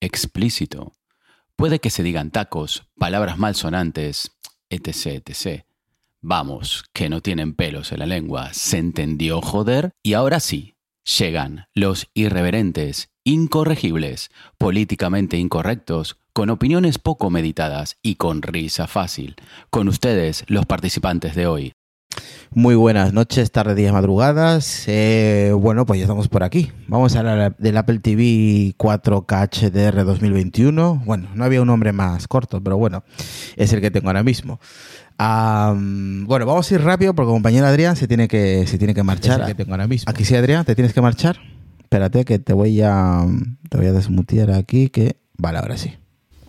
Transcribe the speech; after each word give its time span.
explícito. 0.00 0.92
Puede 1.56 1.80
que 1.80 1.90
se 1.90 2.02
digan 2.02 2.30
tacos, 2.30 2.88
palabras 2.98 3.38
malsonantes, 3.38 4.32
etc, 4.70 5.22
etc. 5.26 5.64
Vamos, 6.20 6.84
que 6.92 7.08
no 7.08 7.20
tienen 7.20 7.54
pelos 7.54 7.92
en 7.92 8.00
la 8.00 8.06
lengua. 8.06 8.52
¿Se 8.52 8.78
entendió, 8.78 9.40
joder? 9.40 9.92
Y 10.02 10.14
ahora 10.14 10.40
sí, 10.40 10.76
llegan 11.18 11.66
los 11.74 12.08
irreverentes, 12.14 13.10
incorregibles, 13.24 14.30
políticamente 14.58 15.36
incorrectos, 15.36 16.18
con 16.32 16.50
opiniones 16.50 16.98
poco 16.98 17.30
meditadas 17.30 17.98
y 18.02 18.14
con 18.14 18.42
risa 18.42 18.86
fácil. 18.86 19.36
Con 19.70 19.88
ustedes, 19.88 20.44
los 20.46 20.66
participantes 20.66 21.34
de 21.34 21.46
hoy. 21.46 21.72
Muy 22.54 22.74
buenas 22.74 23.12
noches, 23.12 23.52
tardes, 23.52 23.76
días, 23.76 23.92
madrugadas. 23.92 24.84
Eh, 24.88 25.52
bueno, 25.54 25.86
pues 25.86 25.98
ya 25.98 26.04
estamos 26.04 26.28
por 26.28 26.42
aquí. 26.42 26.72
Vamos 26.86 27.14
a 27.14 27.20
hablar 27.20 27.56
del 27.58 27.76
Apple 27.76 27.98
TV 27.98 28.74
4K 28.78 29.48
HDR 29.48 30.04
2021. 30.04 31.02
Bueno, 31.04 31.28
no 31.34 31.44
había 31.44 31.60
un 31.60 31.68
nombre 31.68 31.92
más 31.92 32.26
corto, 32.26 32.62
pero 32.62 32.78
bueno, 32.78 33.04
es 33.56 33.72
el 33.72 33.80
que 33.80 33.90
tengo 33.90 34.08
ahora 34.08 34.22
mismo. 34.22 34.60
Bueno, 35.18 36.46
vamos 36.46 36.70
a 36.70 36.74
ir 36.74 36.80
rápido 36.82 37.14
porque 37.14 37.30
compañero 37.30 37.66
Adrián 37.66 37.96
se 37.96 38.08
tiene 38.08 38.28
que, 38.28 38.66
se 38.66 38.78
tiene 38.78 38.94
que 38.94 39.02
marchar. 39.02 39.44
que 39.46 39.54
tengo 39.54 39.72
ahora 39.72 39.86
mismo. 39.86 40.10
Aquí 40.10 40.24
sí, 40.24 40.34
Adrián, 40.34 40.64
te 40.64 40.74
tienes 40.74 40.92
que 40.92 41.00
marchar. 41.00 41.38
Espérate 41.80 42.24
que 42.24 42.38
te 42.38 42.52
voy 42.52 42.80
a, 42.82 43.26
te 43.68 43.76
voy 43.76 43.86
a 43.86 43.92
desmutear 43.92 44.50
aquí 44.52 44.90
que... 44.90 45.16
Vale, 45.36 45.58
ahora 45.58 45.76
sí. 45.76 45.94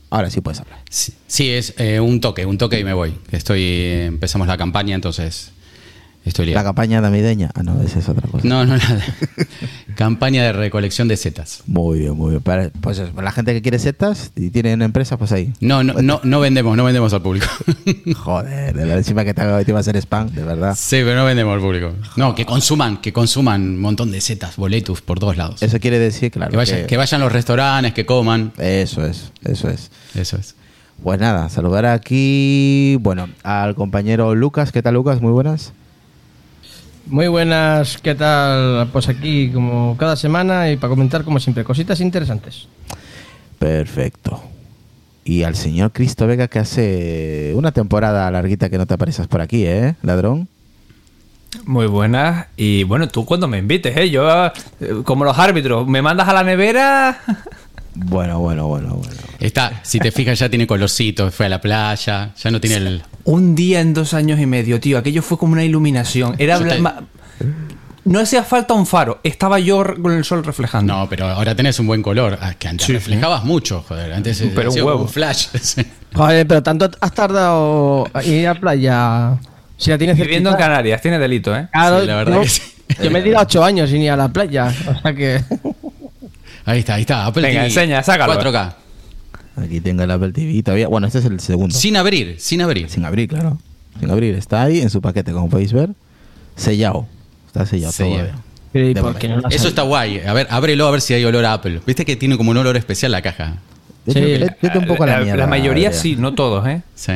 Ahora 0.10 0.30
sí 0.30 0.42
puedes 0.42 0.60
hablar. 0.60 0.80
Sí, 0.90 1.14
sí, 1.28 1.50
es 1.50 1.76
eh, 1.78 2.00
un 2.00 2.20
toque, 2.20 2.46
un 2.46 2.58
toque 2.58 2.80
y 2.80 2.84
me 2.84 2.94
voy. 2.94 3.14
Estoy, 3.32 3.64
empezamos 4.06 4.48
la 4.48 4.58
campaña, 4.58 4.96
entonces 4.96 5.54
estoy 6.30 6.48
La 6.52 6.64
campaña 6.64 7.02
navideña. 7.02 7.52
Ah, 7.54 7.64
no, 7.64 7.82
esa 7.82 8.00
es 8.00 8.08
otra 8.10 8.28
cosa. 8.30 8.48
No, 8.48 8.66
no, 8.66 8.78
nada. 8.78 9.04
campaña 9.96 10.44
de 10.44 10.54
recolección 10.54 11.08
de 11.08 11.18
setas. 11.18 11.64
Muy 11.68 12.00
bien, 12.00 12.14
muy 12.16 12.32
bien. 12.32 12.42
Para, 12.42 12.70
pues 12.70 13.00
para 13.00 13.26
la 13.26 13.32
gente 13.32 13.54
que 13.54 13.62
quiere 13.62 13.80
setas 13.80 14.32
y 14.36 14.50
tiene 14.50 14.74
una 14.74 14.86
empresa, 14.86 15.18
pues 15.18 15.32
ahí. 15.32 15.54
No, 15.60 15.84
no, 15.84 15.94
no, 16.02 16.22
no 16.24 16.40
vendemos, 16.40 16.76
no 16.78 16.84
vendemos 16.84 17.14
al 17.14 17.22
público. 17.22 17.48
Joder, 18.16 18.74
de 18.74 18.80
verdad, 18.82 18.98
encima 18.98 19.26
que 19.26 19.34
te, 19.34 19.42
te 19.66 19.72
iba 19.72 19.80
a 19.80 19.82
hacer 19.82 19.98
spam, 19.98 20.30
de 20.32 20.44
verdad. 20.44 20.76
sí, 20.78 20.98
pero 21.04 21.16
no 21.16 21.26
vendemos 21.26 21.54
al 21.54 21.60
público. 21.62 21.94
No, 22.16 22.34
que 22.36 22.46
consuman, 22.46 22.98
que 22.98 23.12
consuman 23.14 23.62
un 23.62 23.82
montón 23.82 24.12
de 24.12 24.22
setas, 24.22 24.56
boletus 24.56 25.02
por 25.02 25.20
todos 25.20 25.38
lados. 25.38 25.62
Eso 25.62 25.80
quiere 25.80 26.00
decir, 26.00 26.32
claro. 26.32 26.52
que, 26.52 26.58
vayan, 26.58 26.82
que- 26.82 26.86
que 26.88 26.98
vayan 26.98 27.22
a 27.22 27.24
los 27.26 27.34
restaurantes, 27.34 27.94
que 27.94 28.06
coman. 28.06 28.52
Eso 28.58 29.06
es, 29.06 29.32
eso 29.44 29.70
es. 29.70 29.92
Eso 30.16 30.38
es. 30.38 30.56
Pues 31.04 31.18
nada, 31.20 31.48
saludar 31.50 31.86
aquí, 31.86 32.98
bueno, 33.00 33.30
al 33.44 33.74
compañero 33.76 34.36
Lucas. 34.36 34.72
¿Qué 34.74 34.82
tal, 34.82 34.96
Lucas? 34.96 35.22
Muy 35.22 35.32
buenas. 35.32 35.72
Muy 37.10 37.28
buenas, 37.28 37.98
¿qué 37.98 38.14
tal? 38.14 38.88
Pues 38.94 39.10
aquí 39.10 39.50
como 39.52 39.98
cada 39.98 40.16
semana 40.16 40.70
y 40.70 40.78
para 40.78 40.90
comentar 40.90 41.24
como 41.24 41.40
siempre 41.40 41.64
cositas 41.64 42.02
interesantes. 42.02 42.68
Perfecto. 43.58 44.44
Y 45.26 45.42
al 45.42 45.56
señor 45.56 45.92
Cristo 45.92 46.28
Vega, 46.28 46.48
que 46.48 46.60
hace 46.60 47.54
una 47.56 47.72
temporada 47.72 48.30
larguita 48.30 48.70
que 48.70 48.78
no 48.78 48.86
te 48.86 48.94
apareces 48.94 49.26
por 49.26 49.42
aquí, 49.42 49.66
¿eh, 49.66 49.96
ladrón? 50.04 50.48
Muy 51.66 51.88
buenas. 51.88 52.46
Y 52.56 52.84
bueno, 52.84 53.08
tú 53.08 53.26
cuando 53.26 53.48
me 53.48 53.58
invites, 53.58 53.98
¿eh? 53.98 54.12
Yo, 54.12 54.46
eh, 54.46 54.52
como 55.04 55.26
los 55.26 55.38
árbitros, 55.40 55.88
me 55.88 56.04
mandas 56.04 56.28
a 56.28 56.34
la 56.34 56.44
nevera. 56.44 57.22
Bueno, 57.96 58.40
bueno, 58.40 58.68
bueno, 58.68 58.96
bueno. 58.96 59.22
Está, 59.40 59.82
si 59.84 60.00
te 60.00 60.12
fijas, 60.12 60.38
ya 60.38 60.48
tiene 60.48 60.68
colorcitos, 60.68 61.34
fue 61.34 61.48
a 61.48 61.50
la 61.50 61.60
playa, 61.60 62.34
ya 62.36 62.52
no 62.52 62.62
tiene 62.62 62.78
el. 62.78 63.04
Un 63.32 63.54
día 63.54 63.80
en 63.80 63.94
dos 63.94 64.14
años 64.16 64.40
y 64.40 64.46
medio, 64.48 64.80
tío. 64.80 64.98
Aquello 64.98 65.22
fue 65.22 65.38
como 65.38 65.54
una 65.54 65.64
iluminación. 65.64 66.36
Era 66.40 66.58
bla- 66.60 67.04
No 68.06 68.20
hacía 68.22 68.44
falta 68.44 68.74
un 68.74 68.88
faro. 68.88 69.20
Estaba 69.24 69.60
yo 69.60 69.84
con 70.02 70.14
el 70.14 70.24
sol 70.26 70.44
reflejando. 70.44 70.92
No, 70.92 71.08
pero 71.08 71.28
ahora 71.28 71.54
tenés 71.54 71.80
un 71.80 71.86
buen 71.86 72.02
color. 72.02 72.40
Ah, 72.42 72.56
que 72.58 72.68
antes 72.68 72.88
Sí, 72.88 72.94
reflejabas 72.94 73.44
mucho, 73.44 73.84
joder. 73.88 74.14
Antes 74.14 74.42
Pero 74.56 74.72
un 74.72 74.82
huevo. 74.82 75.08
flash. 75.08 75.48
sí. 75.62 75.86
Joder, 76.14 76.48
pero 76.48 76.64
tanto 76.64 76.90
has 77.00 77.12
tardado 77.14 78.08
en 78.24 78.34
ir 78.34 78.48
a 78.48 78.56
playa. 78.56 79.38
Si 79.78 79.92
la 79.92 79.98
tienes 80.00 80.18
Viviendo 80.18 80.50
en. 80.50 80.58
Canarias, 80.58 81.00
tiene 81.00 81.20
delito, 81.20 81.56
¿eh? 81.56 81.68
Claro, 81.72 82.02
Sí, 82.02 82.08
la 82.08 82.16
verdad 82.16 82.34
yo, 82.38 82.42
que 82.42 82.50
sí. 82.50 82.62
yo 83.04 83.12
me 83.12 83.20
he 83.20 83.22
tirado 83.22 83.44
ocho 83.44 83.64
años 83.64 83.90
sin 83.92 84.02
ir 84.02 84.10
a 84.12 84.18
la 84.18 84.30
playa. 84.30 84.74
O 84.88 85.02
sea 85.02 85.14
que. 85.14 85.44
Ahí 86.66 86.80
está, 86.80 86.96
ahí 86.96 87.02
está. 87.02 87.28
Apple 87.28 87.44
Venga, 87.44 87.60
TV 87.62 87.68
enseña, 87.68 88.02
sácalo. 88.02 88.34
4K. 88.42 88.74
Aquí 89.64 89.82
tengo 89.82 90.04
el 90.04 90.12
Apple 90.12 90.32
TV 90.32 90.62
todavía. 90.64 90.88
Bueno, 90.88 91.08
este 91.08 91.20
es 91.20 91.26
el 91.26 91.40
segundo. 91.40 91.76
Sin 91.76 91.96
abrir, 91.98 92.36
sin 92.40 92.62
abrir. 92.62 92.90
Sin 92.90 93.06
abrir, 93.06 93.28
claro. 93.30 93.58
Sin 94.00 94.10
abrir. 94.12 94.36
Está 94.36 94.64
ahí 94.64 94.80
en 94.82 94.90
su 94.90 95.02
paquete, 95.02 95.32
como 95.32 95.50
podéis 95.50 95.74
ver. 95.74 95.90
Sellado. 96.56 97.08
Está 97.48 97.66
sellado 97.66 97.92
todo. 97.94 98.08
Sellado. 98.10 98.28
eh. 98.30 98.34
Pero 98.72 98.88
¿y 98.90 98.94
De 98.94 99.02
por 99.02 99.16
qué 99.18 99.28
no 99.28 99.40
la 99.40 99.48
has 99.48 99.56
Eso 99.56 99.68
está 99.68 99.82
guay. 99.82 100.20
A 100.20 100.34
ver, 100.34 100.48
ábrelo 100.52 100.88
a 100.88 100.92
ver 100.92 101.02
si 101.02 101.14
hay 101.14 101.26
olor 101.26 101.44
a 101.46 101.54
Apple. 101.54 101.82
Viste 101.86 102.06
que 102.06 102.16
tiene 102.16 102.38
como 102.38 102.52
un 102.52 102.58
olor 102.58 102.78
especial 102.78 103.12
la 103.12 103.22
caja. 103.22 103.58
Vete, 104.06 104.56
Sí. 104.62 104.68
un 104.78 104.86
poco 104.88 105.04
a 105.04 105.08
la, 105.08 105.20
la, 105.20 105.26
mierda. 105.26 105.48
mayoría 105.48 105.88
Adrián. 105.90 106.02
sí, 106.02 106.16
no 106.16 106.34
todos, 106.36 106.68
¿eh? 106.68 106.82
Sí. 106.96 107.14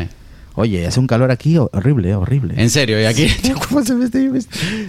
Oye, 0.55 0.85
hace 0.85 0.99
un 0.99 1.07
calor 1.07 1.31
aquí 1.31 1.57
horrible, 1.57 2.09
eh, 2.11 2.15
horrible. 2.15 2.53
En 2.57 2.69
serio, 2.69 3.01
y 3.01 3.05
aquí 3.05 3.27
¿Cómo 3.69 3.83
se 3.83 3.95
me 3.95 4.05
está- 4.05 4.19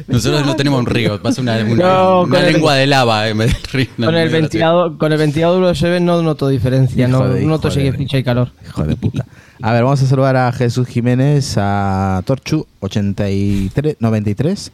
nosotros 0.07 0.45
no 0.45 0.57
tenemos 0.57 0.79
un 0.81 0.87
río, 0.87 1.21
pasa 1.23 1.41
una, 1.41 1.57
una- 1.65 1.75
No, 1.83 2.23
una 2.23 2.37
con 2.37 2.45
el- 2.47 2.53
lengua 2.53 2.75
de 2.75 2.87
lava 2.87 3.29
en 3.29 3.39
vez 3.39 3.73
río. 3.73 3.87
No, 3.97 4.07
Con 4.07 4.17
el, 4.17 4.29
ventilador, 4.29 4.99
con 4.99 5.13
el 5.13 5.19
ventilador 5.19 5.63
USB 5.63 6.01
no 6.01 6.21
noto 6.21 6.49
diferencia, 6.49 7.09
Hijo 7.09 7.19
no 7.25 7.29
de- 7.31 7.47
noto 7.47 7.71
si 7.71 7.81
de- 7.81 8.07
hay 8.13 8.23
calor. 8.23 8.51
Hijo 8.67 8.85
de 8.85 8.95
puta. 8.97 9.25
A 9.63 9.73
ver, 9.73 9.85
vamos 9.85 10.03
a 10.03 10.07
saludar 10.07 10.37
a 10.37 10.53
Jesús 10.53 10.87
Jiménez, 10.87 11.55
a 11.57 12.21
Torchu 12.27 12.67
83, 12.81 13.97
93, 14.01 14.71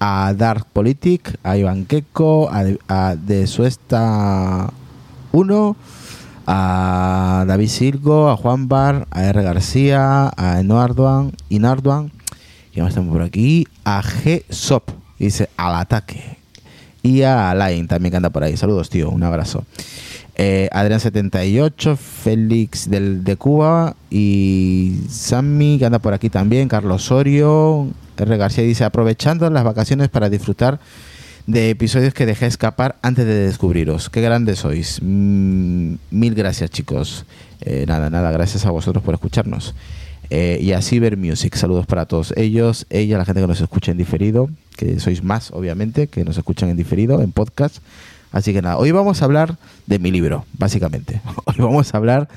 a 0.00 0.34
Dark 0.36 0.66
Politic, 0.72 1.38
a 1.44 1.56
Iván 1.56 1.84
Queco, 1.84 2.50
a, 2.50 2.64
a 2.88 3.14
De 3.14 3.46
Suesta 3.46 4.70
1, 5.30 5.76
a 6.46 7.44
David 7.46 7.68
Silgo, 7.68 8.30
a 8.30 8.36
Juan 8.36 8.68
Bar, 8.68 9.06
a 9.10 9.24
R. 9.24 9.42
García, 9.42 10.32
a 10.36 10.60
Inarduan, 10.60 11.32
Inarduan, 11.48 12.10
y 12.74 12.80
más 12.80 12.90
estamos 12.90 13.12
por 13.12 13.22
aquí, 13.22 13.66
a 13.84 14.02
G. 14.02 14.44
Sop, 14.48 14.90
dice 15.18 15.48
al 15.56 15.74
ataque. 15.76 16.38
Y 17.02 17.22
a 17.22 17.52
Line 17.54 17.88
también 17.88 18.10
que 18.12 18.16
anda 18.16 18.30
por 18.30 18.44
ahí. 18.44 18.56
Saludos, 18.56 18.88
tío. 18.88 19.10
Un 19.10 19.24
abrazo. 19.24 19.64
Eh, 20.36 20.70
Adrián78, 20.72 21.96
Félix 21.96 22.88
del, 22.88 23.24
de 23.24 23.36
Cuba 23.36 23.96
y 24.08 25.00
Sammy 25.10 25.78
que 25.78 25.86
anda 25.86 25.98
por 25.98 26.14
aquí 26.14 26.30
también. 26.30 26.68
Carlos 26.68 27.02
Osorio. 27.02 27.88
R. 28.16 28.36
García 28.36 28.62
dice: 28.62 28.84
aprovechando 28.84 29.50
las 29.50 29.64
vacaciones 29.64 30.08
para 30.10 30.30
disfrutar 30.30 30.78
de 31.46 31.70
episodios 31.70 32.14
que 32.14 32.26
dejé 32.26 32.46
escapar 32.46 32.96
antes 33.02 33.26
de 33.26 33.34
descubriros. 33.46 34.10
Qué 34.10 34.20
grandes 34.20 34.60
sois. 34.60 35.00
Mm, 35.02 35.94
mil 36.10 36.34
gracias, 36.34 36.70
chicos. 36.70 37.24
Eh, 37.60 37.84
nada, 37.86 38.10
nada, 38.10 38.30
gracias 38.30 38.66
a 38.66 38.70
vosotros 38.70 39.02
por 39.04 39.14
escucharnos. 39.14 39.74
eh, 40.30 40.58
y 40.62 40.72
a 40.72 40.80
Cyber 40.80 41.18
Music. 41.18 41.54
Saludos 41.56 41.84
para 41.84 42.06
todos 42.06 42.32
ellos, 42.38 42.86
ella, 42.88 43.18
la 43.18 43.26
gente 43.26 43.42
que 43.42 43.46
nos 43.46 43.60
escucha 43.60 43.92
en 43.92 43.98
diferido, 43.98 44.48
que 44.78 44.98
sois 44.98 45.22
más, 45.22 45.50
obviamente, 45.50 46.06
que 46.06 46.24
nos 46.24 46.38
escuchan 46.38 46.70
en 46.70 46.76
diferido, 46.78 47.20
en 47.20 47.32
podcast. 47.32 47.78
Así 48.30 48.54
que 48.54 48.62
nada, 48.62 48.78
hoy 48.78 48.92
vamos 48.92 49.20
a 49.20 49.26
hablar 49.26 49.58
de 49.86 49.98
mi 49.98 50.10
libro, 50.10 50.46
básicamente. 50.54 51.20
Hoy 51.44 51.56
vamos 51.58 51.92
a 51.92 51.98
hablar 51.98 52.28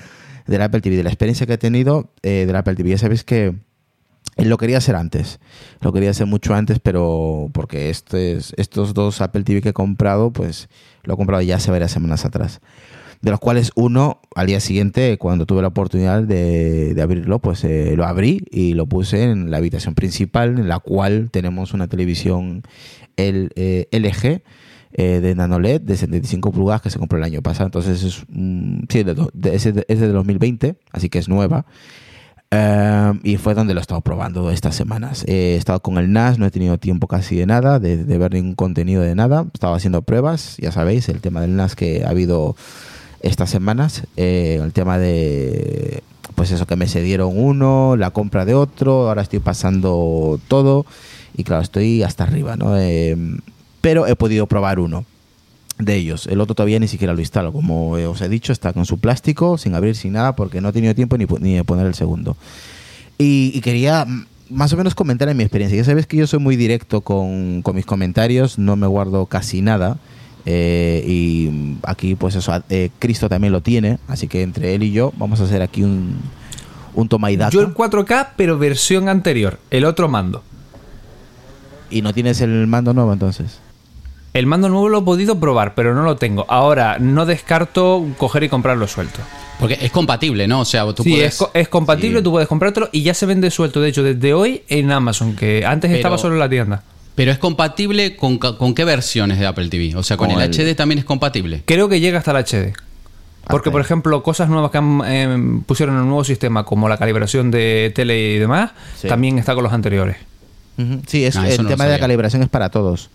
del 0.46 0.62
Apple 0.62 0.82
TV, 0.82 0.98
de 0.98 1.04
la 1.04 1.10
experiencia 1.10 1.46
que 1.48 1.54
he 1.54 1.58
tenido 1.58 2.10
eh, 2.22 2.44
del 2.46 2.56
Apple 2.58 2.76
TV. 2.76 2.90
Ya 2.90 2.98
sabéis 2.98 3.24
que 3.24 3.54
lo 4.38 4.58
quería 4.58 4.78
hacer 4.80 4.96
antes, 4.96 5.40
lo 5.82 5.94
quería 5.94 6.10
hacer 6.10 6.28
mucho 6.28 6.54
antes, 6.54 6.80
pero 6.80 7.50
porque 7.54 7.90
este 7.90 8.38
estos 8.58 8.94
dos 8.94 9.22
Apple 9.22 9.44
TV 9.44 9.62
que 9.62 9.70
he 9.70 9.74
comprado, 9.74 10.32
pues 10.32 10.68
lo 11.04 11.14
he 11.14 11.18
comprado 11.18 11.42
ya 11.42 11.56
hace 11.56 11.72
varias 11.72 11.92
semanas 11.92 12.26
atrás. 12.26 12.60
De 13.22 13.32
los 13.32 13.40
cuales 13.40 13.72
uno, 13.76 14.20
al 14.36 14.46
día 14.48 14.60
siguiente, 14.60 15.18
cuando 15.18 15.46
tuve 15.46 15.62
la 15.62 15.70
oportunidad 15.70 16.22
de, 16.22 16.94
de 16.94 17.02
abrirlo, 17.02 17.40
pues 17.40 17.64
eh, 17.64 17.94
lo 17.96 18.06
abrí 18.06 18.44
y 18.52 18.74
lo 18.74 18.86
puse 18.86 19.24
en 19.24 19.50
la 19.50 19.58
habitación 19.58 19.96
principal, 19.96 20.60
en 20.60 20.68
la 20.68 20.80
cual 20.80 21.30
tenemos 21.32 21.74
una 21.74 21.88
televisión 21.88 22.62
el, 23.16 23.50
eh, 23.56 23.88
LG 23.92 24.44
eh, 24.98 25.20
de 25.22 25.34
NanoLED 25.34 25.82
de 25.82 25.98
75 25.98 26.52
pulgadas 26.52 26.82
que 26.82 26.90
se 26.90 27.00
compró 27.00 27.18
el 27.18 27.24
año 27.24 27.42
pasado. 27.42 27.68
Entonces 27.68 28.04
es, 28.04 28.24
mm, 28.30 28.80
sí, 28.90 29.04
de, 29.04 29.16
de- 29.34 29.56
es, 29.56 29.64
de, 29.74 29.86
es 29.88 30.00
de 30.00 30.08
2020, 30.10 30.76
así 30.92 31.10
que 31.10 31.18
es 31.18 31.28
nueva. 31.28 31.66
Eh, 32.52 33.14
y 33.24 33.38
fue 33.38 33.54
donde 33.54 33.74
lo 33.74 33.80
he 33.80 33.82
estado 33.82 34.02
probando 34.02 34.50
estas 34.52 34.76
semanas. 34.76 35.26
He 35.28 35.56
estado 35.56 35.80
con 35.82 35.98
el 35.98 36.12
NAS, 36.12 36.40
no 36.40 36.46
he 36.46 36.52
tenido 36.52 36.78
tiempo 36.78 37.08
casi 37.08 37.36
de 37.36 37.46
nada, 37.46 37.80
de, 37.80 38.04
de 38.04 38.18
ver 38.18 38.34
ningún 38.34 38.56
contenido 38.56 39.02
de 39.02 39.16
nada. 39.16 39.46
Estaba 39.54 39.76
haciendo 39.76 40.02
pruebas, 40.02 40.58
ya 40.58 40.72
sabéis, 40.72 41.10
el 41.10 41.22
tema 41.22 41.42
del 41.42 41.56
NAS 41.56 41.76
que 41.76 42.04
ha 42.06 42.10
habido 42.10 42.56
estas 43.22 43.50
semanas. 43.50 44.04
eh, 44.18 44.60
el 44.64 44.72
tema 44.74 44.98
de, 44.98 46.04
pues 46.36 46.52
eso, 46.52 46.66
que 46.66 46.76
me 46.76 46.88
cedieron 46.88 47.32
uno, 47.36 47.96
la 47.98 48.12
compra 48.12 48.46
de 48.46 48.54
otro, 48.54 49.10
ahora 49.10 49.22
estoy 49.22 49.40
pasando 49.40 50.40
todo. 50.48 50.86
Y 51.36 51.44
claro, 51.44 51.62
estoy 51.64 52.04
hasta 52.04 52.24
arriba, 52.24 52.56
¿no? 52.56 52.78
Eh, 52.78 53.18
pero 53.82 54.08
he 54.08 54.16
podido 54.16 54.48
probar 54.48 54.80
uno 54.80 55.06
de 55.78 55.96
ellos. 55.96 56.28
El 56.28 56.42
otro 56.42 56.56
todavía 56.56 56.80
ni 56.80 56.88
siquiera 56.88 57.14
lo 57.14 57.20
instalo. 57.20 57.52
Como 57.52 57.92
os 57.92 58.22
he 58.22 58.30
dicho, 58.30 58.52
está 58.52 58.74
con 58.74 58.86
su 58.86 59.00
plástico, 59.00 59.58
sin 59.58 59.76
abrir, 59.76 59.96
sin 59.96 60.14
nada, 60.14 60.36
porque 60.36 60.62
no 60.62 60.70
he 60.70 60.74
tenido 60.74 60.96
tiempo 60.96 61.18
ni, 61.18 61.26
ni 61.40 61.56
de 61.56 61.64
poner 61.64 61.86
el 61.86 61.96
segundo. 61.96 62.38
Y, 63.18 63.52
y 63.54 63.62
quería 63.62 64.06
más 64.50 64.74
o 64.74 64.78
menos 64.78 64.96
comentar 64.96 65.30
en 65.30 65.38
mi 65.38 65.44
experiencia. 65.44 65.78
Ya 65.78 65.84
sabéis 65.84 66.08
que 66.08 66.18
yo 66.18 66.28
soy 66.28 66.40
muy 66.40 66.56
directo 66.56 67.02
con, 67.02 67.62
con 67.62 67.76
mis 67.76 67.86
comentarios, 67.86 68.60
no 68.60 68.76
me 68.76 68.88
guardo 68.88 69.26
casi 69.26 69.62
nada. 69.62 69.98
Eh, 70.46 71.04
y 71.08 71.78
aquí, 71.84 72.16
pues 72.16 72.36
eso, 72.36 72.52
eh, 72.70 72.92
Cristo 73.00 73.30
también 73.30 73.52
lo 73.52 73.62
tiene. 73.62 74.00
Así 74.08 74.28
que 74.28 74.44
entre 74.44 74.76
él 74.76 74.84
y 74.84 74.92
yo 74.92 75.12
vamos 75.18 75.42
a 75.42 75.46
hacer 75.46 75.62
aquí 75.62 75.84
un, 75.84 76.18
un 76.94 77.10
toma 77.10 77.32
y 77.32 77.38
daca. 77.38 77.52
Yo 77.52 77.62
el 77.62 77.74
4K, 77.74 78.30
pero 78.38 78.58
versión 78.58 79.10
anterior, 79.10 79.60
el 79.72 79.86
otro 79.86 80.08
mando. 80.08 80.44
Y 81.90 82.02
no 82.02 82.14
tienes 82.14 82.42
el 82.42 82.68
mando 82.68 82.94
nuevo 82.94 83.14
entonces. 83.14 83.60
El 84.36 84.46
mando 84.48 84.68
nuevo 84.70 84.90
lo 84.90 85.00
he 85.00 85.02
podido 85.02 85.40
probar, 85.40 85.76
pero 85.76 85.96
no 85.96 86.04
lo 86.04 86.18
tengo. 86.18 86.46
Ahora, 86.50 86.98
no 87.00 87.26
descarto 87.26 88.06
coger 88.18 88.44
y 88.44 88.50
comprarlo 88.50 88.86
suelto. 88.88 89.20
Porque 89.60 89.78
es 89.82 89.92
compatible, 89.92 90.46
¿no? 90.48 90.60
O 90.60 90.66
sea, 90.66 90.86
tú 90.94 91.04
sí, 91.04 91.12
puedes... 91.12 91.34
es, 91.34 91.38
co- 91.40 91.52
es 91.54 91.70
compatible, 91.70 92.20
sí. 92.20 92.24
tú 92.26 92.32
puedes 92.32 92.48
comprártelo 92.50 92.90
y 92.92 93.02
ya 93.02 93.14
se 93.14 93.26
vende 93.26 93.50
suelto. 93.50 93.80
De 93.80 93.88
hecho, 93.90 94.04
desde 94.04 94.34
hoy 94.34 94.64
en 94.68 94.92
Amazon, 94.92 95.36
que 95.38 95.66
antes 95.66 95.88
Pero- 95.88 95.98
estaba 95.98 96.18
solo 96.18 96.34
en 96.36 96.40
la 96.42 96.50
tienda. 96.50 96.84
Pero 97.16 97.32
es 97.32 97.38
compatible 97.38 98.18
con, 98.18 98.38
con 98.38 98.76
qué 98.76 98.84
versiones 98.84 99.40
de 99.40 99.46
Apple 99.46 99.70
TV? 99.70 99.96
O 99.96 100.04
sea, 100.04 100.18
con, 100.18 100.30
Con 100.30 100.42
el, 100.42 100.54
el- 100.54 100.74
HD 100.74 100.76
también 100.76 101.00
es 101.00 101.06
compatible. 101.06 101.64
Creo 101.66 101.88
que 101.88 102.02
llega 102.02 102.20
hasta 102.20 102.32
el 102.32 102.38
HD. 102.46 102.74
Porque, 103.48 103.72
por 103.72 103.80
ejemplo, 103.80 104.22
cosas 104.22 104.50
nuevas 104.50 104.70
que 104.72 104.80
han, 104.80 105.02
em, 105.06 105.62
pusieron 105.62 105.96
en 105.96 106.02
el 106.02 106.08
nuevo 106.08 106.26
sistema, 106.26 106.66
como 106.66 106.90
la 106.90 106.98
calibración 106.98 107.52
de 107.52 107.90
tele 107.96 108.34
y 108.34 108.40
demás, 108.40 108.72
Sí. 109.00 109.08
también 109.08 109.38
está 109.40 109.56
con 109.56 109.64
los 109.64 109.72
anteriores. 109.72 110.18
Sí, 111.08 111.24
es, 111.24 111.38
Ah, 111.38 111.48
el 111.48 111.64
no 111.64 111.70
tema 111.70 111.86
de 111.86 111.92
la 111.92 112.00
calibración 112.00 112.44
es 112.44 112.50
para 112.50 112.70
todos. 112.70 113.10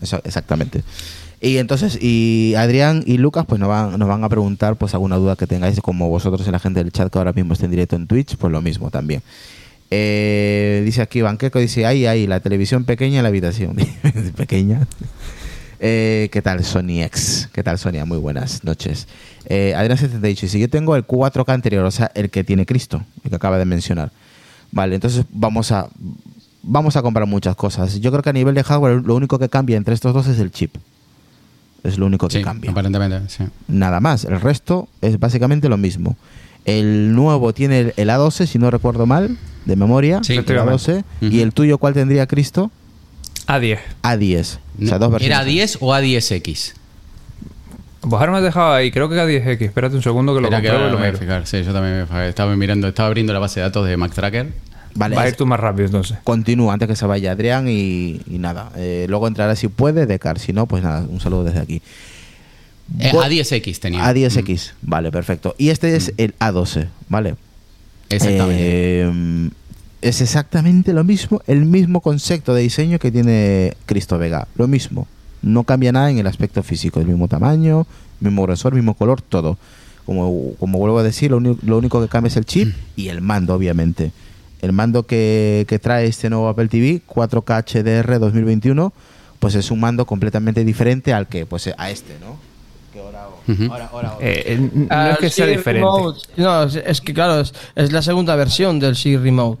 Exactamente. 0.00 0.82
Y 1.40 1.58
entonces, 1.58 1.98
y 2.00 2.54
Adrián 2.56 3.02
y 3.06 3.18
Lucas, 3.18 3.44
pues 3.46 3.60
nos 3.60 3.68
van, 3.68 3.98
nos 3.98 4.08
van 4.08 4.24
a 4.24 4.28
preguntar 4.28 4.76
pues 4.76 4.94
alguna 4.94 5.16
duda 5.16 5.36
que 5.36 5.46
tengáis, 5.46 5.80
como 5.80 6.08
vosotros 6.08 6.46
y 6.48 6.50
la 6.50 6.58
gente 6.58 6.82
del 6.82 6.92
chat 6.92 7.12
que 7.12 7.18
ahora 7.18 7.32
mismo 7.32 7.52
está 7.52 7.66
en 7.66 7.70
directo 7.70 7.96
en 7.96 8.06
Twitch, 8.06 8.36
pues 8.36 8.50
lo 8.50 8.62
mismo 8.62 8.90
también. 8.90 9.22
Eh, 9.90 10.82
dice 10.84 11.02
aquí 11.02 11.20
Banqueco, 11.20 11.58
dice, 11.58 11.84
ahí, 11.86 12.06
ahí, 12.06 12.26
la 12.26 12.40
televisión 12.40 12.84
pequeña 12.84 13.18
en 13.18 13.24
la 13.24 13.28
habitación. 13.28 13.76
pequeña. 14.36 14.86
Eh, 15.80 16.30
¿Qué 16.32 16.40
tal, 16.40 16.64
Sony 16.64 17.02
X? 17.02 17.50
¿Qué 17.52 17.62
tal, 17.62 17.78
Sonia? 17.78 18.06
Muy 18.06 18.18
buenas 18.18 18.64
noches. 18.64 19.06
Eh, 19.46 19.74
Adrián78, 19.76 20.48
si 20.48 20.58
yo 20.58 20.70
tengo 20.70 20.96
el 20.96 21.06
4K 21.06 21.52
anterior, 21.52 21.84
o 21.84 21.90
sea, 21.90 22.10
el 22.14 22.30
que 22.30 22.42
tiene 22.42 22.64
Cristo, 22.64 23.04
el 23.22 23.28
que 23.28 23.36
acaba 23.36 23.58
de 23.58 23.66
mencionar. 23.66 24.10
Vale, 24.72 24.94
entonces 24.94 25.26
vamos 25.30 25.70
a 25.72 25.88
vamos 26.64 26.96
a 26.96 27.02
comprar 27.02 27.26
muchas 27.26 27.54
cosas. 27.56 28.00
Yo 28.00 28.10
creo 28.10 28.22
que 28.22 28.30
a 28.30 28.32
nivel 28.32 28.54
de 28.54 28.64
hardware 28.64 29.02
lo 29.04 29.14
único 29.14 29.38
que 29.38 29.48
cambia 29.48 29.76
entre 29.76 29.94
estos 29.94 30.12
dos 30.14 30.26
es 30.26 30.38
el 30.38 30.50
chip. 30.50 30.74
Es 31.82 31.98
lo 31.98 32.06
único 32.06 32.28
que 32.28 32.38
Sí, 32.38 32.42
cambia. 32.42 32.70
aparentemente, 32.70 33.28
sí. 33.28 33.44
Nada 33.68 34.00
más. 34.00 34.24
El 34.24 34.40
resto 34.40 34.88
es 35.02 35.18
básicamente 35.20 35.68
lo 35.68 35.76
mismo. 35.76 36.16
El 36.64 37.14
nuevo 37.14 37.52
tiene 37.52 37.80
el, 37.80 37.94
el 37.98 38.08
A12, 38.08 38.46
si 38.46 38.58
no 38.58 38.70
recuerdo 38.70 39.04
mal, 39.04 39.36
de 39.66 39.76
memoria. 39.76 40.20
Sí, 40.24 40.32
el 40.34 40.46
A12. 40.46 41.04
Ujú. 41.20 41.26
¿Y 41.32 41.40
el 41.40 41.52
tuyo 41.52 41.76
cuál 41.76 41.92
tendría 41.92 42.26
Cristo? 42.26 42.70
A10. 43.46 43.78
A10. 44.02 44.58
O 44.82 44.86
sea, 44.86 44.98
dos 44.98 45.10
versiones. 45.10 45.26
¿Era 45.38 45.44
10 45.44 45.78
o 45.82 45.92
A10X? 45.94 46.72
Vos 48.06 48.20
ahora 48.20 48.32
me 48.32 48.38
has 48.38 48.44
dejado 48.44 48.72
ahí, 48.72 48.90
creo 48.90 49.08
que 49.10 49.16
A10X. 49.16 49.60
Espérate 49.62 49.96
un 49.96 50.02
segundo 50.02 50.34
que 50.34 50.40
lo 50.40 50.50
compruebo 50.50 50.78
y 50.78 50.80
lo 50.80 50.88
me 50.92 50.96
voy 50.96 51.02
a 51.02 51.06
miro. 51.12 51.18
fijar. 51.18 51.46
Sí, 51.46 51.62
yo 51.62 51.72
también 51.74 51.98
me 52.00 52.06
fijé. 52.06 52.28
estaba 52.28 52.56
mirando, 52.56 52.88
estaba 52.88 53.08
abriendo 53.08 53.32
la 53.34 53.38
base 53.40 53.60
de 53.60 53.64
datos 53.64 53.86
de 53.86 53.96
Mac 53.98 54.12
Tracker. 54.14 54.52
Vale, 54.96 55.16
Va 55.16 55.22
a 55.22 55.28
ir 55.28 55.34
tú 55.34 55.44
más 55.46 55.58
rápido 55.58 55.86
entonces. 55.86 56.18
continúa 56.22 56.72
antes 56.72 56.86
que 56.88 56.94
se 56.96 57.04
vaya 57.06 57.32
Adrián 57.32 57.66
y, 57.68 58.20
y 58.28 58.38
nada. 58.38 58.70
Eh, 58.76 59.06
luego 59.08 59.26
entrará 59.26 59.56
si 59.56 59.68
puede 59.68 60.06
Decar. 60.06 60.38
Si 60.38 60.52
no, 60.52 60.66
pues 60.66 60.82
nada, 60.84 61.04
un 61.08 61.20
saludo 61.20 61.44
desde 61.44 61.58
aquí. 61.60 61.82
Eh, 63.00 63.10
Voy- 63.12 63.24
A10X 63.40 63.78
tenía. 63.80 64.04
A10X, 64.08 64.72
vale, 64.82 65.10
perfecto. 65.10 65.54
Y 65.58 65.70
este 65.70 65.96
es 65.96 66.12
el 66.16 66.34
A12, 66.38 66.86
¿vale? 67.08 67.34
Exactamente. 68.10 68.56
Eh, 68.60 69.50
es 70.02 70.20
exactamente 70.20 70.92
lo 70.92 71.02
mismo, 71.02 71.40
el 71.46 71.64
mismo 71.64 72.00
concepto 72.00 72.52
de 72.54 72.62
diseño 72.62 72.98
que 72.98 73.10
tiene 73.10 73.72
Cristo 73.86 74.18
Vega. 74.18 74.46
Lo 74.56 74.68
mismo. 74.68 75.08
No 75.42 75.64
cambia 75.64 75.92
nada 75.92 76.10
en 76.10 76.18
el 76.18 76.26
aspecto 76.26 76.62
físico. 76.62 77.00
El 77.00 77.06
mismo 77.06 77.26
tamaño, 77.26 77.86
mismo 78.20 78.42
grosor, 78.42 78.74
mismo 78.74 78.94
color, 78.94 79.22
todo. 79.22 79.58
Como, 80.06 80.52
como 80.60 80.78
vuelvo 80.78 80.98
a 80.98 81.02
decir, 81.02 81.30
lo, 81.30 81.38
uni- 81.38 81.58
lo 81.62 81.78
único 81.78 82.00
que 82.02 82.08
cambia 82.08 82.28
es 82.28 82.36
el 82.36 82.44
chip 82.44 82.74
y 82.96 83.08
el 83.08 83.22
mando, 83.22 83.54
obviamente. 83.54 84.12
El 84.64 84.72
mando 84.72 85.04
que, 85.06 85.66
que 85.68 85.78
trae 85.78 86.06
este 86.06 86.30
nuevo 86.30 86.48
Apple 86.48 86.68
TV, 86.68 87.02
4K 87.06 87.64
HDR 87.64 88.18
2021, 88.18 88.92
pues 89.38 89.54
es 89.54 89.70
un 89.70 89.80
mando 89.80 90.06
completamente 90.06 90.64
diferente 90.64 91.12
al 91.12 91.28
que, 91.28 91.44
pues 91.46 91.68
a 91.76 91.90
este, 91.90 92.16
¿no? 92.20 92.36
Que 92.92 93.00
ahora, 93.00 93.24
ahora, 93.70 93.86
ahora- 93.92 94.16
Eh, 94.20 94.44
eh, 94.46 94.70
no 94.72 94.86
Ah, 94.90 95.10
es 95.12 95.18
que 95.18 95.26
el 95.26 95.32
sea 95.32 95.46
diferente. 95.46 95.86
Remote. 95.86 96.20
No, 96.36 96.62
es, 96.62 96.76
es 96.76 97.00
que 97.00 97.12
claro, 97.12 97.40
es, 97.40 97.52
es 97.74 97.92
la 97.92 98.00
segunda 98.02 98.36
versión 98.36 98.78
del 98.80 98.96
Siri 98.96 99.16
Remote. 99.18 99.60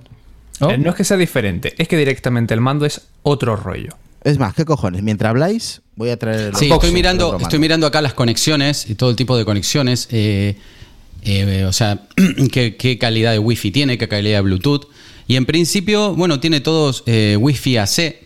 ¿no? 0.60 0.70
Eh, 0.70 0.78
no 0.78 0.90
es 0.90 0.96
que 0.96 1.04
sea 1.04 1.16
diferente, 1.16 1.74
es 1.76 1.88
que 1.88 1.96
directamente 1.96 2.54
el 2.54 2.60
mando 2.60 2.86
es 2.86 3.02
otro 3.22 3.56
rollo. 3.56 3.90
Es 4.22 4.38
más, 4.38 4.54
¿qué 4.54 4.64
cojones? 4.64 5.02
Mientras 5.02 5.28
habláis, 5.30 5.82
voy 5.96 6.08
a 6.10 6.16
traer 6.18 6.40
el 6.50 6.54
Sí, 6.56 6.70
estoy 6.70 6.92
mirando, 6.92 7.36
estoy 7.38 7.58
mirando 7.58 7.86
acá 7.86 8.00
las 8.00 8.14
conexiones 8.14 8.88
y 8.88 8.94
todo 8.94 9.10
el 9.10 9.16
tipo 9.16 9.36
de 9.36 9.44
conexiones. 9.44 10.08
eh, 10.12 10.56
eh, 11.24 11.64
o 11.64 11.72
sea, 11.72 12.02
qué, 12.52 12.76
qué 12.76 12.98
calidad 12.98 13.32
de 13.32 13.38
wifi 13.38 13.70
tiene, 13.70 13.98
qué 13.98 14.08
calidad 14.08 14.38
de 14.38 14.42
Bluetooth. 14.42 14.88
Y 15.26 15.36
en 15.36 15.46
principio, 15.46 16.14
bueno, 16.14 16.40
tiene 16.40 16.60
todos 16.60 17.02
eh, 17.06 17.36
wifi 17.38 17.78
AC. 17.78 18.16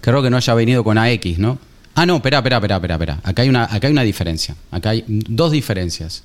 Creo 0.00 0.22
que 0.22 0.30
no 0.30 0.36
haya 0.36 0.54
venido 0.54 0.84
con 0.84 0.96
AX, 0.96 1.38
¿no? 1.38 1.58
Ah, 1.94 2.06
no, 2.06 2.16
espera, 2.16 2.38
espera, 2.38 2.56
espera, 2.56 2.76
espera, 2.76 2.94
espera. 2.94 3.20
Acá 3.24 3.42
hay 3.42 3.48
una, 3.48 3.64
acá 3.64 3.88
hay 3.88 3.92
una 3.92 4.02
diferencia. 4.02 4.56
Acá 4.70 4.90
hay 4.90 5.04
dos 5.06 5.52
diferencias. 5.52 6.22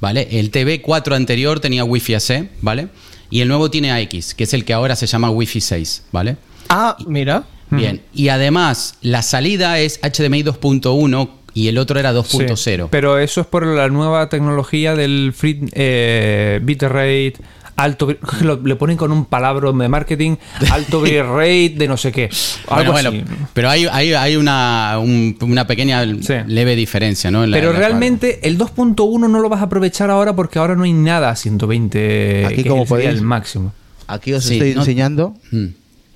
¿Vale? 0.00 0.28
El 0.30 0.52
TV4 0.52 1.14
anterior 1.16 1.58
tenía 1.58 1.82
wifi 1.82 2.14
AC, 2.14 2.50
¿vale? 2.60 2.88
Y 3.30 3.40
el 3.40 3.48
nuevo 3.48 3.70
tiene 3.70 3.92
AX, 3.92 4.34
que 4.34 4.44
es 4.44 4.54
el 4.54 4.64
que 4.64 4.72
ahora 4.72 4.96
se 4.96 5.06
llama 5.06 5.30
Wi-Fi 5.30 5.60
6, 5.60 6.02
¿vale? 6.12 6.36
Ah, 6.68 6.96
mira. 7.06 7.44
Bien, 7.68 8.00
y 8.14 8.28
además 8.28 8.94
la 9.02 9.22
salida 9.22 9.80
es 9.80 9.98
HDMI 10.00 10.44
2.1 10.44 11.30
y 11.56 11.68
el 11.68 11.78
otro 11.78 11.98
era 11.98 12.12
2.0. 12.12 12.56
Sí, 12.56 12.76
pero 12.90 13.18
eso 13.18 13.40
es 13.40 13.46
por 13.46 13.66
la 13.66 13.88
nueva 13.88 14.28
tecnología 14.28 14.94
del 14.94 15.32
free 15.34 15.64
eh, 15.72 16.60
bitrate 16.62 17.34
alto 17.76 18.08
lo- 18.42 18.60
le 18.62 18.76
ponen 18.76 18.96
con 18.96 19.10
un 19.12 19.24
palabra 19.26 19.70
de 19.72 19.88
marketing 19.88 20.36
alto 20.70 21.00
bitrate 21.02 21.70
de 21.76 21.88
no 21.88 21.96
sé 21.96 22.10
qué 22.12 22.30
algo 22.68 22.92
Bueno, 22.92 23.08
así. 23.10 23.18
bueno, 23.22 23.48
pero 23.52 23.68
hay, 23.70 23.86
hay, 23.90 24.12
hay 24.14 24.36
una, 24.36 24.98
un- 24.98 25.36
una 25.42 25.66
pequeña 25.66 26.04
Sí. 26.22 26.34
leve 26.46 26.74
diferencia, 26.76 27.30
¿no? 27.30 27.44
En 27.44 27.50
la- 27.50 27.56
pero 27.56 27.68
en 27.70 27.74
la 27.74 27.80
realmente 27.80 28.46
el 28.48 28.58
2.1 28.58 29.28
no 29.30 29.40
lo 29.40 29.48
vas 29.48 29.60
a 29.60 29.64
aprovechar 29.64 30.10
ahora 30.10 30.34
porque 30.36 30.58
ahora 30.58 30.74
no 30.74 30.84
hay 30.84 30.92
nada 30.92 31.30
a 31.30 31.36
120 31.36 32.44
Aquí 32.46 32.62
que 32.62 32.68
como 32.68 32.86
sería 32.86 33.10
podéis- 33.10 33.16
el 33.18 33.22
máximo 33.22 33.72
Aquí 34.08 34.32
os 34.34 34.44
Sí, 34.44 34.54
estoy 34.54 34.74
no- 34.74 34.80
enseñando. 34.82 35.34
Mm. 35.50 35.66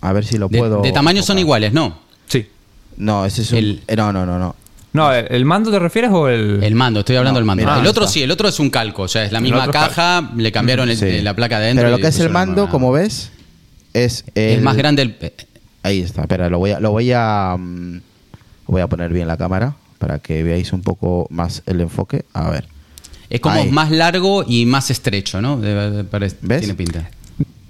A 0.03 0.13
ver 0.13 0.25
si 0.25 0.39
lo 0.39 0.49
De, 0.49 0.59
puedo. 0.59 0.81
de 0.81 0.93
tamaño 0.93 1.23
son 1.23 1.39
iguales, 1.39 1.73
¿no? 1.73 1.99
sí 2.27 2.47
No, 2.97 3.25
ese 3.27 3.43
es 3.43 3.51
un. 3.53 3.59
El- 3.59 3.83
eh, 3.89 3.97
no, 3.97 4.13
no, 4.13 4.25
no, 4.25 4.39
no. 4.39 4.55
No, 4.93 5.13
¿el 5.13 5.27
el 5.31 5.45
mando 5.45 5.71
te 5.71 5.79
refieres 5.79 6.11
o 6.13 6.29
el...? 6.29 6.63
El 6.65 6.75
mando, 6.75 7.01
estoy 7.01 7.17
hablando 7.17 7.39
No, 7.39 7.43
del 7.43 7.47
mando. 7.47 7.63
mira, 7.63 7.75
el 7.77 7.83
ahí 7.83 7.87
otro 7.89 8.05
está. 8.05 8.13
sí, 8.13 8.23
el 8.23 8.31
otro 8.31 8.49
es 8.49 8.59
un 8.59 8.71
calco, 8.71 9.03
o 9.03 9.09
sea, 9.09 9.25
es 9.25 9.33
la 9.33 9.41
misma 9.41 9.59
otro 9.67 9.71
es 9.73 9.77
caja, 9.79 10.31
le 10.37 10.51
cambiaron 10.53 10.91
el- 10.91 10.97
Sí. 10.97 11.05
eh, 11.07 11.23
la 11.23 11.35
placa 11.35 11.59
de 11.59 11.67
adentro. 11.67 11.83
Pero 11.83 11.91
lo 11.93 11.99
y 11.99 12.03
que 12.03 12.09
es 12.09 12.15
el 12.17 12.27
pusieron 12.27 12.33
mando, 12.33 12.63
una- 12.65 12.71
como 12.73 12.91
ves, 12.93 13.31
es 13.93 14.25
Es 14.35 14.57
el- 14.59 14.63
más 14.63 14.77
grande 14.77 15.03
el... 15.03 15.17
Ahí 15.83 16.01
está, 16.01 16.23
espera, 16.23 16.49
lo 16.51 16.59
voy 16.59 16.73
a, 16.73 16.81
lo 16.81 16.91
voy 16.91 17.11
a, 17.15 17.57
mm, 17.59 17.95
lo 17.95 18.01
voy 18.67 18.81
a 18.83 18.87
poner 18.89 19.13
bien 19.13 19.29
la 19.29 19.37
cámara 19.37 19.77
para 19.99 20.19
que 20.19 20.43
veáis 20.43 20.73
un 20.73 20.83
poco 20.83 21.27
más 21.31 21.63
el 21.67 21.81
enfoque. 21.81 22.25
A 22.33 22.51
ver, 22.51 22.67
Es 23.31 23.41
como 23.41 23.55
Ahí. 23.61 23.71
más 23.71 23.93
largo 23.93 24.45
y 24.45 24.67
más 24.67 24.91
estrecho, 24.91 25.41
¿no? 25.41 25.57
De- 25.61 25.91
de- 25.93 26.05
parece- 26.05 26.37
¿Ves? 26.43 26.59
Tiene 26.63 26.75
pinta. 26.75 27.09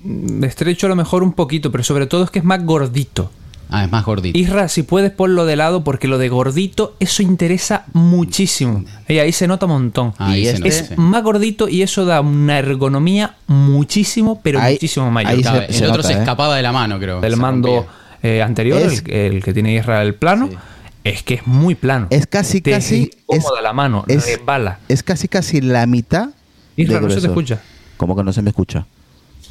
Mm, 0.02 0.42
Estrecho 0.44 0.86
a 0.86 0.88
lo 0.88 0.96
mejor 0.96 1.22
un 1.22 1.34
poquito, 1.34 1.70
pero 1.70 1.84
sobre 1.84 2.06
todo 2.06 2.24
es 2.24 2.30
que 2.30 2.38
es 2.38 2.44
más 2.46 2.64
gordito. 2.64 3.30
Ah, 3.70 3.84
es 3.84 3.90
más 3.90 4.04
gordito. 4.04 4.36
Isra, 4.38 4.68
si 4.68 4.82
puedes 4.82 5.12
ponlo 5.12 5.46
de 5.46 5.56
lado, 5.56 5.84
porque 5.84 6.08
lo 6.08 6.18
de 6.18 6.28
gordito, 6.28 6.96
eso 7.00 7.22
interesa 7.22 7.84
muchísimo. 7.92 8.84
Y 9.08 9.18
ahí 9.18 9.32
se 9.32 9.46
nota 9.46 9.66
un 9.66 9.72
montón. 9.72 10.12
Ahí 10.18 10.42
Y 10.42 10.46
este- 10.48 10.58
nota, 10.60 10.68
es 10.68 10.86
sí. 10.88 10.94
más 10.96 11.22
gordito 11.22 11.68
y 11.68 11.82
eso 11.82 12.04
da 12.04 12.20
una 12.20 12.58
ergonomía 12.58 13.36
muchísimo, 13.46 14.40
pero 14.42 14.60
Ahí- 14.60 14.74
muchísimo 14.74 15.10
mayor. 15.10 15.32
ahí 15.32 15.42
se- 15.42 15.64
el 15.66 15.74
se 15.74 15.84
otro 15.84 15.98
nota, 15.98 16.08
se 16.08 16.14
¿eh? 16.14 16.18
escapaba 16.18 16.56
de 16.56 16.62
la 16.62 16.72
mano, 16.72 16.98
creo. 16.98 17.20
del 17.20 17.32
Se 17.34 17.36
mando 17.38 17.86
eh, 18.22 18.42
anterior, 18.42 18.80
Es- 18.82 19.02
el, 19.06 19.34
el 19.36 19.42
que 19.44 19.54
tiene 19.54 19.74
Israel 19.76 20.14
plano, 20.14 20.48
Sí. 20.50 20.56
es 21.04 21.22
que 21.22 21.34
es 21.34 21.46
muy 21.46 21.74
plano. 21.74 22.06
es 22.10 22.26
casi, 22.26 22.60
Te 22.60 22.72
casi, 22.72 23.10
es, 23.28 23.36
incómoda 23.38 23.62
la 23.62 23.72
mano, 23.72 24.04
es- 24.08 24.26
resbala. 24.26 24.78
es 24.88 25.02
casi, 25.02 25.28
casi 25.28 25.60
la 25.60 25.86
mitad. 25.86 26.28
Isra, 26.76 26.96
de 26.96 27.00
no 27.06 27.10
se 27.10 27.20
te 27.20 27.26
escucha. 27.28 27.60
¿Cómo 27.96 28.16
que 28.16 28.22
no 28.24 28.32
se 28.32 28.42
me 28.42 28.50
escucha? 28.50 28.86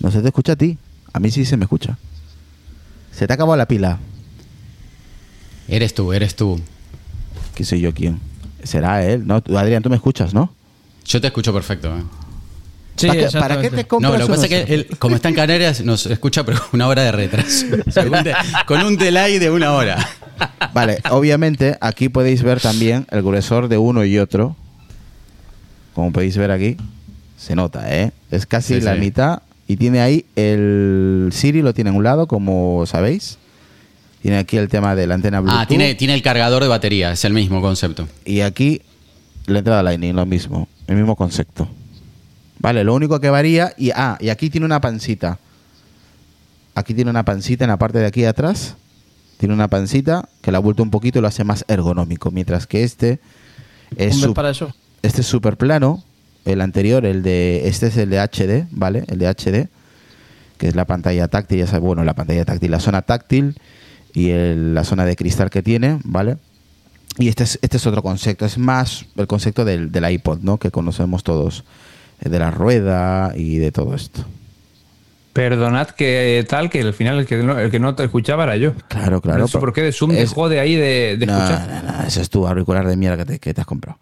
No 0.02 0.12
se 0.12 0.22
te 0.22 0.28
escucha 0.28 0.54
a 0.54 0.56
ti. 0.56 0.78
A 1.14 1.20
mí 1.20 1.32
sí 1.32 1.46
se 1.46 1.58
me 1.58 1.66
escucha. 1.66 1.98
Se 3.20 3.28
te 3.28 3.34
ha 3.34 3.36
acabado 3.36 3.58
la 3.58 3.68
pila. 3.68 4.00
Eres 5.68 5.94
tú, 5.94 6.14
eres 6.14 6.38
tú. 6.38 6.58
¿Qué 7.54 7.66
soy 7.66 7.82
yo 7.82 7.94
quién? 7.94 8.18
Será 8.64 9.04
él, 9.06 9.28
¿no? 9.28 9.42
Tú, 9.44 9.58
Adrián, 9.58 9.84
tú 9.84 9.90
me 9.90 9.98
escuchas, 9.98 10.34
¿no? 10.34 10.54
Yo 11.04 11.20
te 11.20 11.28
escucho 11.28 11.52
perfecto. 11.54 11.94
¿eh? 11.98 12.02
Sí, 12.96 13.08
¿Para, 13.08 13.20
qué, 13.20 13.38
para 13.40 13.62
qué 13.62 13.70
te 13.72 13.88
compras 13.88 14.14
No, 14.14 14.18
lo 14.20 14.26
que 14.26 14.32
pasa 14.32 14.44
es 14.46 14.50
que 14.66 14.74
él, 14.74 14.88
como 15.00 15.18
está 15.18 15.28
en 15.28 15.36
Canarias, 15.36 15.82
nos 15.84 16.06
escucha 16.06 16.46
pero 16.46 16.62
una 16.72 16.88
hora 16.88 17.04
de 17.04 17.12
retraso. 17.12 17.66
De- 17.86 18.36
con 18.66 18.82
un 18.84 18.96
delay 18.96 19.38
de 19.38 19.52
una 19.52 19.74
hora. 19.74 19.98
Vale, 20.74 21.00
obviamente 21.12 21.78
aquí 21.82 22.08
podéis 22.08 22.42
ver 22.42 22.62
también 22.62 23.06
el 23.12 23.22
gruesor 23.22 23.68
de 23.68 23.78
uno 23.78 24.06
y 24.06 24.18
otro. 24.18 24.56
Como 25.94 26.14
podéis 26.14 26.38
ver 26.38 26.52
aquí, 26.52 26.78
se 27.38 27.54
nota, 27.54 27.94
¿eh? 27.94 28.14
Es 28.32 28.46
casi 28.46 28.76
Sí, 28.76 28.82
la 28.82 28.94
sí. 28.94 29.00
mitad. 29.02 29.42
Y 29.70 29.78
tiene 29.78 30.02
ahí 30.02 30.26
el 30.36 31.30
Siri, 31.32 31.62
lo 31.62 31.76
tiene 31.76 31.92
en 31.92 31.96
un 31.96 32.04
lado, 32.04 32.28
como 32.28 32.84
sabéis. 32.88 33.38
Tiene 34.24 34.40
aquí 34.40 34.58
el 34.58 34.68
tema 34.68 34.96
de 34.96 35.06
la 35.06 35.14
antena 35.14 35.42
Bluetooth. 35.42 35.62
Ah, 35.62 35.68
tiene, 35.68 35.94
tiene 35.94 36.16
el 36.16 36.24
cargador 36.24 36.64
de 36.64 36.68
batería, 36.68 37.12
es 37.12 37.24
el 37.24 37.34
mismo 37.34 37.62
concepto. 37.62 38.08
Y 38.26 38.42
aquí 38.42 38.82
la 39.46 39.60
entrada 39.60 39.84
Lightning, 39.84 40.14
lo 40.16 40.26
mismo. 40.26 40.68
El 40.88 40.96
mismo 40.96 41.16
concepto. 41.16 41.70
Vale, 42.58 42.84
lo 42.84 42.96
único 42.96 43.20
que 43.20 43.30
varía. 43.30 43.72
Y, 43.78 43.92
ah, 43.92 44.18
y 44.20 44.30
aquí 44.30 44.50
tiene 44.50 44.66
una 44.66 44.82
pancita. 44.82 45.38
Aquí 46.74 46.96
tiene 46.96 47.12
una 47.12 47.24
pancita 47.24 47.64
en 47.64 47.70
la 47.70 47.78
parte 47.78 48.00
de 48.00 48.08
aquí 48.08 48.26
atrás. 48.26 48.76
Tiene 49.38 49.54
una 49.54 49.68
pancita 49.68 50.28
que 50.42 50.52
la 50.52 50.58
ha 50.58 50.62
vuelto 50.62 50.82
un 50.82 50.90
poquito 50.90 51.20
y 51.20 51.22
lo 51.22 51.28
hace 51.28 51.44
más 51.44 51.64
ergonómico. 51.68 52.32
Mientras 52.32 52.66
que 52.66 52.84
este 52.84 53.20
es 53.96 54.16
Hombre, 54.16 54.28
su- 54.30 54.34
para 54.34 54.50
eso. 54.50 54.74
este 55.04 55.22
es 55.22 55.28
súper 55.28 55.58
plano. 55.58 56.04
El 56.54 56.62
anterior, 56.62 57.06
el 57.06 57.22
de. 57.24 57.68
Este 57.68 57.88
es 57.88 57.98
el 57.98 58.10
de 58.10 58.20
HD, 58.20 58.68
¿vale? 58.72 59.04
El 59.08 59.20
de 59.20 59.28
HD. 59.28 59.68
Que 60.58 60.68
es 60.68 60.76
la 60.76 60.86
pantalla 60.86 61.28
táctil, 61.30 61.60
ya 61.60 61.68
sabes, 61.68 61.82
bueno, 61.82 62.04
la 62.04 62.14
pantalla 62.16 62.44
táctil, 62.44 62.72
la 62.72 62.80
zona 62.82 63.02
táctil 63.04 63.56
y 64.14 64.32
el- 64.32 64.74
la 64.74 64.84
zona 64.84 65.06
de 65.06 65.16
cristal 65.16 65.50
que 65.50 65.64
tiene, 65.64 66.00
¿vale? 66.04 66.36
Y 67.18 67.28
este 67.30 67.44
es, 67.46 67.60
este 67.62 67.78
es 67.78 67.88
otro 67.88 68.02
concepto, 68.04 68.46
es 68.46 68.58
más 68.58 69.06
el 69.16 69.26
concepto 69.28 69.64
del, 69.66 69.92
del 69.92 70.10
iPod, 70.12 70.40
¿no? 70.42 70.58
Que 70.58 70.70
conocemos 70.72 71.24
todos, 71.24 71.64
eh, 72.22 72.30
de 72.30 72.40
la 72.40 72.52
rueda 72.52 73.32
y 73.38 73.58
de 73.58 73.72
todo 73.72 73.96
esto. 73.96 74.26
Perdonad 75.34 75.90
que 75.92 76.40
eh, 76.40 76.44
tal, 76.44 76.70
que 76.70 76.82
al 76.82 76.94
final 76.94 77.20
el 77.20 77.26
que 77.26 77.38
no, 77.38 77.58
el 77.58 77.70
que 77.72 77.80
no 77.80 77.96
te 77.96 78.04
escuchaba 78.04 78.44
era 78.44 78.58
yo. 78.58 78.74
Claro, 78.90 79.22
claro. 79.22 79.40
No 79.40 79.48
sé 79.48 79.60
por 79.60 79.72
qué 79.74 79.82
de 79.84 79.92
Zoom 79.92 80.12
Es- 80.12 80.18
dejó 80.30 80.50
de 80.50 80.60
ahí 80.60 80.76
de, 80.76 81.16
de 81.18 81.26
no, 81.26 81.38
escuchar. 81.38 81.84
no, 81.86 81.92
no, 82.00 82.04
ese 82.08 82.22
es 82.22 82.30
tu 82.30 82.46
auricular 82.48 82.86
de 82.88 82.98
mierda 82.98 83.18
que 83.18 83.26
te, 83.26 83.40
que 83.40 83.54
te 83.54 83.62
has 83.62 83.68
comprado. 83.68 83.98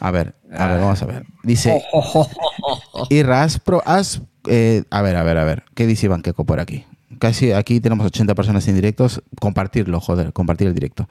A 0.00 0.10
ver, 0.10 0.34
a 0.52 0.66
ver, 0.68 0.80
vamos 0.80 1.02
a 1.02 1.06
ver. 1.06 1.24
Dice, 1.42 1.82
Irra, 3.10 3.42
has, 3.42 3.58
pro- 3.58 3.82
has, 3.86 4.22
eh, 4.46 4.84
a 4.90 5.02
ver, 5.02 5.16
a 5.16 5.22
ver, 5.22 5.38
a 5.38 5.44
ver. 5.44 5.64
¿Qué 5.74 5.86
dice 5.86 6.06
Iván 6.06 6.22
Queco 6.22 6.44
por 6.44 6.60
aquí? 6.60 6.84
Casi 7.18 7.52
aquí 7.52 7.80
tenemos 7.80 8.06
80 8.06 8.34
personas 8.34 8.66
en 8.68 8.74
directos. 8.74 9.22
Compartirlo, 9.40 10.00
joder, 10.00 10.32
compartir 10.32 10.68
el 10.68 10.74
directo. 10.74 11.08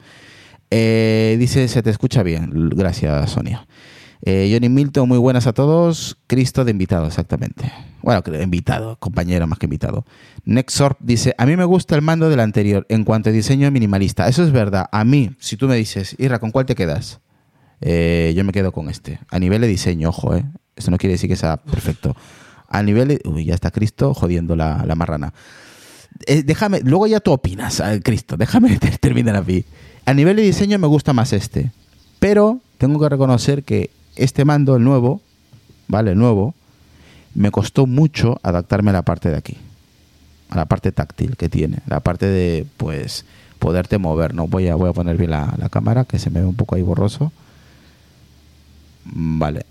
Eh, 0.70 1.36
dice, 1.38 1.68
se 1.68 1.82
te 1.82 1.90
escucha 1.90 2.22
bien. 2.22 2.50
Gracias, 2.70 3.30
Sonia. 3.30 3.66
Eh, 4.22 4.50
Johnny 4.52 4.68
Milton, 4.68 5.08
muy 5.08 5.18
buenas 5.18 5.46
a 5.46 5.52
todos. 5.52 6.18
Cristo 6.26 6.64
de 6.64 6.72
invitado, 6.72 7.06
exactamente. 7.06 7.70
Bueno, 8.02 8.22
invitado, 8.42 8.96
compañero 8.98 9.46
más 9.46 9.58
que 9.58 9.66
invitado. 9.66 10.04
Nexorp 10.44 10.98
dice, 11.00 11.34
a 11.38 11.46
mí 11.46 11.56
me 11.56 11.64
gusta 11.64 11.94
el 11.94 12.02
mando 12.02 12.28
del 12.28 12.40
anterior 12.40 12.86
en 12.88 13.04
cuanto 13.04 13.28
a 13.30 13.32
diseño 13.32 13.70
minimalista. 13.70 14.28
Eso 14.28 14.42
es 14.44 14.50
verdad. 14.50 14.86
A 14.92 15.04
mí, 15.04 15.30
si 15.38 15.56
tú 15.56 15.68
me 15.68 15.76
dices, 15.76 16.16
Irra, 16.18 16.38
¿con 16.38 16.50
cuál 16.50 16.66
te 16.66 16.74
quedas? 16.74 17.20
Eh, 17.80 18.32
yo 18.36 18.44
me 18.44 18.52
quedo 18.52 18.72
con 18.72 18.88
este. 18.88 19.20
A 19.30 19.38
nivel 19.38 19.60
de 19.60 19.66
diseño, 19.68 20.08
ojo, 20.10 20.34
¿eh? 20.34 20.44
Eso 20.76 20.90
no 20.90 20.98
quiere 20.98 21.12
decir 21.14 21.28
que 21.28 21.36
sea 21.36 21.56
perfecto. 21.56 22.16
A 22.68 22.82
nivel 22.82 23.08
de... 23.08 23.20
Uy, 23.24 23.44
ya 23.44 23.54
está 23.54 23.70
Cristo 23.70 24.14
jodiendo 24.14 24.56
la, 24.56 24.84
la 24.86 24.94
marrana. 24.94 25.32
Eh, 26.26 26.42
déjame, 26.42 26.80
luego 26.80 27.06
ya 27.06 27.20
tú 27.20 27.32
opinas, 27.32 27.82
Cristo. 28.02 28.36
Déjame 28.36 28.76
ter- 28.78 28.98
terminar 28.98 29.36
a 29.36 29.42
mí. 29.42 29.64
A 30.04 30.14
nivel 30.14 30.36
de 30.36 30.42
diseño 30.42 30.78
me 30.78 30.86
gusta 30.86 31.12
más 31.12 31.32
este. 31.32 31.70
Pero 32.18 32.60
tengo 32.78 32.98
que 33.00 33.08
reconocer 33.08 33.62
que 33.64 33.90
este 34.16 34.44
mando, 34.44 34.76
el 34.76 34.84
nuevo, 34.84 35.20
¿vale? 35.86 36.12
El 36.12 36.18
nuevo, 36.18 36.54
me 37.34 37.50
costó 37.50 37.86
mucho 37.86 38.38
adaptarme 38.42 38.90
a 38.90 38.94
la 38.94 39.02
parte 39.02 39.30
de 39.30 39.36
aquí. 39.36 39.56
A 40.50 40.56
la 40.56 40.64
parte 40.66 40.92
táctil 40.92 41.36
que 41.36 41.48
tiene. 41.48 41.78
La 41.86 42.00
parte 42.00 42.26
de, 42.26 42.66
pues, 42.76 43.24
poderte 43.58 43.98
mover. 43.98 44.34
No 44.34 44.46
voy 44.48 44.68
a, 44.68 44.74
voy 44.74 44.90
a 44.90 44.92
poner 44.92 45.16
bien 45.16 45.30
la, 45.30 45.54
la 45.58 45.68
cámara, 45.68 46.04
que 46.04 46.18
se 46.18 46.30
me 46.30 46.40
ve 46.40 46.46
un 46.46 46.54
poco 46.56 46.74
ahí 46.74 46.82
borroso. 46.82 47.32
Vale. 49.12 49.64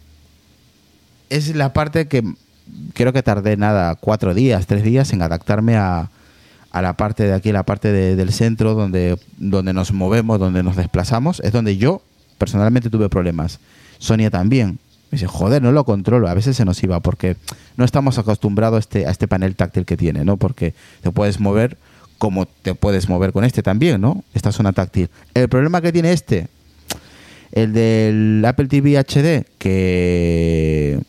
Es 1.30 1.56
la 1.56 1.74
parte 1.74 2.08
que 2.08 2.24
creo 2.94 3.14
que 3.14 3.24
tardé 3.24 3.58
nada, 3.58 3.96
cuatro 3.96 4.34
días, 4.34 4.66
tres 4.68 4.84
días 4.84 5.12
en 5.14 5.22
adaptarme 5.22 5.76
a, 5.76 6.10
a 6.72 6.82
la 6.82 6.94
parte 6.98 7.24
de 7.24 7.34
aquí, 7.34 7.52
la 7.52 7.64
parte 7.64 7.92
de- 7.92 8.16
del 8.16 8.32
centro 8.34 8.74
donde, 8.74 9.18
donde 9.38 9.74
nos 9.74 9.92
movemos, 9.92 10.40
donde 10.40 10.64
nos 10.64 10.76
desplazamos. 10.76 11.40
Es 11.42 11.52
donde 11.52 11.78
yo 11.78 12.02
personalmente 12.38 12.90
tuve 12.90 13.10
problemas. 13.10 13.60
Sonia 14.00 14.30
también. 14.30 14.80
Me 15.10 15.16
dice, 15.16 15.28
joder, 15.28 15.62
no 15.62 15.72
lo 15.72 15.86
controlo. 15.86 16.28
A 16.28 16.34
veces 16.34 16.58
se 16.58 16.66
nos 16.66 16.82
iba 16.84 17.00
porque 17.00 17.38
no 17.78 17.86
estamos 17.86 18.18
acostumbrados 18.18 18.76
a 18.78 18.80
este, 18.80 19.06
a 19.08 19.12
este 19.12 19.28
panel 19.28 19.56
táctil 19.56 19.86
que 19.86 19.96
tiene, 19.98 20.26
¿no? 20.26 20.38
Porque 20.38 20.74
te 21.02 21.12
puedes 21.12 21.40
mover 21.40 21.78
como 22.18 22.46
te 22.48 22.74
puedes 22.74 23.08
mover 23.10 23.32
con 23.32 23.44
este 23.44 23.62
también, 23.64 24.02
¿no? 24.02 24.24
Esta 24.34 24.52
zona 24.52 24.74
táctil. 24.74 25.10
El 25.34 25.48
problema 25.50 25.82
que 25.82 25.92
tiene 25.92 26.12
este, 26.12 26.48
el 27.52 27.74
del 27.74 28.44
Apple 28.46 28.68
TV 28.68 28.98
HD, 28.98 29.46
que 29.58 31.00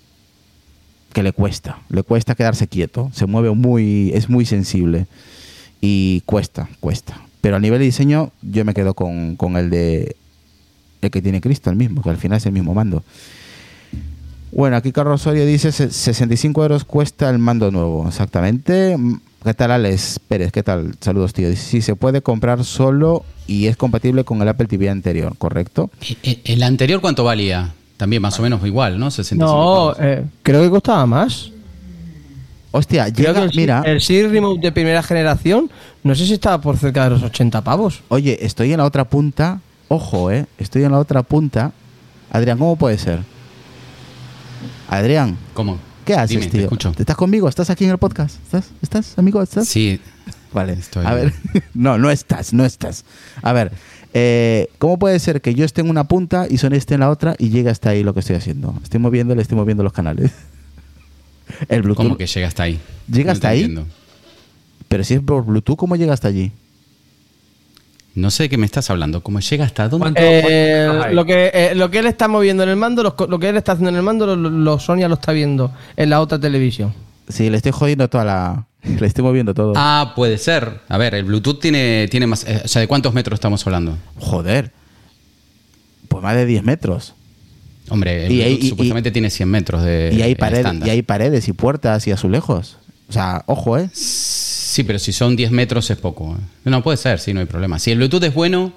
que 1.12 1.22
le 1.22 1.32
cuesta, 1.32 1.80
le 1.88 2.02
cuesta 2.02 2.34
quedarse 2.34 2.68
quieto, 2.68 3.10
se 3.12 3.26
mueve 3.26 3.50
muy, 3.50 4.12
es 4.14 4.28
muy 4.28 4.44
sensible 4.44 5.06
y 5.80 6.20
cuesta, 6.26 6.68
cuesta. 6.80 7.20
Pero 7.40 7.56
a 7.56 7.58
nivel 7.58 7.78
de 7.78 7.86
diseño 7.86 8.30
yo 8.42 8.64
me 8.64 8.74
quedo 8.74 8.94
con, 8.94 9.36
con 9.36 9.56
el 9.56 9.70
de 9.70 10.16
el 11.00 11.10
que 11.10 11.22
tiene 11.22 11.40
Cristo, 11.40 11.70
el 11.70 11.76
mismo, 11.76 12.02
que 12.02 12.10
al 12.10 12.16
final 12.18 12.38
es 12.38 12.46
el 12.46 12.52
mismo 12.52 12.74
mando. 12.74 13.02
Bueno, 14.52 14.76
aquí 14.76 14.92
Carlos 14.92 15.20
Osorio 15.20 15.44
dice 15.46 15.72
se- 15.72 15.90
65 15.90 16.62
euros 16.62 16.84
cuesta 16.84 17.28
el 17.30 17.38
mando 17.38 17.70
nuevo, 17.70 18.06
exactamente. 18.08 18.96
Mm, 18.96 19.20
¿Qué 19.44 19.54
tal 19.54 19.70
Alex 19.70 20.18
Pérez? 20.26 20.50
¿Qué 20.52 20.62
tal? 20.62 20.94
Saludos, 21.00 21.32
tío. 21.32 21.48
Dice, 21.48 21.62
sí, 21.62 21.80
se 21.82 21.94
puede 21.94 22.22
comprar 22.22 22.64
solo 22.64 23.24
y 23.46 23.66
es 23.66 23.76
compatible 23.76 24.24
con 24.24 24.42
el 24.42 24.48
Apple 24.48 24.66
TV 24.66 24.90
anterior, 24.90 25.34
¿correcto? 25.38 25.90
¿El, 26.00 26.16
E, 26.32 26.40
el 26.44 26.62
anterior 26.62 27.00
cuánto 27.00 27.24
valía? 27.24 27.72
También 27.96 28.20
más 28.22 28.38
o 28.38 28.42
menos 28.42 28.64
igual, 28.66 28.98
¿no? 28.98 29.10
65 29.10 29.44
No, 29.98 30.04
eh, 30.04 30.24
creo 30.42 30.62
que 30.62 30.70
costaba 30.70 31.06
más. 31.06 31.50
Hostia, 32.70 33.12
Creo 33.12 33.28
llega, 33.28 33.40
que 33.40 33.46
el, 33.46 33.56
mira, 33.56 33.82
el 33.86 34.00
Siri 34.00 34.28
Remote 34.28 34.60
de 34.60 34.72
primera 34.72 35.02
generación, 35.02 35.70
no 36.04 36.14
sé 36.14 36.26
si 36.26 36.34
estaba 36.34 36.60
por 36.60 36.76
cerca 36.76 37.04
de 37.04 37.10
los 37.10 37.22
80 37.22 37.62
pavos. 37.62 38.02
Oye, 38.08 38.44
estoy 38.44 38.72
en 38.72 38.78
la 38.78 38.84
otra 38.84 39.04
punta. 39.04 39.60
Ojo, 39.88 40.30
eh. 40.30 40.46
Estoy 40.58 40.84
en 40.84 40.92
la 40.92 40.98
otra 40.98 41.22
punta. 41.22 41.72
Adrián, 42.30 42.58
¿cómo 42.58 42.76
puede 42.76 42.98
ser? 42.98 43.20
Adrián, 44.88 45.36
¿Cómo? 45.54 45.78
¿qué 46.04 46.14
haces, 46.14 46.30
Dime, 46.30 46.44
te 46.46 46.50
tío? 46.52 46.60
escucho. 46.62 46.92
¿Estás 46.98 47.16
conmigo? 47.16 47.48
¿Estás 47.48 47.70
aquí 47.70 47.84
en 47.84 47.90
el 47.90 47.98
podcast? 47.98 48.36
¿Estás? 48.44 48.70
¿Estás, 48.82 49.18
amigo? 49.18 49.42
¿Estás? 49.42 49.68
Sí, 49.68 50.00
Vale. 50.52 50.72
Estoy. 50.72 51.04
A 51.04 51.12
ver. 51.14 51.32
no, 51.74 51.98
no 51.98 52.10
estás, 52.10 52.54
no 52.54 52.64
estás. 52.64 53.04
A 53.42 53.52
ver. 53.52 53.70
eh, 54.14 54.68
¿Cómo 54.78 54.98
puede 54.98 55.18
ser 55.18 55.42
que 55.42 55.54
yo 55.54 55.64
esté 55.66 55.82
en 55.82 55.90
una 55.90 56.04
punta 56.04 56.46
y 56.48 56.56
Sonia 56.56 56.78
esté 56.78 56.94
en 56.94 57.00
la 57.00 57.10
otra 57.10 57.34
y 57.38 57.50
llegue 57.50 57.68
hasta 57.68 57.90
ahí 57.90 58.02
lo 58.02 58.14
que 58.14 58.20
estoy 58.20 58.36
haciendo? 58.36 58.74
Estoy 58.82 58.98
moviendo, 58.98 59.34
le 59.34 59.42
estoy 59.42 59.58
moviendo 59.58 59.82
los 59.82 59.92
canales. 59.92 60.30
El 61.68 61.82
Bluetooth. 61.82 62.04
¿cómo 62.04 62.16
que 62.16 62.26
llega 62.26 62.48
hasta 62.48 62.62
ahí? 62.62 62.80
¿Llega 63.12 63.26
No 63.26 63.32
hasta 63.32 63.48
ahí? 63.48 63.60
entiendo. 63.64 63.86
Pero 64.88 65.04
si 65.04 65.14
es 65.14 65.20
por 65.20 65.44
Bluetooth, 65.44 65.76
¿cómo 65.76 65.96
llega 65.96 66.14
hasta 66.14 66.28
allí? 66.28 66.50
No 68.18 68.30
sé 68.30 68.44
de 68.44 68.48
qué 68.48 68.58
me 68.58 68.66
estás 68.66 68.90
hablando. 68.90 69.22
¿Cómo 69.22 69.40
llega 69.40 69.64
hasta 69.64 69.88
dónde? 69.88 70.04
¿Cuánto- 70.04 70.20
Eh, 70.22 70.88
lo, 71.12 71.24
que, 71.24 71.50
eh, 71.54 71.74
lo 71.74 71.90
que 71.90 71.98
él 72.00 72.06
está 72.06 72.28
moviendo 72.28 72.62
en 72.62 72.68
el 72.70 72.76
mando, 72.76 73.02
lo 73.02 73.38
que 73.38 73.48
él 73.48 73.56
está 73.56 73.72
haciendo 73.72 73.90
en 73.90 73.96
el 73.96 74.02
mando, 74.02 74.26
lo, 74.26 74.36
lo- 74.36 74.78
Sonia 74.78 75.08
lo 75.08 75.14
está 75.14 75.32
viendo 75.32 75.72
en 75.96 76.10
la 76.10 76.20
otra 76.20 76.38
televisión. 76.38 76.92
Sí, 77.28 77.48
le 77.50 77.56
estoy 77.58 77.72
jodiendo 77.72 78.08
toda 78.08 78.24
la. 78.24 78.64
Le 78.82 79.06
estoy 79.06 79.24
moviendo 79.24 79.52
todo. 79.54 79.72
Ah, 79.76 80.12
puede 80.16 80.38
ser. 80.38 80.80
A 80.88 80.96
ver, 80.98 81.14
el 81.14 81.24
Bluetooth 81.24 81.58
tiene, 81.60 82.06
tiene 82.10 82.26
más. 82.26 82.44
eh, 82.48 82.62
o 82.64 82.68
sea, 82.68 82.80
¿de 82.80 82.88
cuántos 82.88 83.12
metros 83.12 83.36
estamos 83.36 83.66
hablando? 83.66 83.98
Joder. 84.18 84.70
Pues 86.08 86.22
más 86.22 86.34
de 86.36 86.46
10 86.46 86.62
metros. 86.64 87.14
Hombre, 87.90 88.26
el 88.26 88.32
Y 88.32 88.42
hay- 88.42 88.48
Bluetooth 88.50 88.64
y- 88.64 88.68
supuestamente 88.70 89.10
tiene 89.10 89.30
100 89.30 89.48
metros 89.48 89.82
de. 89.82 90.10
y, 90.12 90.22
hay 90.22 90.36
y 90.86 90.90
hay 90.90 91.02
paredes 91.02 91.48
y 91.48 91.52
puertas 91.52 92.06
y 92.06 92.12
azulejos. 92.12 92.78
O 93.08 93.12
sea, 93.12 93.42
ojo, 93.46 93.78
¿eh? 93.78 93.90
Sí, 93.92 94.57
pero 94.84 94.98
si 94.98 95.12
son 95.12 95.36
10 95.36 95.50
metros 95.50 95.90
es 95.90 95.96
poco. 95.98 96.36
eh. 96.36 96.70
No, 96.70 96.82
puede 96.82 96.96
ser, 96.96 97.18
sí, 97.20 97.32
no 97.34 97.40
hay 97.40 97.46
problema. 97.46 97.78
Si 97.78 97.90
el 97.90 97.98
Bluetooth 97.98 98.22
es 98.24 98.34
bueno, 98.34 98.72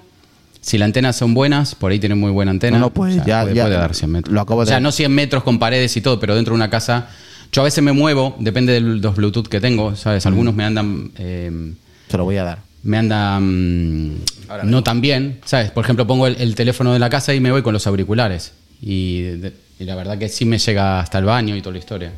si 0.60 0.78
las 0.78 0.86
antenas 0.86 1.16
son 1.16 1.34
buenas, 1.34 1.74
por 1.74 1.90
ahí 1.92 1.98
tienen 1.98 2.18
muy 2.20 2.30
buena 2.30 2.50
antena. 2.52 2.78
No, 2.78 2.86
no, 2.86 2.90
pues 2.92 3.16
ya- 3.24 3.42
puede, 3.42 3.54
ya 3.54 3.64
puede 3.64 3.76
dar 3.76 3.94
100 3.94 4.10
metros. 4.10 4.32
lo 4.34 4.40
acabo 4.40 4.60
o 4.60 4.66
sea, 4.66 4.76
de- 4.76 4.80
no 4.82 4.92
100 4.92 5.12
metros 5.12 5.42
con 5.42 5.58
paredes 5.58 5.96
y 5.96 6.00
todo, 6.00 6.18
pero 6.20 6.34
dentro 6.34 6.52
de 6.52 6.56
una 6.56 6.70
casa. 6.70 7.08
Yo 7.50 7.60
a 7.60 7.64
veces 7.64 7.84
me 7.84 7.92
muevo, 7.92 8.34
depende 8.38 8.72
de 8.72 8.80
los 8.80 9.14
Bluetooth 9.14 9.46
que 9.48 9.60
tengo, 9.60 9.94
¿sabes? 9.96 10.24
Algunos 10.26 10.54
me 10.54 10.64
andan. 10.64 11.10
eh, 11.18 11.72
Se 12.08 12.16
lo 12.16 12.24
voy 12.24 12.36
a 12.38 12.44
dar. 12.44 12.58
me 12.82 12.96
andan 12.96 14.18
no 14.64 14.82
tan 14.82 15.00
bien, 15.00 15.38
¿sabes? 15.44 15.70
Por 15.70 15.84
ejemplo, 15.84 16.06
pongo 16.06 16.26
el, 16.26 16.36
el 16.40 16.54
teléfono 16.54 16.92
de 16.92 16.98
la 16.98 17.10
casa 17.10 17.34
y 17.34 17.40
me 17.40 17.50
voy 17.50 17.62
con 17.62 17.72
los 17.72 17.86
auriculares. 17.86 18.52
Y, 18.80 19.20
de- 19.22 19.52
y 19.78 19.84
la 19.84 19.94
verdad 19.96 20.16
que 20.18 20.28
sí 20.28 20.44
me 20.44 20.58
llega 20.58 21.00
hasta 21.00 21.18
el 21.18 21.24
baño 21.24 21.54
y 21.56 21.60
toda 21.60 21.72
la 21.74 21.78
historia. 21.78 22.12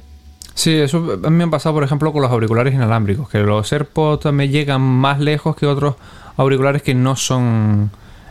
Sí, 0.54 0.72
eso 0.72 1.18
a 1.24 1.30
mí 1.30 1.36
me 1.36 1.44
ha 1.44 1.50
pasado, 1.50 1.74
por 1.74 1.84
ejemplo, 1.84 2.12
con 2.12 2.22
los 2.22 2.30
auriculares 2.30 2.74
inalámbricos, 2.74 3.28
que 3.28 3.38
los 3.38 3.72
AirPods 3.72 4.32
me 4.32 4.48
llegan 4.48 4.80
más 4.80 5.18
lejos 5.18 5.56
que 5.56 5.66
otros 5.66 5.96
auriculares 6.36 6.82
que 6.82 6.94
no 6.94 7.16
son 7.16 7.90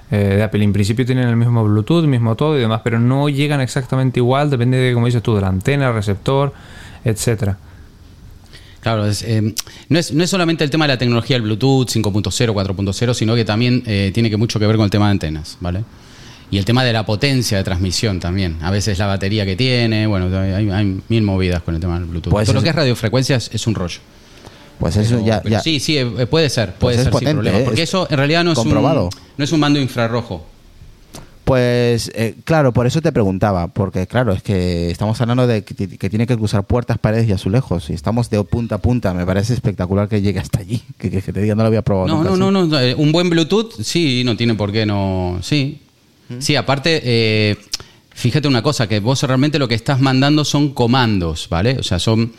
eh, 0.10 0.36
de 0.38 0.44
Apple. 0.44 0.64
En 0.64 0.74
principio 0.74 1.06
tienen 1.06 1.28
el 1.28 1.36
mismo 1.36 1.64
Bluetooth, 1.64 2.04
el 2.04 2.08
mismo 2.08 2.36
todo 2.36 2.58
y 2.58 2.62
demás, 2.62 2.82
pero 2.84 3.00
no 3.00 3.28
llegan 3.28 3.60
exactamente 3.62 4.20
igual, 4.20 4.50
depende 4.50 4.78
de, 4.78 4.94
como 4.94 5.06
dices 5.06 5.22
tú, 5.22 5.36
de 5.36 5.42
la 5.42 5.48
antena, 5.50 5.90
el 5.90 5.94
receptor, 5.94 6.54
etcétera. 7.04 7.58
Claro, 8.80 9.06
es, 9.06 9.24
eh, 9.24 9.56
no, 9.90 10.00
es, 10.00 10.14
no 10.14 10.24
es 10.24 10.30
solamente 10.30 10.64
el 10.64 10.70
tema 10.70 10.86
de 10.86 10.94
la 10.94 10.98
tecnología 10.98 11.36
del 11.36 11.44
Bluetooth 11.44 11.88
5.0, 11.88 12.54
4.0, 12.54 13.14
sino 13.14 13.36
que 13.36 13.44
también 13.46 13.84
eh, 13.86 14.12
tiene 14.14 14.30
que 14.30 14.38
mucho 14.38 14.60
que 14.60 14.68
ver 14.68 14.76
con 14.76 14.86
el 14.86 14.92
tema 14.92 15.06
de 15.06 15.12
antenas, 15.12 15.58
¿vale? 15.60 15.84
Y 16.54 16.60
el 16.60 16.66
tema 16.66 16.84
de 16.84 16.94
la 16.94 17.04
potencia 17.04 17.58
de 17.58 17.64
transmisión 17.64 18.20
también. 18.20 18.58
A 18.62 18.70
veces 18.70 19.00
la 19.00 19.08
batería 19.08 19.44
que 19.44 19.56
tiene, 19.56 20.06
bueno, 20.06 20.28
hay, 20.40 20.70
hay 20.70 21.02
mil 21.10 21.24
movidas 21.24 21.64
con 21.64 21.74
el 21.74 21.82
tema 21.82 21.96
del 21.98 22.06
Bluetooth. 22.06 22.32
Pues 22.32 22.46
Todo 22.46 22.54
lo 22.58 22.62
que 22.62 22.70
es 22.70 22.76
radiofrecuencias 22.76 23.50
es 23.52 23.66
un 23.66 23.74
rollo. 23.74 24.00
Pues 24.78 24.96
eso 24.98 25.16
Pero- 25.16 25.26
ya. 25.26 25.42
pero 25.42 25.54
ya- 25.54 25.60
Sí, 25.62 25.80
sí, 25.80 25.98
eh, 25.98 26.06
puede 26.30 26.50
ser, 26.52 26.74
puede 26.76 26.96
Pues 26.96 26.98
es 26.98 27.04
ser 27.06 27.12
potente, 27.12 27.30
sin 27.32 27.38
problema. 27.38 27.58
¿eh? 27.60 27.64
Porque 27.66 27.82
Es 27.82 27.90
eso 27.90 28.08
en 28.08 28.18
realidad 28.18 28.44
no 28.44 28.52
es, 28.52 28.58
un, 28.60 28.66
comprobado. 28.66 29.10
no 29.36 29.44
es 29.44 29.52
un 29.52 29.60
mando 29.62 29.80
infrarrojo. 29.80 30.46
Pues 31.44 32.10
eh, 32.16 32.36
claro, 32.46 32.72
por 32.72 32.88
eso 32.88 33.02
te 33.02 33.12
preguntaba, 33.12 33.68
porque 33.68 34.08
claro, 34.08 34.32
es 34.32 34.42
que 34.42 34.90
estamos 34.92 35.20
hablando 35.20 35.46
de 35.46 35.64
que, 35.64 35.74
ti- 35.74 35.98
que 35.98 36.10
tiene 36.10 36.26
que 36.26 36.38
cruzar 36.38 36.64
puertas, 36.66 36.98
paredes 37.00 37.28
y 37.28 37.34
azulejos, 37.34 37.90
y 37.90 37.94
estamos 37.94 38.30
de 38.30 38.42
punta 38.44 38.76
a 38.76 38.78
punta, 38.78 39.14
me 39.14 39.26
parece 39.26 39.54
espectacular 39.54 40.08
que 40.08 40.22
llegue 40.22 40.40
hasta 40.40 40.60
allí, 40.60 40.82
que, 40.98 41.10
te 41.10 41.42
diga 41.42 41.56
no 41.56 41.64
lo 41.64 41.68
había 41.68 41.82
probado. 41.82 42.08
No, 42.08 42.18
nunca 42.24 42.30
no, 42.30 42.34
así. 42.36 42.54
no, 42.54 42.66
no, 42.68 42.80
eh, 42.80 42.96
Un 42.96 43.12
buen 43.12 43.30
Bluetooth, 43.30 43.74
sí, 43.82 44.22
no 44.24 44.38
tiene 44.38 44.54
por 44.56 44.72
qué 44.72 44.86
no. 44.86 45.40
Sí. 45.42 45.82
Sí, 46.40 46.56
aparte, 46.56 47.02
eh, 47.04 47.58
fíjate 48.14 48.48
una 48.48 48.62
cosa, 48.62 48.88
que 48.88 49.00
vos 49.00 49.22
realmente 49.24 49.60
lo 49.60 49.68
que 49.68 49.76
estás 49.76 50.00
mandando 50.00 50.44
son 50.46 50.74
comandos, 50.74 51.48
¿vale? 51.50 51.78
O 51.80 51.84
sea, 51.84 52.00
son. 52.00 52.32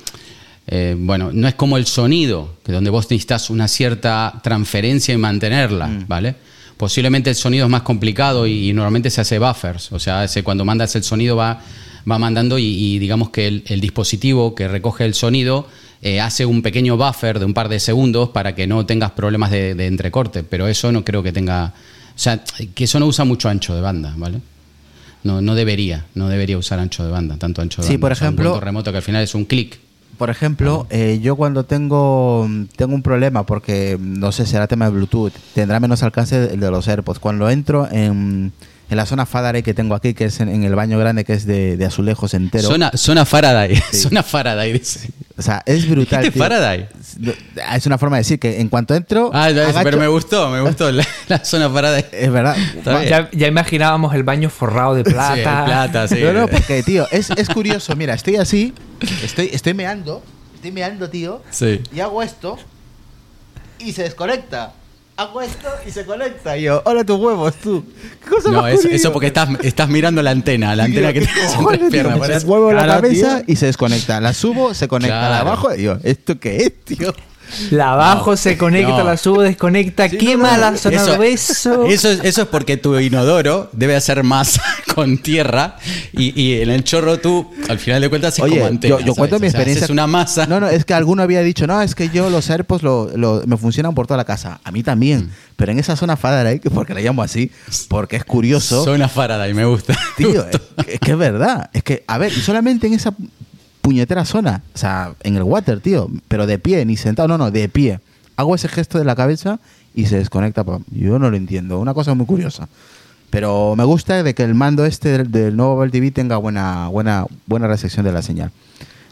eh, 0.66 0.96
bueno, 0.98 1.30
no 1.32 1.46
es 1.46 1.54
como 1.54 1.76
el 1.76 1.86
sonido, 1.86 2.56
que 2.64 2.72
donde 2.72 2.90
vos 2.90 3.04
necesitas 3.10 3.50
una 3.50 3.68
cierta 3.68 4.40
transferencia 4.42 5.12
y 5.14 5.18
mantenerla, 5.18 6.04
¿vale? 6.08 6.34
Posiblemente 6.76 7.30
el 7.30 7.36
sonido 7.36 7.66
es 7.66 7.70
más 7.70 7.82
complicado 7.82 8.46
y, 8.46 8.70
y 8.70 8.72
normalmente 8.72 9.10
se 9.10 9.20
hace 9.20 9.38
buffers. 9.38 9.92
O 9.92 9.98
sea, 9.98 10.26
cuando 10.42 10.64
mandas 10.64 10.96
el 10.96 11.04
sonido 11.04 11.36
va, 11.36 11.60
va 12.10 12.18
mandando 12.18 12.58
y, 12.58 12.64
y 12.64 12.98
digamos 12.98 13.30
que 13.30 13.46
el, 13.46 13.62
el 13.66 13.80
dispositivo 13.80 14.54
que 14.54 14.66
recoge 14.66 15.04
el 15.04 15.14
sonido 15.14 15.68
eh, 16.02 16.20
hace 16.20 16.44
un 16.46 16.62
pequeño 16.62 16.96
buffer 16.96 17.38
de 17.38 17.44
un 17.44 17.54
par 17.54 17.68
de 17.68 17.78
segundos 17.78 18.30
para 18.30 18.54
que 18.56 18.66
no 18.66 18.84
tengas 18.86 19.12
problemas 19.12 19.50
de, 19.52 19.74
de 19.74 19.86
entrecorte. 19.86 20.42
Pero 20.42 20.66
eso 20.66 20.90
no 20.90 21.04
creo 21.04 21.22
que 21.22 21.32
tenga. 21.32 21.74
O 22.14 22.18
sea, 22.18 22.42
que 22.74 22.84
eso 22.84 23.00
no 23.00 23.06
usa 23.06 23.24
mucho 23.24 23.48
ancho 23.48 23.74
de 23.74 23.80
banda, 23.80 24.14
¿vale? 24.16 24.40
No, 25.24 25.40
no 25.40 25.54
debería, 25.54 26.04
no 26.14 26.28
debería 26.28 26.58
usar 26.58 26.78
ancho 26.78 27.04
de 27.04 27.10
banda, 27.10 27.36
tanto 27.38 27.62
ancho 27.62 27.80
de 27.82 27.88
Sí, 27.88 27.94
banda. 27.94 28.00
por 28.02 28.12
O 28.12 28.14
sea, 28.14 28.28
un 28.28 28.34
ejemplo- 28.34 28.60
remoto 28.60 28.90
que 28.92 28.98
al 28.98 29.02
final 29.02 29.22
es 29.22 29.34
un 29.34 29.44
clic. 29.46 29.78
Por 30.18 30.30
ejemplo, 30.30 30.86
eh, 30.90 31.18
yo 31.20 31.34
cuando 31.34 31.64
tengo, 31.64 32.48
tengo 32.76 32.94
un 32.94 33.02
problema, 33.02 33.44
porque 33.46 33.98
no 34.00 34.30
sé, 34.30 34.46
será 34.46 34.68
tema 34.68 34.84
de 34.84 34.92
Bluetooth, 34.92 35.32
tendrá 35.54 35.80
menos 35.80 36.04
alcance 36.04 36.52
el 36.54 36.60
de 36.60 36.70
los 36.70 36.86
AirPods. 36.86 37.18
Cuando 37.18 37.50
entro 37.50 37.88
en, 37.90 38.52
en 38.90 38.96
la 38.96 39.06
zona 39.06 39.24
Faraday 39.26 39.62
que 39.62 39.72
tengo 39.74 39.94
aquí, 39.94 40.14
que 40.14 40.26
es 40.26 40.40
en, 40.40 40.48
en 40.48 40.62
el 40.64 40.74
baño 40.74 40.98
grande, 40.98 41.24
que 41.24 41.32
es 41.32 41.46
de, 41.46 41.76
de 41.76 41.84
azulejos 41.86 42.34
entero. 42.34 42.68
Zona, 42.68 42.90
zona 42.94 43.24
Faraday, 43.24 43.76
zona 43.92 44.22
Faraday, 44.22 44.72
dice. 44.74 45.10
O 45.36 45.42
sea, 45.42 45.62
es 45.66 45.88
brutal. 45.88 46.20
¿Dijiste 46.22 46.38
tío. 46.38 46.42
Faraday? 46.42 46.88
Es 47.74 47.86
una 47.86 47.98
forma 47.98 48.16
de 48.16 48.20
decir 48.20 48.38
que 48.38 48.60
en 48.60 48.68
cuanto 48.68 48.94
entro. 48.94 49.30
Ah, 49.34 49.50
ya, 49.50 49.64
agacho- 49.68 49.82
pero 49.84 49.98
me 49.98 50.06
gustó, 50.06 50.48
me 50.50 50.60
gustó 50.60 50.92
la, 50.92 51.04
la 51.28 51.44
zona 51.44 51.68
Faraday. 51.70 52.04
Es 52.12 52.30
verdad. 52.30 52.56
Ya, 53.08 53.28
ya 53.32 53.46
imaginábamos 53.48 54.14
el 54.14 54.22
baño 54.22 54.48
forrado 54.50 54.94
de 54.94 55.02
plata. 55.02 55.34
Sí, 55.34 55.40
plata, 55.42 56.08
sí. 56.08 56.20
No, 56.22 56.32
no, 56.32 56.46
porque, 56.48 56.82
tío, 56.84 57.08
es, 57.10 57.30
es 57.30 57.48
curioso. 57.48 57.96
Mira, 57.96 58.14
estoy 58.14 58.36
así, 58.36 58.72
estoy, 59.24 59.50
estoy 59.52 59.74
meando, 59.74 60.22
estoy 60.54 60.70
meando, 60.70 61.10
tío, 61.10 61.42
Sí. 61.50 61.80
y 61.92 61.98
hago 62.00 62.22
esto 62.22 62.56
y 63.80 63.92
se 63.92 64.02
desconecta. 64.04 64.72
Hago 65.16 65.40
esto 65.42 65.68
y 65.86 65.90
se 65.92 66.04
conecta. 66.04 66.58
Y 66.58 66.62
yo, 66.62 66.82
hola 66.84 67.04
tus 67.04 67.20
huevos, 67.20 67.54
tú. 67.54 67.84
¿Qué 68.24 68.30
cosa 68.30 68.50
No, 68.50 68.66
eso, 68.66 68.88
eso 68.88 69.12
porque 69.12 69.28
estás, 69.28 69.48
estás 69.62 69.88
mirando 69.88 70.20
la 70.22 70.32
antena, 70.32 70.74
la 70.74 70.84
antena 70.84 71.12
que 71.12 71.20
¿qué 71.20 71.26
tienes 71.26 71.54
entre 71.54 71.78
las 71.78 71.90
piernas. 71.90 72.44
Me 72.44 72.48
muevo 72.48 72.72
la 72.72 72.86
cabeza 72.86 73.36
tío. 73.42 73.44
y 73.46 73.56
se 73.56 73.66
desconecta. 73.66 74.20
La 74.20 74.32
subo, 74.32 74.74
se 74.74 74.88
conecta. 74.88 75.28
La 75.30 75.40
abajo, 75.40 75.72
y 75.72 75.82
yo, 75.82 75.98
¿esto 76.02 76.40
qué 76.40 76.56
es, 76.56 76.84
tío? 76.84 77.14
La 77.70 77.92
abajo 77.92 78.36
se 78.36 78.56
conecta, 78.58 78.98
No. 78.98 79.04
la 79.04 79.16
subo, 79.16 79.42
desconecta, 79.42 80.08
quema 80.08 80.56
la 80.58 80.76
zona 80.76 80.96
Eso, 80.96 81.12
de 81.12 81.18
beso. 81.18 81.84
eso 81.86 82.10
es, 82.10 82.20
eso 82.24 82.42
es 82.42 82.48
porque 82.48 82.76
tu 82.76 82.98
inodoro 82.98 83.68
debe 83.72 83.94
hacer 83.96 84.22
masa 84.24 84.62
con 84.94 85.18
tierra 85.18 85.76
y, 86.12 86.38
y 86.40 86.60
en 86.62 86.70
el 86.70 86.84
chorro 86.84 87.18
tú, 87.20 87.50
al 87.68 87.78
final 87.78 88.00
de 88.00 88.08
cuentas, 88.08 88.34
es 88.38 88.44
Oye, 88.44 88.54
como 88.56 88.66
antena. 88.66 88.90
yo, 88.96 88.98
yo 89.00 89.14
¿sabes? 89.14 89.18
cuento 89.18 89.38
mi 89.40 89.46
O 89.46 89.50
sea, 89.50 89.60
experiencia. 89.60 89.84
haces 89.84 89.90
una 89.92 90.06
masa. 90.06 90.46
No, 90.46 90.60
no, 90.60 90.68
es 90.68 90.84
que 90.84 90.94
alguno 90.94 91.22
había 91.22 91.40
dicho, 91.42 91.66
no, 91.66 91.80
es 91.82 91.94
que 91.94 92.08
yo 92.08 92.30
los 92.30 92.50
AirPods 92.50 92.82
lo, 92.82 93.10
lo- 93.16 93.42
me 93.46 93.56
funcionan 93.56 93.94
por 93.94 94.06
toda 94.06 94.18
la 94.18 94.24
casa. 94.24 94.60
A 94.64 94.70
mí 94.72 94.82
también. 94.82 95.26
Mm. 95.26 95.30
Pero 95.56 95.72
en 95.72 95.78
esa 95.78 95.94
zona 95.96 96.16
Faraday, 96.16 96.58
que 96.58 96.70
porque 96.70 96.94
la 96.94 97.00
llamo 97.00 97.22
así, 97.22 97.50
porque 97.88 98.16
es 98.16 98.24
curioso. 98.24 98.84
Zona 98.84 99.08
Faraday, 99.08 99.54
me 99.54 99.64
gusta. 99.64 99.96
me 100.18 100.26
Tío, 100.26 100.44
es, 100.48 100.60
es 100.88 101.00
que 101.00 101.12
es 101.12 101.18
verdad. 101.18 101.70
Es 101.72 101.82
que, 101.84 102.02
a 102.08 102.18
ver, 102.18 102.32
y 102.32 102.40
solamente 102.40 102.86
en 102.88 102.94
esa 102.94 103.14
puñetera 103.84 104.24
zona. 104.24 104.62
O 104.74 104.78
sea, 104.78 105.14
en 105.22 105.36
el 105.36 105.42
water, 105.42 105.78
tío. 105.80 106.08
Pero 106.26 106.46
de 106.46 106.58
pie, 106.58 106.84
ni 106.86 106.96
sentado, 106.96 107.28
no, 107.28 107.36
no, 107.36 107.50
de 107.50 107.68
pie. 107.68 108.00
Hago 108.34 108.54
ese 108.54 108.68
gesto 108.68 108.98
de 108.98 109.04
la 109.04 109.14
cabeza 109.14 109.60
y 109.94 110.06
se 110.06 110.16
desconecta. 110.16 110.64
Yo 110.90 111.18
no 111.18 111.30
lo 111.30 111.36
entiendo. 111.36 111.78
Una 111.78 111.92
cosa 111.92 112.14
muy 112.14 112.24
curiosa. 112.24 112.66
Pero 113.28 113.74
me 113.76 113.84
gusta 113.84 114.22
de 114.22 114.34
que 114.34 114.42
el 114.42 114.54
mando 114.54 114.86
este 114.86 115.10
del, 115.10 115.30
del 115.30 115.56
nuevo 115.56 115.82
Apple 115.82 115.90
TV 115.90 116.10
tenga 116.10 116.38
buena, 116.38 116.88
buena, 116.88 117.26
buena 117.46 117.66
recepción 117.66 118.06
de 118.06 118.12
la 118.12 118.22
señal. 118.22 118.50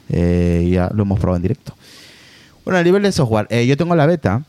Eh, 0.08 0.70
ya 0.72 0.90
lo 0.94 1.02
hemos 1.02 1.20
probado 1.20 1.37
en 1.37 1.42
directo. 1.42 1.74
Bueno, 2.64 2.78
a 2.78 2.82
nivel 2.82 3.02
de 3.02 3.12
software, 3.12 3.46
eh, 3.50 3.66
yo 3.66 3.76
tengo 3.76 3.94
la 3.94 4.06
beta. 4.06 4.42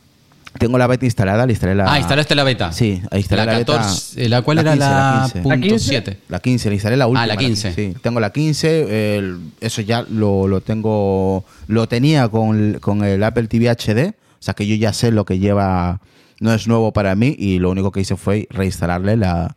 Tengo 0.59 0.77
la 0.77 0.85
beta 0.87 1.05
instalada, 1.05 1.45
la 1.45 1.51
instalé 1.51 1.75
la... 1.75 1.91
Ah, 1.91 1.97
instalaste 1.99 2.35
la 2.35 2.43
beta. 2.43 2.71
Sí, 2.71 3.01
ahí 3.11 3.19
instalé 3.21 3.45
la, 3.45 3.51
La 3.53 3.57
beta. 3.59 3.73
14, 3.77 4.29
¿la 4.29 4.41
cuál 4.43 4.59
era 4.59 4.75
la 4.75 5.21
15. 5.31 5.41
punto 5.41 5.59
15? 5.67 5.79
7? 5.89 6.17
La 6.29 6.39
15, 6.39 6.69
le 6.69 6.75
instalé 6.75 6.97
la 6.97 7.07
última. 7.07 7.23
Ah, 7.23 7.27
la 7.27 7.37
15. 7.37 7.73
Sí, 7.73 7.93
tengo 8.01 8.19
la 8.19 8.31
15. 8.31 9.17
el- 9.17 9.37
eso 9.61 9.81
ya 9.81 10.03
lo, 10.09 10.47
lo 10.47 10.61
tengo. 10.61 11.43
Lo 11.67 11.87
tenía 11.87 12.27
con, 12.29 12.57
el- 12.75 12.79
con 12.79 13.03
el 13.03 13.23
Apple 13.23 13.47
TV 13.47 13.69
HD. 13.69 14.09
O 14.09 14.13
sea 14.45 14.53
que 14.53 14.67
yo 14.67 14.75
ya 14.75 14.93
sé 14.93 15.11
lo 15.11 15.25
que 15.25 15.39
lleva. 15.39 15.99
No 16.39 16.53
es 16.53 16.67
nuevo 16.67 16.93
para 16.93 17.15
mí. 17.15 17.35
Y 17.37 17.59
lo 17.59 17.71
único 17.71 17.91
que 17.91 18.01
hice 18.01 18.15
fue 18.15 18.47
reinstalarle 18.51 19.17
la. 19.17 19.55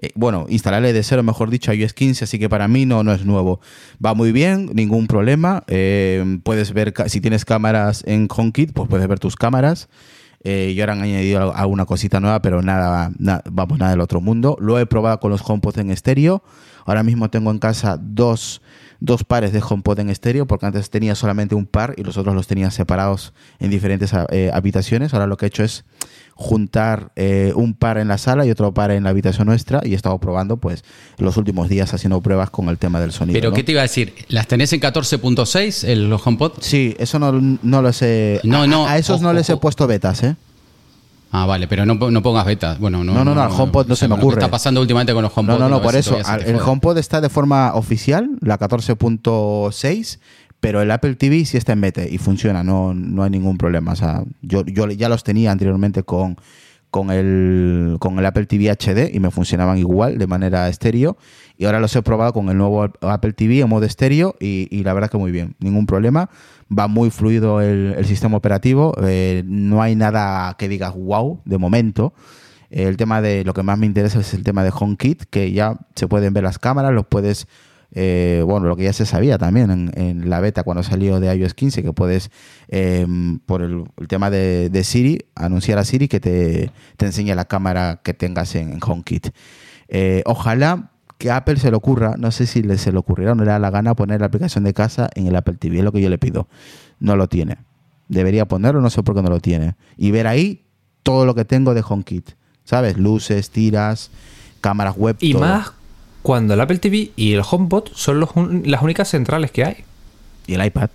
eh, 0.00 0.10
bueno, 0.14 0.46
instalarle 0.48 0.92
de 0.92 1.02
cero, 1.02 1.22
mejor 1.24 1.50
dicho, 1.50 1.72
a 1.72 1.74
iOS 1.74 1.92
15. 1.92 2.24
Así 2.24 2.38
que 2.38 2.48
para 2.48 2.68
mí 2.68 2.86
no, 2.86 3.02
no 3.04 3.12
es 3.12 3.24
nuevo. 3.26 3.60
Va 4.04 4.14
muy 4.14 4.32
bien, 4.32 4.70
ningún 4.72 5.08
problema. 5.08 5.62
eh, 5.66 6.38
puedes 6.42 6.72
ver, 6.72 6.94
si 7.08 7.20
tienes 7.20 7.44
cámaras 7.44 8.02
en 8.06 8.28
HomeKit, 8.34 8.72
pues 8.72 8.88
puedes 8.88 9.06
ver 9.08 9.18
tus 9.18 9.36
cámaras. 9.36 9.88
Eh, 10.44 10.72
y 10.74 10.80
ahora 10.80 10.92
han 10.94 11.02
añadido 11.02 11.42
al- 11.52 11.60
alguna 11.60 11.84
cosita 11.84 12.20
nueva, 12.20 12.40
pero 12.40 12.62
nada, 12.62 13.10
na- 13.18 13.42
vamos, 13.50 13.78
nada 13.78 13.90
del 13.90 14.00
otro 14.00 14.20
mundo. 14.20 14.56
Lo 14.60 14.78
he 14.78 14.86
probado 14.86 15.18
con 15.20 15.30
los 15.30 15.42
HomePod 15.48 15.78
en 15.78 15.90
estéreo. 15.90 16.42
Ahora 16.86 17.02
mismo 17.02 17.28
tengo 17.28 17.50
en 17.50 17.58
casa 17.58 17.98
dos, 18.00 18.62
dos 19.00 19.24
pares 19.24 19.52
de 19.52 19.60
HomePod 19.68 19.98
en 19.98 20.10
estéreo, 20.10 20.46
porque 20.46 20.66
antes 20.66 20.88
tenía 20.90 21.14
solamente 21.14 21.54
un 21.54 21.66
par 21.66 21.94
y 21.98 22.02
los 22.04 22.16
otros 22.16 22.34
los 22.34 22.46
tenía 22.46 22.70
separados 22.70 23.34
en 23.58 23.70
diferentes 23.70 24.12
eh, 24.30 24.50
habitaciones. 24.54 25.12
Ahora 25.12 25.26
lo 25.26 25.36
que 25.36 25.46
he 25.46 25.48
hecho 25.48 25.64
es 25.64 25.84
juntar 26.40 27.10
eh, 27.16 27.52
un 27.56 27.74
par 27.74 27.98
en 27.98 28.06
la 28.06 28.16
sala 28.16 28.46
y 28.46 28.50
otro 28.52 28.72
par 28.72 28.92
en 28.92 29.02
la 29.02 29.10
habitación 29.10 29.48
nuestra 29.48 29.80
y 29.82 29.92
he 29.92 29.96
estado 29.96 30.16
probando 30.18 30.56
pues 30.56 30.84
los 31.18 31.36
últimos 31.36 31.68
días 31.68 31.92
haciendo 31.92 32.20
pruebas 32.20 32.48
con 32.50 32.68
el 32.68 32.78
tema 32.78 33.00
del 33.00 33.10
sonido. 33.10 33.34
Pero 33.36 33.50
¿no? 33.50 33.56
¿qué 33.56 33.64
te 33.64 33.72
iba 33.72 33.80
a 33.80 33.82
decir? 33.82 34.14
¿Las 34.28 34.46
tenés 34.46 34.72
en 34.72 34.80
14.6 34.80 35.82
el- 35.88 36.08
los 36.08 36.24
HomePod? 36.24 36.52
Sí, 36.60 36.94
eso 37.00 37.18
no, 37.18 37.32
no 37.32 37.82
los 37.82 38.00
he... 38.02 38.40
No, 38.44 38.68
no, 38.68 38.86
A, 38.86 38.98
esos 38.98 39.20
no 39.20 39.32
les 39.32 39.50
he 39.50 39.56
puesto 39.56 39.88
betas, 39.88 40.22
¿eh? 40.22 40.36
Ah, 41.32 41.44
vale, 41.44 41.66
pero 41.66 41.84
no, 41.84 41.94
no 41.96 42.22
pongas 42.22 42.46
beta. 42.46 42.76
Bueno, 42.78 43.02
no, 43.04 43.12
No, 43.12 43.24
no, 43.24 43.34
no, 43.34 43.42
al 43.42 43.50
HomePod 43.50 43.86
no 43.88 43.96
se 43.96 44.06
me 44.06 44.10
con 44.10 44.18
lo 44.18 44.20
que 44.20 44.26
ocurre. 44.28 44.38
está 44.40 44.50
pasando 44.50 44.80
últimamente 44.80 45.12
con 45.12 45.22
los 45.24 45.36
HomePod. 45.36 45.58
No, 45.58 45.68
no, 45.68 45.68
no, 45.68 45.82
por 45.82 45.94
eso. 45.96 46.16
El. 46.46 46.56
HomePod 46.60 46.96
está 46.98 47.20
de 47.20 47.28
forma 47.28 47.74
oficial, 47.74 48.30
la 48.40 48.58
14.6, 48.58 50.18
pero 50.60 50.82
el 50.82 50.90
Apple 50.90 51.14
TV 51.14 51.44
sí 51.44 51.56
está 51.56 51.72
en 51.72 51.80
beta 51.80 52.06
y 52.06 52.18
funciona, 52.18 52.62
no, 52.62 52.94
no 52.94 53.22
hay 53.22 53.30
ningún 53.30 53.58
problema. 53.58 53.92
O 53.92 53.96
sea, 53.96 54.24
yo, 54.42 54.64
yo 54.64 54.88
ya 54.88 55.08
los 55.08 55.22
tenía 55.24 55.52
anteriormente 55.52 56.02
con, 56.02 56.36
con, 56.90 57.10
el, 57.10 57.96
con 58.00 58.18
el 58.18 58.26
Apple 58.26 58.46
TV 58.46 58.70
HD 58.70 59.14
y 59.14 59.20
me 59.20 59.30
funcionaban 59.30 59.78
igual 59.78 60.18
de 60.18 60.26
manera 60.26 60.68
estéreo. 60.68 61.16
Y 61.56 61.64
ahora 61.64 61.80
los 61.80 61.94
he 61.94 62.02
probado 62.02 62.32
con 62.32 62.48
el 62.48 62.56
nuevo 62.56 62.82
Apple 62.82 63.32
TV 63.32 63.60
en 63.60 63.68
modo 63.68 63.84
estéreo 63.84 64.36
y, 64.40 64.68
y 64.70 64.84
la 64.84 64.94
verdad 64.94 65.10
que 65.10 65.18
muy 65.18 65.30
bien, 65.30 65.54
ningún 65.60 65.86
problema. 65.86 66.30
Va 66.76 66.86
muy 66.86 67.10
fluido 67.10 67.60
el, 67.60 67.94
el 67.96 68.04
sistema 68.04 68.36
operativo, 68.36 68.94
eh, 69.02 69.42
no 69.46 69.80
hay 69.80 69.96
nada 69.96 70.54
que 70.58 70.68
digas 70.68 70.94
wow 70.94 71.40
de 71.44 71.58
momento. 71.58 72.12
El 72.70 72.98
tema 72.98 73.22
de 73.22 73.44
lo 73.44 73.54
que 73.54 73.62
más 73.62 73.78
me 73.78 73.86
interesa 73.86 74.20
es 74.20 74.34
el 74.34 74.42
tema 74.42 74.62
de 74.62 74.70
HomeKit, 74.70 75.24
que 75.30 75.52
ya 75.52 75.78
se 75.94 76.06
pueden 76.06 76.34
ver 76.34 76.44
las 76.44 76.58
cámaras, 76.58 76.92
los 76.92 77.06
puedes, 77.06 77.48
eh, 77.92 78.42
bueno, 78.46 78.66
lo 78.68 78.76
que 78.76 78.84
ya 78.84 78.92
se 78.92 79.06
sabía 79.06 79.38
también 79.38 79.70
en, 79.70 79.90
en 79.94 80.28
la 80.28 80.40
beta 80.40 80.62
cuando 80.62 80.82
salió 80.82 81.20
de 81.20 81.34
iOS 81.34 81.54
15, 81.54 81.82
que 81.82 81.92
puedes, 81.92 82.30
eh, 82.68 83.06
por 83.46 83.62
el, 83.62 83.84
el 83.96 84.08
tema 84.08 84.30
de, 84.30 84.68
de 84.68 84.84
Siri, 84.84 85.26
anunciar 85.34 85.78
a 85.78 85.84
Siri 85.84 86.08
que 86.08 86.20
te, 86.20 86.70
te 86.96 87.06
enseñe 87.06 87.34
la 87.34 87.46
cámara 87.46 88.00
que 88.02 88.14
tengas 88.14 88.54
en, 88.54 88.72
en 88.72 88.80
HomeKit. 88.84 89.28
Eh, 89.88 90.22
ojalá 90.26 90.90
que 91.16 91.30
a 91.30 91.38
Apple 91.38 91.56
se 91.56 91.70
le 91.70 91.76
ocurra, 91.76 92.14
no 92.18 92.30
sé 92.30 92.46
si 92.46 92.62
le, 92.62 92.78
se 92.78 92.92
le 92.92 92.98
ocurrirá 92.98 93.32
o 93.32 93.34
no 93.34 93.44
le 93.44 93.50
da 93.50 93.58
la 93.58 93.70
gana 93.70 93.94
poner 93.94 94.20
la 94.20 94.26
aplicación 94.26 94.64
de 94.64 94.74
casa 94.74 95.08
en 95.14 95.26
el 95.26 95.34
Apple 95.34 95.54
TV, 95.54 95.78
es 95.78 95.84
lo 95.84 95.92
que 95.92 96.00
yo 96.00 96.10
le 96.10 96.18
pido. 96.18 96.46
No 97.00 97.16
lo 97.16 97.28
tiene. 97.28 97.58
Debería 98.08 98.46
ponerlo, 98.46 98.80
no 98.80 98.90
sé 98.90 99.02
por 99.02 99.14
qué 99.14 99.22
no 99.22 99.30
lo 99.30 99.40
tiene. 99.40 99.74
Y 99.96 100.10
ver 100.10 100.26
ahí 100.26 100.66
todo 101.02 101.26
lo 101.26 101.34
que 101.34 101.44
tengo 101.44 101.74
de 101.74 101.82
HomeKit. 101.86 102.30
¿Sabes? 102.64 102.98
Luces, 102.98 103.50
tiras, 103.50 104.10
cámaras 104.60 104.96
web. 104.96 105.16
Y 105.20 105.32
todo. 105.32 105.40
más 105.40 105.72
cuando 106.28 106.52
el 106.52 106.60
Apple 106.60 106.76
TV 106.76 107.10
y 107.16 107.32
el 107.32 107.40
HomePod 107.40 107.84
son 107.94 108.20
los 108.20 108.28
un- 108.34 108.64
las 108.66 108.82
únicas 108.82 109.08
centrales 109.08 109.50
que 109.50 109.64
hay. 109.64 109.76
Y 110.46 110.52
el 110.52 110.62
iPad. 110.62 110.90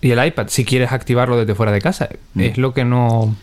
Y 0.00 0.12
el 0.12 0.24
iPad, 0.24 0.46
si 0.48 0.64
quieres 0.64 0.92
activarlo 0.92 1.36
desde 1.36 1.56
fuera 1.56 1.72
de 1.72 1.80
casa. 1.80 2.08
Mm. 2.34 2.40
Es 2.42 2.56
lo 2.56 2.72
que 2.72 2.84
no... 2.84 3.34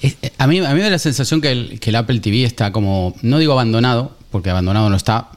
Es- 0.00 0.16
eh, 0.22 0.30
a, 0.38 0.46
mí, 0.46 0.60
a 0.60 0.68
mí 0.68 0.74
me 0.76 0.82
da 0.82 0.90
la 0.90 1.00
sensación 1.00 1.40
que 1.40 1.50
el, 1.50 1.80
que 1.80 1.90
el 1.90 1.96
Apple 1.96 2.20
TV 2.20 2.44
está 2.44 2.70
como, 2.70 3.16
no 3.22 3.38
digo 3.40 3.52
abandonado, 3.54 4.16
porque 4.30 4.50
abandonado 4.50 4.88
no 4.90 4.94
está, 4.94 5.30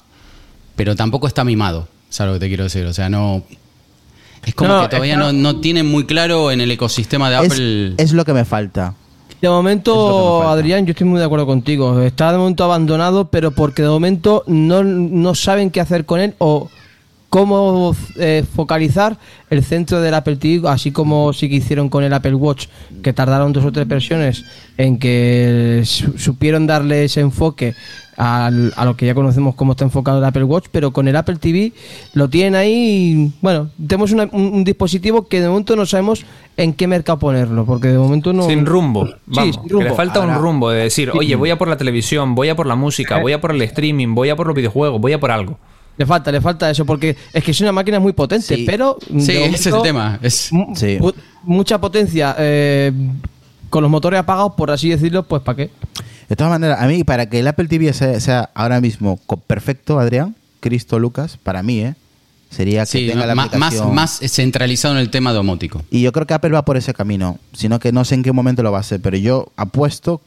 pero 0.75 0.95
tampoco 0.95 1.25
está 1.25 1.43
mimado, 1.43 1.87
¿sabes 2.11 2.33
lo 2.33 2.39
que 2.39 2.45
te 2.45 2.47
quiero 2.49 2.65
decir? 2.65 2.85
O 2.85 2.93
sea, 2.93 3.09
no... 3.09 3.43
Es 4.45 4.53
como 4.53 4.69
No, 4.71 4.81
que 4.83 4.89
todavía 4.89 5.17
no, 5.17 5.33
no 5.33 5.61
tienen 5.61 5.87
muy 5.87 6.05
claro 6.05 6.51
en 6.51 6.61
el 6.61 6.69
ecosistema 6.69 7.31
de 7.31 7.37
Es, 7.43 7.51
Apple... 7.53 7.93
es 7.97 8.13
lo 8.13 8.23
que 8.23 8.33
me 8.33 8.45
falta. 8.45 8.93
De 9.49 9.55
momento. 9.55 10.41
Adrián, 10.47 10.85
yo 10.85 10.91
estoy 10.91 11.07
muy 11.07 11.19
de 11.19 11.25
acuerdo 11.25 11.45
contigo. 11.45 12.01
Está 12.01 12.31
de 12.31 12.37
momento 12.37 12.63
abandonado, 12.63 13.25
pero 13.29 13.51
porque 13.51 13.81
de 13.83 13.89
momento 13.89 14.43
no, 14.47 14.83
no 14.83 15.35
saben 15.35 15.69
qué 15.71 15.79
hacer 15.81 16.05
con 16.05 16.19
él 16.19 16.33
o 16.39 16.69
cómo 17.29 17.93
eh, 18.17 18.45
focalizar 18.55 19.17
el 19.49 19.61
centro 19.63 19.99
del 19.99 20.13
Apple 20.13 20.37
TV, 20.37 20.69
así 20.69 20.91
como 20.91 21.33
sí 21.33 21.49
que 21.49 21.55
hicieron 21.55 21.89
con 21.89 22.03
el 22.03 22.13
Apple 22.13 22.35
Watch, 22.35 22.67
que 23.03 23.11
tardaron 23.11 23.51
dos 23.51 23.65
o 23.65 23.71
tres 23.73 23.87
versiones 23.87 24.45
en 24.77 24.97
que 24.97 25.81
su- 25.83 26.17
supieron 26.17 26.65
darle 26.65 27.03
ese 27.03 27.19
enfoque 27.19 27.75
al- 28.17 28.73
a 28.75 28.85
lo 28.85 28.95
que 28.95 29.05
ya 29.05 29.13
conocemos 29.13 29.55
cómo 29.55 29.73
está 29.73 29.83
enfocado 29.83 30.19
el 30.19 30.23
Apple 30.25 30.43
Watch, 30.43 30.67
pero 30.71 30.91
con 30.91 31.07
el 31.07 31.15
Apple 31.15 31.35
TV 31.35 31.73
lo 32.13 32.29
tienen 32.29 32.55
ahí 32.55 32.73
y, 32.73 33.31
bueno, 33.41 33.69
tenemos 33.87 34.11
una- 34.11 34.29
un, 34.31 34.53
un 34.53 34.63
dispositivo 34.63 35.27
que 35.27 35.41
de 35.41 35.47
momento 35.49 35.75
no 35.75 35.85
sabemos 35.85 36.25
en 36.57 36.73
qué 36.73 36.87
mercado 36.87 37.19
ponerlo, 37.19 37.65
porque 37.65 37.89
de 37.89 37.97
momento 37.97 38.31
no... 38.33 38.47
Sin 38.47 38.65
rumbo. 38.65 39.05
Sí, 39.07 39.13
Vamos, 39.25 39.57
que 39.57 39.69
rumbo. 39.69 39.87
le 39.89 39.93
falta 39.93 40.19
Ahora- 40.21 40.37
un 40.37 40.41
rumbo 40.43 40.69
de 40.69 40.83
decir, 40.83 41.11
oye, 41.11 41.35
voy 41.35 41.49
a 41.49 41.57
por 41.57 41.67
la 41.67 41.77
televisión, 41.77 42.35
voy 42.35 42.49
a 42.49 42.55
por 42.55 42.67
la 42.67 42.75
música, 42.75 43.19
voy 43.19 43.33
a 43.33 43.41
por 43.41 43.51
el 43.51 43.61
streaming, 43.63 44.15
voy 44.15 44.29
a 44.29 44.35
por 44.35 44.47
los 44.47 44.55
videojuegos, 44.55 45.01
voy 45.01 45.13
a 45.13 45.19
por 45.19 45.31
algo. 45.31 45.57
Le 45.97 46.05
falta, 46.05 46.29
le 46.31 46.41
falta 46.41 46.69
eso, 46.69 46.85
porque 46.85 47.15
es 47.31 47.41
que 47.43 47.51
es 47.51 47.61
una 47.61 47.71
máquina 47.71 47.99
muy 48.01 48.11
potente, 48.13 48.55
Sí. 48.55 48.63
pero... 48.65 48.97
Sí, 49.17 49.31
ese 49.31 49.69
es 49.69 49.75
el 49.75 49.81
tema. 49.81 50.19
Es, 50.21 50.49
Sí. 50.75 50.97
Mucha 51.43 51.79
potencia 51.79 52.35
eh, 52.37 52.91
con 53.69 53.81
los 53.81 53.89
motores 53.91 54.19
apagados, 54.19 54.53
por 54.57 54.71
así 54.71 54.89
decirlo, 54.89 55.23
pues 55.23 55.41
¿para 55.41 55.55
qué? 55.55 55.69
De 56.29 56.35
todas 56.35 56.51
maneras, 56.51 56.81
a 56.81 56.87
mí, 56.87 57.03
para 57.03 57.27
que 57.27 57.39
el 57.39 57.47
Apple 57.47 57.67
TV 57.67 57.93
sea, 57.93 58.19
sea 58.19 58.49
ahora 58.53 58.81
mismo 58.81 59.19
perfecto, 59.47 59.99
Adrián, 59.99 60.35
Cristo 60.59 60.99
Lucas, 60.99 61.37
para 61.41 61.61
mí, 61.63 61.79
¿eh? 61.81 61.95
Sería 62.49 62.81
que 62.81 62.85
sí, 62.85 63.07
tenga 63.07 63.25
la 63.25 63.35
más, 63.35 63.47
aplicación. 63.47 63.93
más 63.93 64.19
centralizado 64.29 64.93
en 64.93 65.01
el 65.01 65.09
tema 65.09 65.33
domótico. 65.33 65.83
Y 65.89 66.01
yo 66.01 66.11
creo 66.11 66.25
que 66.25 66.33
Apple 66.33 66.51
va 66.51 66.63
por 66.63 66.77
ese 66.77 66.93
camino, 66.93 67.37
sino 67.53 67.79
que 67.79 67.91
no 67.91 68.05
sé 68.05 68.15
en 68.15 68.23
qué 68.23 68.31
momento 68.31 68.63
lo 68.63 68.71
va 68.71 68.77
a 68.77 68.81
hacer, 68.81 69.01
pero 69.01 69.17
yo 69.17 69.51
apuesto, 69.57 70.21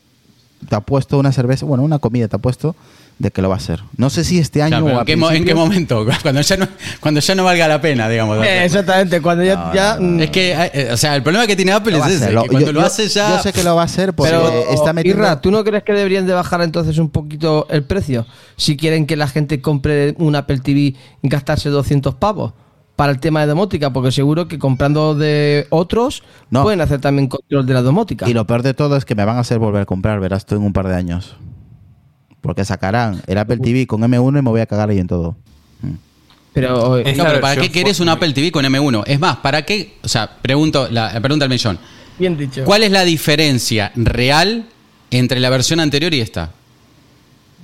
te 0.69 0.77
apuesto 0.77 1.19
una 1.19 1.33
cerveza, 1.33 1.65
bueno, 1.65 1.85
una 1.85 1.99
comida 1.99 2.29
te 2.29 2.37
apuesto 2.37 2.77
de 3.19 3.31
que 3.33 3.43
lo 3.43 3.49
va 3.49 3.57
a 3.57 3.59
hacer. 3.59 3.83
No 3.97 4.11
sé 4.11 4.23
si 4.23 4.39
este 4.39 4.63
año 4.63 4.85
o 4.85 4.89
a 4.99 5.01
¿en, 5.01 5.05
qué, 5.45 5.51
en 5.51 5.57
momento? 5.57 6.07
Cuando 6.23 6.41
ya, 6.41 6.57
no, 6.57 6.69
cuando 7.01 7.21
ya 7.21 7.35
no 7.35 7.43
valga 7.45 7.67
la 7.67 7.81
pena, 7.81 8.09
digamos. 8.09 8.45
Eh, 8.47 8.65
exactamente, 8.65 9.21
cuando 9.21 9.43
ya... 9.45 9.57
No, 9.57 9.75
ya, 9.75 9.95
no, 9.97 10.01
no. 10.03 10.09
mm, 10.19 10.21
Es 10.21 10.31
que, 10.31 10.53
eh, 10.73 10.89
o 10.93 10.97
sea, 10.97 11.17
el 11.17 11.23
problema 11.23 11.47
que 11.47 11.57
tiene 11.57 11.73
Apple 11.73 11.99
es 11.99 12.07
ese, 12.07 12.17
hacer, 12.17 12.33
lo- 12.35 12.43
que 12.43 12.49
cuando 12.51 12.67
yo- 12.69 12.73
lo 12.73 12.81
hace 12.83 13.09
ya... 13.09 13.37
Yo 13.37 13.43
sé 13.43 13.53
que 13.53 13.65
lo 13.65 13.75
va 13.75 13.83
a 13.83 13.85
hacer 13.87 14.13
porque 14.15 14.31
Pero, 14.33 14.49
está 14.71 14.93
metiendo... 14.93 15.23
Irra, 15.23 15.41
¿tú 15.41 15.51
no 15.51 15.65
crees 15.65 15.83
que 15.83 15.93
deberían 15.93 16.27
de 16.27 16.33
bajar 16.33 16.63
entonces 16.63 16.97
un 16.99 17.11
poquito 17.11 17.67
el 17.71 17.83
precio? 17.83 18.25
Si 18.57 18.77
quieren 18.77 19.07
que 19.07 19.17
la 19.17 19.27
gente 19.27 19.61
compre 19.61 20.15
un 20.19 20.37
Apple 20.37 20.59
TV 20.61 20.81
y 20.81 20.97
gastarse 21.23 21.69
200 21.71 22.15
pavos 22.15 22.53
para 22.95 23.13
el 23.13 23.21
tema 23.21 23.41
de 23.41 23.47
domótica, 23.47 23.93
porque 23.93 24.11
seguro 24.13 24.49
que 24.49 24.59
comprando 24.59 25.15
de 25.15 25.67
otros 25.71 26.23
No. 26.51 26.63
pueden 26.63 26.81
hacer 26.81 27.01
también 27.01 27.29
control 27.29 27.65
de 27.67 27.75
la 27.75 27.83
domótica. 27.83 28.29
Y 28.29 28.33
lo 28.35 28.45
peor 28.47 28.63
de 28.63 28.75
todo 28.75 28.97
es 28.97 29.05
que 29.05 29.15
me 29.15 29.25
van 29.25 29.37
a 29.37 29.41
hacer 29.41 29.59
volver 29.59 29.83
a 29.83 29.87
comprar, 29.87 30.19
verás 30.21 30.47
tú 30.47 30.57
en 30.57 30.63
un 30.63 30.73
par 30.73 30.89
de 30.89 30.95
años. 30.97 31.37
Porque 32.41 32.65
sacarán 32.65 33.23
el 33.27 33.39
Apple 33.39 33.59
TV 33.59 33.87
con 33.87 34.01
M1 34.03 34.39
y 34.39 34.43
me 34.43 34.51
voy 34.51 34.61
a 34.61 34.67
cagar 34.67 34.91
ahí 34.91 34.99
en 34.99 35.07
todo. 35.07 35.37
Mm. 35.83 35.89
Pero 36.53 36.99
eh, 36.99 37.03
Es 37.07 37.17
No, 37.17 37.25
la 37.25 37.31
pero 37.31 37.41
¿para 37.41 37.61
qué 37.61 37.71
querés 37.71 38.01
un. 38.01 38.09
Apple 38.09 38.33
TV 38.33 38.51
con 38.51 38.65
M1? 38.65 39.05
Es 39.07 39.19
más, 39.21 39.39
¿para 39.39 39.63
qué? 39.63 39.97
O 40.03 40.09
sea, 40.09 40.31
pregunto, 40.41 40.89
la 40.91 41.13
la 41.13 41.21
pregunta 41.21 41.45
al 41.45 41.51
millón. 41.51 41.79
bien 42.19 42.37
dicho. 42.37 42.65
¿Cuál 42.65 42.83
es 42.85 42.91
la 42.91 43.05
diferencia 43.05 43.93
real 43.95 44.67
entre 45.11 45.41
la 45.41 45.51
versión 45.51 45.81
anterior 45.81 46.13
y 46.15 46.21
esta? 46.21 46.53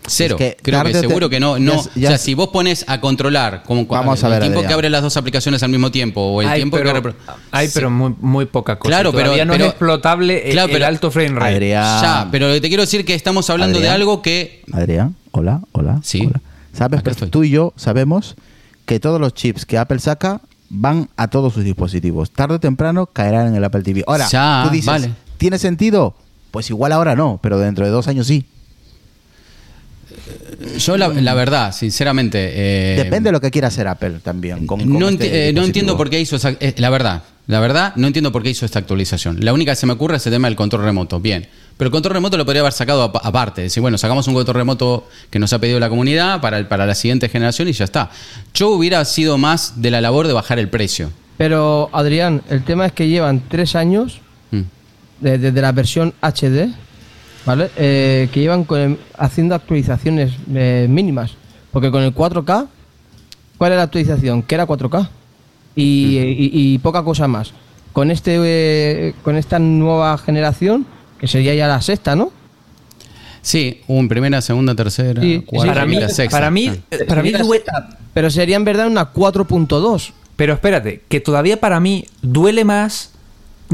Cero. 0.07 0.37
Es 0.39 0.55
que 0.57 0.63
Creo 0.63 0.83
que 0.85 0.93
te- 0.93 1.01
seguro 1.01 1.29
que 1.31 1.41
no. 1.41 1.59
no 1.59 1.83
ya 1.95 2.09
o 2.09 2.11
sea, 2.13 2.19
si 2.19 2.35
vos 2.35 2.49
pones 2.49 2.85
a 2.89 3.01
controlar 3.01 3.63
como 3.65 3.87
Vamos 3.87 4.23
a 4.23 4.27
el 4.27 4.33
ver, 4.33 4.41
tiempo 4.41 4.59
Adrián. 4.59 4.69
que 4.69 4.75
abren 4.75 4.93
las 4.93 5.03
dos 5.03 5.17
aplicaciones 5.17 5.63
al 5.63 5.71
mismo 5.71 5.91
tiempo 5.91 6.21
o 6.21 6.43
el 6.43 6.49
Hay, 6.49 6.61
tiempo 6.61 6.77
pero, 6.77 6.93
que 6.93 7.01
repro- 7.03 7.15
hay, 7.51 7.67
Sí. 7.69 7.73
pero 7.75 7.91
muy, 7.91 8.15
muy 8.21 8.45
poca 8.47 8.79
cosa. 8.79 8.89
Claro, 8.91 9.13
pero- 9.13 9.25
Todavía 9.25 9.45
no 9.45 9.53
pero- 9.53 9.65
es 9.65 9.71
explotable 9.71 10.47
el- 10.47 10.53
Claro, 10.53 10.67
el, 10.69 10.73
pero- 10.75 10.87
alto 10.87 11.11
frame 11.11 11.31
rate. 11.41 11.55
Adrián. 11.55 12.03
Ya, 12.03 12.29
pero 12.31 12.49
lo 12.49 12.55
que 12.55 12.61
te 12.61 12.69
quiero 12.69 12.83
decir 12.83 13.05
que 13.05 13.15
estamos 13.15 13.49
hablando 13.51 13.81
de 13.81 13.89
algo 13.89 14.21
que 14.23 14.63
Adrián, 14.73 15.17
hola, 15.33 15.61
hola. 15.73 16.01
Sí. 16.03 16.21
hola. 16.27 16.41
Sabes, 16.73 17.03
pero 17.03 17.29
tú 17.29 17.45
y 17.45 17.51
yo 17.51 17.73
sabemos 17.77 18.35
que 18.85 19.01
todos 19.01 19.21
los 19.21 19.33
chips 19.33 19.65
que 19.65 19.79
Apple 19.79 20.01
saca 20.01 20.41
van 20.69 21.09
a 21.17 21.29
todos 21.29 21.55
sus 21.55 21.65
dispositivos. 21.65 22.31
Tarde 22.31 22.57
o 22.57 22.61
temprano 22.61 23.07
caerán 23.07 23.47
en 23.47 23.55
el 23.55 23.65
Apple 23.65 23.83
TV. 23.83 24.03
Ahora, 24.07 24.27
Ya, 24.29 24.63
tú 24.67 24.71
dices, 24.71 24.87
vale. 24.87 25.13
¿tiene 25.39 25.59
sentido? 25.59 26.15
Pues 26.51 26.69
igual 26.71 26.93
ahora 26.93 27.15
no, 27.17 27.39
pero 27.43 27.59
dentro 27.59 27.85
de 27.85 27.91
dos 27.91 28.07
años 28.09 28.27
sí. 28.27 28.45
Yo 30.79 30.97
la, 30.97 31.09
la 31.09 31.35
verdad, 31.35 31.73
sinceramente... 31.73 32.39
eh, 32.55 32.97
Depende 32.97 33.29
de 33.29 33.33
lo 33.33 33.41
que 33.41 33.51
quiera 33.51 33.69
hacer 33.69 33.87
Apple 33.89 34.21
también. 34.23 34.67
con- 34.67 34.81
con 34.81 34.99
no, 34.99 35.09
este 35.09 35.49
eh, 35.49 35.53
no 35.53 35.65
entiendo 35.65 35.97
por 35.97 36.11
qué 36.11 36.21
hizo 36.21 36.37
esa, 36.37 36.51
eh, 36.61 36.75
la 36.79 36.91
verdad, 36.91 37.23
la 37.47 37.61
verdad, 37.61 37.93
no 37.97 38.07
entiendo 38.07 38.33
por 38.33 38.43
qué 38.43 38.51
hizo 38.51 38.65
esta 38.65 38.79
actualización. 38.79 39.39
La 39.45 39.53
única 39.53 39.73
que 39.73 39.77
se 39.77 39.87
me 39.87 39.93
ocurre 39.93 40.17
es 40.17 40.27
el 40.27 40.33
tema 40.33 40.49
del 40.49 40.57
control 40.57 40.83
remoto. 40.85 41.21
Bien, 41.21 41.47
pero 41.77 41.89
el 41.89 41.93
control 41.93 42.15
remoto 42.15 42.37
lo 42.39 42.45
podría 42.47 42.61
haber 42.63 42.73
sacado 42.73 43.03
apa- 43.03 43.21
aparte. 43.23 43.63
Decir, 43.63 43.81
bueno, 43.83 43.99
sacamos 43.99 44.27
un 44.29 44.35
control 44.35 44.57
remoto 44.57 45.07
que 45.31 45.39
nos 45.39 45.53
ha 45.53 45.59
pedido 45.59 45.79
la 45.79 45.89
comunidad 45.91 46.41
para, 46.41 46.59
el- 46.59 46.67
para 46.67 46.87
la 46.87 46.95
siguiente 46.95 47.29
generación 47.29 47.69
y 47.69 47.73
ya 47.73 47.85
está. 47.85 48.11
Yo 48.55 48.71
hubiera 48.71 49.05
sido 49.05 49.37
más 49.39 49.75
de 49.83 49.91
la 49.91 50.01
labor 50.01 50.27
de 50.27 50.33
bajar 50.33 50.59
el 50.59 50.69
precio. 50.69 51.11
Pero 51.37 51.91
Adrián, 51.93 52.43
el 52.49 52.63
tema 52.65 52.87
es 52.87 52.93
que 52.93 53.09
llevan 53.09 53.43
tres 53.49 53.75
años 53.75 54.21
Mm. 54.53 54.61
de- 55.21 55.39
desde 55.39 55.61
la 55.61 55.73
versión 55.73 56.15
HD, 56.23 56.69
¿vale? 57.47 57.71
Eh, 57.77 58.29
que 58.33 58.41
llevan 58.41 58.65
con 58.65 58.81
el- 58.81 58.99
haciendo 59.19 59.55
actualizaciones 59.55 60.33
eh, 60.55 60.87
mínimas. 60.89 61.33
Porque 61.73 61.91
con 61.91 62.03
el 62.03 62.15
4K, 62.15 62.67
¿cuál 63.59 63.73
era 63.73 63.79
la 63.79 63.83
actualización? 63.85 64.43
Que 64.43 64.55
era 64.55 64.67
4K. 64.67 65.09
Y, 65.77 66.19
y- 66.19 66.51
y 66.75 66.79
poca 66.79 67.03
cosa 67.03 67.27
más. 67.29 67.53
Con 67.93 68.11
este 68.11 68.37
eh, 69.09 69.15
con 69.23 69.37
esta 69.37 69.59
nueva 69.59 70.17
generación, 70.19 70.87
que 71.19 71.27
sería 71.29 71.55
ya 71.55 71.67
la 71.69 71.81
sexta, 71.81 72.15
¿no? 72.17 72.31
Sí, 73.43 73.81
un 73.89 74.09
primera, 74.09 74.41
segunda, 74.41 74.75
tercera, 74.75 75.21
Sí, 75.21 75.39
sí, 75.41 75.45
cuarta, 75.45 75.75
para 75.75 75.87
mí, 75.87 75.97
sexta. 76.09 76.31
para 76.31 76.51
mí, 76.51 76.71
eh, 76.91 77.05
para 77.07 77.23
mí 77.23 77.31
sexta, 77.33 77.99
Pero 78.15 78.31
sería 78.31 78.57
en 78.57 78.65
verdad 78.65 78.87
una 78.87 79.13
4.2. 79.13 80.13
Pero 80.37 80.55
espérate, 80.55 81.03
que 81.09 81.21
todavía 81.21 81.61
para 81.61 81.79
mí 81.79 82.07
duele 82.23 82.65
más 82.65 83.11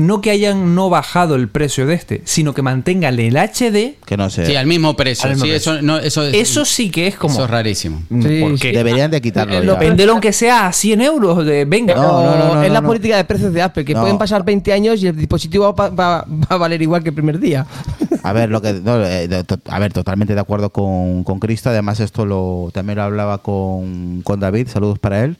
no 0.06 0.20
que 0.20 0.30
hayan 0.30 0.74
no 0.74 0.90
bajado 0.90 1.34
el 1.34 1.48
precio 1.48 1.86
de 1.86 1.94
este, 1.94 2.22
sino 2.24 2.54
que 2.54 2.62
mantengan 2.62 3.18
el 3.18 3.36
HD. 3.36 3.96
Que 4.04 4.16
no 4.16 4.30
sé. 4.30 4.46
Sí, 4.46 4.56
al 4.56 4.66
mismo 4.66 4.96
precio. 4.96 5.24
Al 5.26 5.30
mismo 5.32 5.44
sí, 5.46 5.50
precio. 5.52 5.72
Eso, 5.74 5.82
no, 5.82 5.98
eso, 5.98 6.24
es- 6.24 6.34
Eso 6.34 6.64
sí 6.64 6.90
que 6.90 7.06
es 7.06 7.16
como. 7.16 7.34
eso 7.34 7.44
es 7.44 7.50
rarísimo. 7.50 8.02
Mm, 8.08 8.22
Sí, 8.22 8.40
¿Por 8.40 8.52
sí. 8.58 8.62
qué? 8.62 8.72
Deberían 8.76 9.10
de 9.10 9.20
quitarlo 9.20 9.54
Eh, 9.58 9.64
lo- 9.64 9.76
Véndelo 9.78 10.12
aunque 10.12 10.32
sea 10.32 10.66
a 10.66 10.72
100 10.72 11.00
euros. 11.00 11.44
De, 11.44 11.64
venga. 11.64 11.94
No, 11.94 12.22
no, 12.24 12.36
no, 12.36 12.54
no, 12.56 12.62
es 12.62 12.70
la 12.72 12.80
no. 12.80 12.86
política 12.86 13.16
de 13.16 13.24
precios 13.24 13.52
de 13.52 13.62
Apple, 13.62 13.84
que 13.84 13.94
No. 13.94 14.00
pueden 14.02 14.18
pasar 14.18 14.44
20 14.44 14.72
años 14.72 15.02
y 15.02 15.06
el 15.06 15.16
dispositivo 15.16 15.72
va, 15.74 15.88
va- 15.90 16.24
va 16.24 16.26
a 16.48 16.56
valer 16.56 16.80
igual 16.82 17.02
que 17.02 17.08
el 17.10 17.14
primer 17.14 17.38
día. 17.38 17.66
A 18.24 18.32
ver, 18.32 18.50
lo 18.50 18.60
que, 18.60 18.74
no, 18.74 19.04
eh, 19.04 19.28
a 19.68 19.78
ver, 19.78 19.92
totalmente 19.92 20.34
de 20.34 20.40
acuerdo 20.40 20.70
con, 20.70 21.24
con 21.24 21.38
Cristo. 21.40 21.70
Además, 21.70 22.00
esto 22.00 22.26
lo 22.26 22.70
también 22.72 22.96
lo 22.98 23.04
hablaba 23.04 23.38
con, 23.38 24.22
con 24.22 24.40
David, 24.40 24.68
saludos 24.68 24.98
para 24.98 25.24
él, 25.24 25.36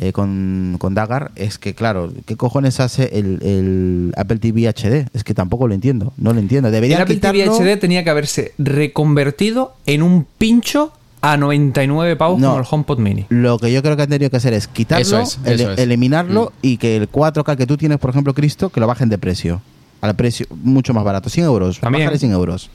eh, 0.00 0.12
con, 0.12 0.76
con 0.78 0.94
Dagar. 0.94 1.30
Es 1.36 1.58
que, 1.58 1.74
claro, 1.74 2.12
¿qué 2.26 2.36
cojones 2.36 2.80
hace 2.80 3.18
el, 3.18 3.38
el 3.42 4.12
Apple 4.16 4.38
TV 4.38 4.68
HD? 4.68 5.08
Es 5.14 5.22
que 5.24 5.34
tampoco 5.34 5.68
lo 5.68 5.74
entiendo, 5.74 6.12
no 6.16 6.32
lo 6.32 6.40
entiendo. 6.40 6.68
El 6.68 6.72
Debería 6.74 7.02
Apple 7.02 7.16
TV 7.16 7.44
quitarlo. 7.44 7.54
HD 7.54 7.78
tenía 7.78 8.02
que 8.04 8.10
haberse 8.10 8.52
reconvertido 8.58 9.74
en 9.86 10.02
un 10.02 10.26
pincho 10.38 10.92
a 11.20 11.36
99 11.36 12.16
pavos 12.16 12.38
No. 12.40 12.48
como 12.50 12.60
el 12.60 12.66
HomePod 12.68 12.98
Mini. 12.98 13.26
Lo 13.28 13.58
que 13.58 13.72
yo 13.72 13.82
creo 13.82 13.96
que 13.96 14.02
han 14.02 14.08
tenido 14.08 14.30
que 14.30 14.36
hacer 14.36 14.52
es 14.54 14.68
quitarlo, 14.68 15.02
Eso 15.04 15.20
es, 15.20 15.38
ele- 15.44 15.62
eso 15.64 15.72
es. 15.72 15.78
eliminarlo 15.78 16.52
y 16.62 16.76
que 16.78 16.96
el 16.96 17.10
4K 17.10 17.56
que 17.56 17.66
tú 17.66 17.76
tienes, 17.76 17.98
por 17.98 18.10
ejemplo, 18.10 18.34
Cristo, 18.34 18.70
que 18.70 18.80
lo 18.80 18.86
bajen 18.86 19.08
de 19.08 19.18
precio. 19.18 19.60
Al 20.00 20.14
precio 20.16 20.46
mucho 20.50 20.94
más 20.94 21.04
barato, 21.04 21.28
100 21.28 21.46
euros. 21.46 21.80
También. 21.80 22.04
Bájale 22.04 22.18
100 22.18 22.32
euros. 22.32 22.70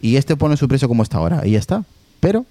Y 0.00 0.16
este 0.16 0.36
pone 0.36 0.56
su 0.56 0.66
precio 0.68 0.88
como 0.88 1.02
está 1.02 1.18
ahora, 1.18 1.42
y 1.46 1.52
ya 1.52 1.58
está. 1.58 1.84
Pero 2.20 2.46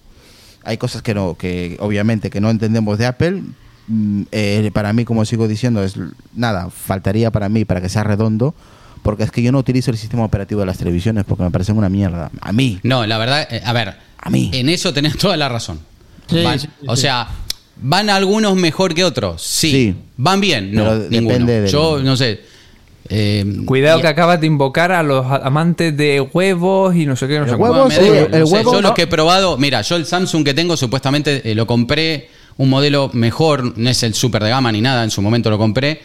hay 0.63 0.77
cosas 0.77 1.01
que 1.01 1.13
no, 1.13 1.35
que 1.35 1.77
obviamente 1.79 2.29
que 2.29 2.39
no 2.41 2.49
entendemos 2.49 2.97
de 2.97 3.05
Apple. 3.07 3.41
Mm, 3.87 4.23
eh, 4.31 4.69
para 4.73 4.93
mí, 4.93 5.05
como 5.05 5.25
sigo 5.25 5.47
diciendo, 5.47 5.83
es 5.83 5.95
nada, 6.35 6.69
faltaría 6.69 7.31
para 7.31 7.49
mí 7.49 7.65
para 7.65 7.81
que 7.81 7.89
sea 7.89 8.03
redondo. 8.03 8.53
Porque 9.01 9.23
es 9.23 9.31
que 9.31 9.41
yo 9.41 9.51
no 9.53 9.57
utilizo 9.59 9.91
el 9.91 9.97
sistema 9.97 10.25
operativo 10.25 10.59
de 10.59 10.67
las 10.67 10.77
televisiones 10.77 11.23
porque 11.23 11.41
me 11.43 11.49
parecen 11.51 11.77
una 11.77 11.87
mierda. 11.89 12.29
A 12.41 12.51
mí. 12.51 12.79
No, 12.83 13.05
la 13.07 13.17
verdad, 13.17 13.47
eh, 13.49 13.61
a 13.65 13.71
ver, 13.71 13.95
A 14.17 14.29
mí. 14.29 14.51
en 14.53 14.67
eso 14.69 14.93
tenés 14.93 15.17
toda 15.17 15.37
la 15.37 15.47
razón. 15.49 15.79
Sí, 16.27 16.43
Van- 16.43 16.59
sí, 16.59 16.67
sí, 16.81 16.85
o 16.87 16.95
sea, 16.97 17.27
¿van 17.81 18.09
algunos 18.09 18.55
mejor 18.57 18.93
que 18.93 19.05
otros? 19.05 19.41
Sí. 19.41 19.71
Sí. 19.71 19.95
¿Van 20.17 20.41
bien? 20.41 20.73
No, 20.73 20.83
Pero 20.83 20.95
ninguno. 21.09 21.29
depende 21.33 21.61
del- 21.61 21.71
Yo, 21.71 22.03
no 22.03 22.17
sé. 22.17 22.41
Eh, 23.09 23.45
Cuidado 23.65 23.99
y- 23.99 24.01
que 24.01 24.07
acabas 24.07 24.39
de 24.39 24.47
invocar 24.47 24.91
a 24.91 25.01
los 25.03 25.25
amantes 25.25 25.95
de 25.97 26.21
huevos 26.21 26.95
y 26.95 27.05
no 27.05 27.15
sé 27.15 27.27
qué, 27.27 27.37
no 27.39 27.45
El 27.45 27.49
sé 27.51 27.55
huevo 27.55 27.75
cuánto. 27.87 27.89
me 27.89 27.95
sí, 27.95 28.07
el 28.31 28.39
no 28.41 28.47
sé, 28.47 28.53
huevo 28.53 28.71
yo 28.73 28.81
no. 28.81 28.89
lo 28.89 28.93
que 28.93 29.01
he 29.03 29.07
probado, 29.07 29.57
mira, 29.57 29.81
yo 29.81 29.95
el 29.95 30.05
Samsung 30.05 30.43
que 30.45 30.53
tengo 30.53 30.77
supuestamente 30.77 31.41
eh, 31.51 31.55
lo 31.55 31.65
compré 31.67 32.29
un 32.57 32.69
modelo 32.69 33.09
mejor, 33.13 33.77
no 33.77 33.89
es 33.89 34.03
el 34.03 34.13
super 34.13 34.43
de 34.43 34.49
gama 34.49 34.71
ni 34.71 34.81
nada, 34.81 35.03
en 35.03 35.11
su 35.11 35.21
momento 35.21 35.49
lo 35.49 35.57
compré 35.57 36.01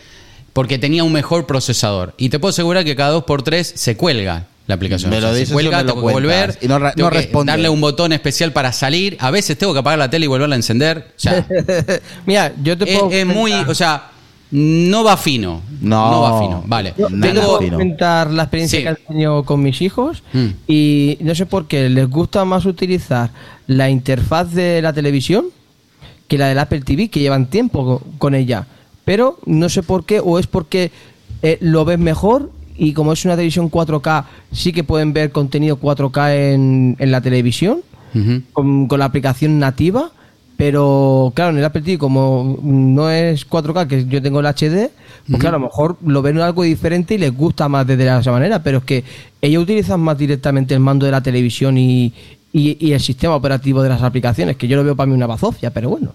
porque 0.53 0.79
tenía 0.79 1.03
un 1.03 1.13
mejor 1.13 1.47
procesador. 1.47 2.15
Y 2.17 2.29
te 2.29 2.39
puedo 2.39 2.51
asegurar 2.51 2.85
que 2.85 2.95
cada 2.95 3.17
2x3 3.19 3.63
se 3.75 3.97
cuelga 3.97 4.47
la 4.69 4.77
aplicación. 4.77 5.11
Me 5.11 5.21
lo 5.21 5.29
se 5.33 5.35
dices 5.41 5.51
y 5.51 5.53
cuelga, 5.53 5.79
me 5.79 5.83
lo 5.85 5.95
tengo 5.95 6.07
que 6.07 6.13
volver, 6.13 6.59
Y 6.63 6.69
no 6.69 6.79
tengo 6.93 7.11
que 7.11 7.17
responde. 7.17 7.51
darle 7.51 7.69
un 7.69 7.81
botón 7.81 8.13
especial 8.13 8.53
para 8.53 8.73
salir. 8.73 9.17
A 9.19 9.33
veces 9.33 9.59
tengo 9.59 9.73
que 9.73 9.81
apagar 9.81 9.99
la 9.99 10.09
tele 10.09 10.27
y 10.27 10.29
volverla 10.29 10.55
a 10.55 10.59
encender. 10.59 11.09
O 11.17 11.21
sea, 11.21 11.45
Mira, 12.27 12.53
yo 12.63 12.79
te 12.79 12.87
puedo. 12.87 13.11
es 13.11 13.27
muy, 13.27 13.53
o 13.53 13.75
sea, 13.75 14.11
no 14.57 15.03
va 15.03 15.17
fino. 15.17 15.61
No. 15.81 16.21
va 16.23 16.41
fino. 16.41 16.63
Vale. 16.67 16.95
Yo 16.97 17.09
Nada 17.11 17.33
te 17.33 17.41
puedo 17.41 17.59
fino. 17.59 17.73
comentar 17.73 18.31
la 18.31 18.45
experiencia 18.45 18.79
Sí. 18.79 18.85
que 18.85 18.91
he 18.91 18.95
tenido 18.95 19.43
con 19.43 19.61
mis 19.63 19.83
hijos 19.83 20.23
Mm. 20.33 20.47
y 20.69 21.19
no 21.21 21.35
sé 21.35 21.45
por 21.47 21.67
qué 21.67 21.89
les 21.91 22.09
gusta 22.09 22.45
más 22.45 22.65
utilizar 22.65 23.31
la 23.67 23.91
interfaz 23.91 24.53
de 24.53 24.81
la 24.81 24.93
televisión 24.93 25.47
que 26.29 26.39
la 26.39 26.47
del 26.49 26.59
Apple 26.61 26.83
TV, 26.83 27.09
que 27.09 27.19
llevan 27.21 27.47
tiempo 27.47 27.85
co- 27.85 28.03
con 28.19 28.35
ella. 28.37 28.67
Pero 29.05 29.39
no 29.45 29.69
sé 29.69 29.83
por 29.83 30.07
qué, 30.07 30.21
o 30.21 30.39
es 30.39 30.47
porque 30.47 30.93
eh, 31.43 31.59
lo 31.61 31.85
ven 31.85 32.03
mejor 32.03 32.51
y 32.79 32.93
como 32.93 33.13
es 33.13 33.25
una 33.25 33.35
televisión 33.35 33.69
4K, 33.71 34.25
sí 34.53 34.73
que 34.73 34.85
pueden 34.85 35.13
ver 35.13 35.33
contenido 35.33 35.79
4K 35.81 36.33
en, 36.55 36.97
en 37.01 37.11
la 37.11 37.21
televisión 37.21 37.81
Ujú. 38.15 38.43
con, 38.53 38.87
con 38.89 38.99
la 39.01 39.05
aplicación 39.07 39.59
nativa, 39.59 40.13
pero 40.57 41.33
claro, 41.35 41.51
en 41.51 41.59
el 41.59 41.65
Apple 41.65 41.83
TV 41.83 41.99
como 41.99 42.59
no 42.63 43.11
es 43.11 43.49
4K, 43.49 43.87
que 43.89 44.07
yo 44.07 44.23
tengo 44.23 44.41
el 44.41 44.47
HD, 44.47 44.91
pues 45.29 45.41
claro, 45.41 45.57
a 45.57 45.59
lo 45.61 45.67
mejor 45.67 45.97
lo 46.05 46.23
ven 46.23 46.39
algo 46.41 46.63
diferente 46.63 47.15
y 47.15 47.19
les 47.19 47.35
gusta 47.37 47.69
más 47.69 47.87
desde 47.87 48.07
esa 48.19 48.31
manera, 48.31 48.63
pero 48.63 48.79
es 48.79 48.85
que 48.85 49.05
ellos 49.41 49.63
utilizan 49.63 50.01
más 50.01 50.17
directamente 50.19 50.75
el 50.75 50.81
mando 50.81 51.07
de 51.07 51.13
la 51.13 51.23
televisión 51.23 51.77
y, 51.79 52.13
y- 52.53 52.77
y 52.79 52.93
el 52.93 53.01
sistema 53.01 53.35
operativo 53.35 53.83
de 53.83 53.89
las 53.89 54.03
aplicaciones, 54.03 54.57
que 54.57 54.69
yo 54.69 54.77
lo 54.77 54.85
veo 54.85 54.95
para 54.97 55.07
mí 55.07 55.15
una 55.15 55.27
bazofia, 55.27 55.71
pero 55.71 55.89
bueno. 55.91 56.13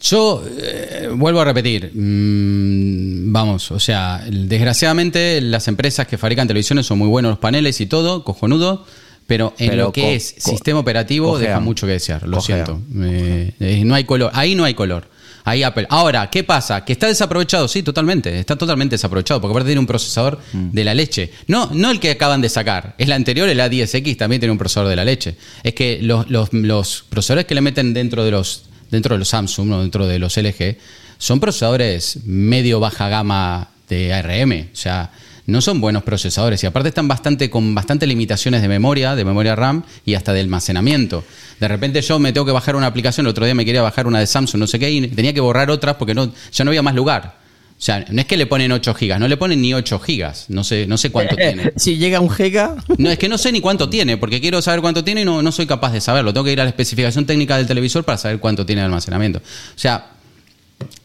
Yo 0.00 0.44
eh, 0.60 1.08
vuelvo 1.12 1.40
a 1.40 1.44
repetir, 1.44 1.90
mm, 1.92 3.32
vamos, 3.32 3.70
o 3.72 3.80
sea, 3.80 4.22
desgraciadamente 4.30 5.40
las 5.40 5.66
empresas 5.66 6.06
que 6.06 6.16
fabrican 6.16 6.46
televisiones 6.46 6.86
son 6.86 6.98
muy 6.98 7.08
buenos 7.08 7.30
los 7.30 7.38
paneles 7.40 7.80
y 7.80 7.86
todo, 7.86 8.22
cojonudo, 8.22 8.84
pero 9.28 9.54
en 9.58 9.70
Pero 9.70 9.84
lo 9.84 9.92
que 9.92 10.16
es 10.16 10.34
sistema 10.38 10.80
operativo 10.80 11.38
deja 11.38 11.60
mucho 11.60 11.86
que 11.86 11.92
desear, 11.92 12.26
lo 12.26 12.40
siento. 12.40 12.80
Eh, 13.00 13.52
eh, 13.60 13.82
no 13.84 13.94
hay 13.94 14.02
color, 14.02 14.32
ahí 14.34 14.56
no 14.56 14.64
hay 14.64 14.74
color. 14.74 15.06
Ahí 15.44 15.62
Apple. 15.62 15.86
Ahora, 15.88 16.28
¿qué 16.28 16.44
pasa? 16.44 16.84
¿Que 16.84 16.92
está 16.92 17.06
desaprovechado? 17.06 17.68
Sí, 17.68 17.82
totalmente. 17.82 18.38
Está 18.38 18.56
totalmente 18.56 18.94
desaprovechado. 18.96 19.40
Porque 19.40 19.52
aparte 19.52 19.68
tiene 19.68 19.80
un 19.80 19.86
procesador 19.86 20.38
Mm. 20.52 20.70
de 20.72 20.84
la 20.84 20.92
leche. 20.94 21.30
No, 21.46 21.70
no 21.72 21.90
el 21.90 22.00
que 22.00 22.10
acaban 22.10 22.42
de 22.42 22.50
sacar. 22.50 22.94
Es 22.98 23.08
la 23.08 23.14
anterior, 23.14 23.48
el 23.48 23.58
A10X, 23.60 24.16
también 24.18 24.40
tiene 24.40 24.52
un 24.52 24.58
procesador 24.58 24.90
de 24.90 24.96
la 24.96 25.04
leche. 25.06 25.36
Es 25.62 25.72
que 25.72 26.00
los, 26.02 26.28
los- 26.28 26.52
los 26.52 27.04
procesadores 27.08 27.46
que 27.46 27.54
le 27.54 27.62
meten 27.62 27.94
dentro 27.94 28.24
de 28.24 28.30
los 28.32 28.64
dentro 28.90 29.14
de 29.14 29.18
los 29.20 29.28
Samsung 29.28 29.72
o 29.72 29.80
dentro 29.82 30.06
de 30.06 30.18
los 30.18 30.36
LG 30.36 30.76
son 31.18 31.40
procesadores 31.40 32.18
medio 32.26 32.80
baja 32.80 33.08
gama 33.08 33.68
de 33.88 34.12
ARM. 34.12 34.68
O 34.72 34.76
sea, 34.76 35.10
no 35.48 35.62
son 35.62 35.80
buenos 35.80 36.02
procesadores. 36.02 36.62
Y 36.62 36.66
aparte 36.66 36.90
están 36.90 37.08
bastante 37.08 37.48
con 37.48 37.74
bastantes 37.74 38.06
limitaciones 38.06 38.60
de 38.60 38.68
memoria, 38.68 39.16
de 39.16 39.24
memoria 39.24 39.56
RAM 39.56 39.82
y 40.04 40.14
hasta 40.14 40.34
de 40.34 40.40
almacenamiento. 40.40 41.24
De 41.58 41.66
repente 41.66 42.02
yo 42.02 42.18
me 42.18 42.34
tengo 42.34 42.44
que 42.44 42.52
bajar 42.52 42.76
una 42.76 42.86
aplicación, 42.86 43.24
el 43.24 43.30
otro 43.30 43.46
día 43.46 43.54
me 43.54 43.64
quería 43.64 43.80
bajar 43.80 44.06
una 44.06 44.20
de 44.20 44.26
Samsung, 44.26 44.60
no 44.60 44.66
sé 44.66 44.78
qué, 44.78 44.90
y 44.90 45.08
tenía 45.08 45.32
que 45.32 45.40
borrar 45.40 45.70
otras 45.70 45.96
porque 45.96 46.14
no, 46.14 46.30
ya 46.52 46.64
no 46.64 46.70
había 46.70 46.82
más 46.82 46.94
lugar. 46.94 47.38
O 47.70 47.80
sea, 47.80 48.04
no 48.10 48.20
es 48.20 48.26
que 48.26 48.36
le 48.36 48.44
ponen 48.44 48.72
8 48.72 48.92
gigas, 48.92 49.18
no 49.18 49.26
le 49.26 49.38
ponen 49.38 49.62
ni 49.62 49.72
8 49.72 49.98
gigas. 50.00 50.46
No 50.48 50.64
sé, 50.64 50.86
no 50.86 50.98
sé 50.98 51.10
cuánto 51.10 51.34
tiene. 51.36 51.72
si 51.76 51.96
llega 51.96 52.20
un 52.20 52.28
giga... 52.28 52.76
No, 52.98 53.08
es 53.08 53.18
que 53.18 53.30
no 53.30 53.38
sé 53.38 53.50
ni 53.50 53.62
cuánto 53.62 53.88
tiene, 53.88 54.18
porque 54.18 54.42
quiero 54.42 54.60
saber 54.60 54.82
cuánto 54.82 55.02
tiene 55.02 55.22
y 55.22 55.24
no, 55.24 55.42
no 55.42 55.50
soy 55.50 55.64
capaz 55.64 55.92
de 55.92 56.02
saberlo. 56.02 56.34
Tengo 56.34 56.44
que 56.44 56.52
ir 56.52 56.60
a 56.60 56.64
la 56.64 56.70
especificación 56.70 57.24
técnica 57.24 57.56
del 57.56 57.66
televisor 57.66 58.04
para 58.04 58.18
saber 58.18 58.38
cuánto 58.38 58.66
tiene 58.66 58.82
de 58.82 58.86
almacenamiento. 58.86 59.38
O 59.38 59.78
sea, 59.78 60.17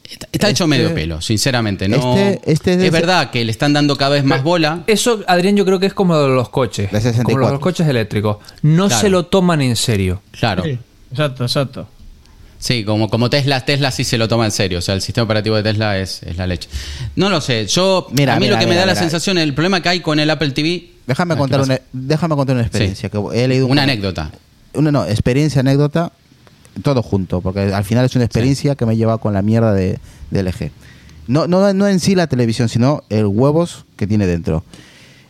está, 0.04 0.28
hecho 0.50 0.66
Este- 0.66 0.68
medio 0.68 0.94
pelo, 0.94 1.22
sinceramente. 1.22 1.88
No, 1.88 2.18
este- 2.18 2.52
este 2.52 2.86
es 2.86 2.92
verdad 2.92 3.32
que 3.32 3.44
le 3.44 3.52
están 3.52 3.74
dando 3.74 3.96
cada 3.98 4.12
vez 4.16 4.24
más 4.24 4.44
bola. 4.44 4.84
Eso, 4.88 5.22
Adrián, 5.28 5.56
yo 5.56 5.66
creo 5.66 5.80
que 5.80 5.86
es 5.88 5.94
como 5.94 6.16
los 6.16 6.50
coches. 6.50 6.92
De 6.92 7.00
64. 7.02 7.34
Como 7.42 7.50
los 7.52 7.60
coches 7.60 7.88
eléctricos. 7.88 8.38
No 8.62 8.88
Claro. 8.88 9.02
se 9.02 9.10
lo 9.10 9.26
toman 9.26 9.62
en 9.62 9.76
serio. 9.76 10.22
Claro. 10.32 10.64
Exacto, 11.12 11.44
exacto. 11.44 11.88
Sí, 12.60 12.86
como, 12.86 13.10
como 13.10 13.30
Tesla, 13.30 13.60
Tesla 13.66 13.92
sí 13.92 14.06
se 14.06 14.18
lo 14.18 14.30
toma 14.30 14.46
en 14.46 14.52
serio. 14.52 14.80
O 14.80 14.82
sea, 14.82 14.96
el 14.96 15.02
sistema 15.02 15.26
operativo 15.26 15.56
de 15.58 15.64
Tesla 15.64 15.98
es, 16.00 16.24
es 16.24 16.38
la 16.38 16.48
leche. 16.48 16.70
No 17.18 17.30
lo 17.30 17.42
sé. 17.42 17.68
Yo, 17.68 18.08
Mira, 18.12 18.36
a 18.36 18.40
mí 18.40 18.46
mira, 18.46 18.56
lo 18.56 18.60
que 18.60 18.66
me 18.68 18.72
mira, 18.72 18.82
da 18.82 18.86
la 18.86 18.94
mira. 18.94 19.02
sensación, 19.02 19.38
el 19.38 19.54
problema 19.54 19.82
que 19.82 19.90
hay 19.90 20.00
con 20.00 20.18
el 20.20 20.30
Apple 20.30 20.52
TV. 20.52 20.92
Déjame 21.06 21.34
Ah, 21.34 21.38
contar 21.38 21.60
¿qué 21.60 21.66
una, 21.66 21.80
déjame 21.92 22.36
contar 22.36 22.56
una 22.56 22.64
experiencia 22.66 23.10
Sí. 23.10 23.18
que 23.32 23.38
he 23.44 23.48
leído 23.50 23.66
un- 23.66 23.74
Una 23.74 23.84
anécdota. 23.84 24.32
Una 24.76 24.92
no, 24.94 25.06
experiencia, 25.06 25.60
anécdota, 25.60 26.14
todo 26.82 27.04
junto, 27.04 27.42
porque 27.42 27.62
al 27.74 27.84
final 27.84 28.06
es 28.06 28.16
una 28.16 28.26
experiencia 28.26 28.76
que 28.76 28.86
me 28.86 28.94
he 28.94 28.98
llevado 28.98 29.20
con 29.20 29.34
la 29.34 29.42
mierda 29.42 29.74
de, 29.74 30.00
de 30.32 30.44
LG. 30.44 30.72
No, 31.28 31.48
no, 31.48 31.72
no 31.74 31.88
en 31.88 32.00
sí 32.00 32.16
la 32.16 32.28
televisión, 32.28 32.70
sino 32.70 33.04
el 33.10 33.26
huevos 33.26 33.86
que 33.96 34.08
tiene 34.08 34.28
dentro. 34.28 34.64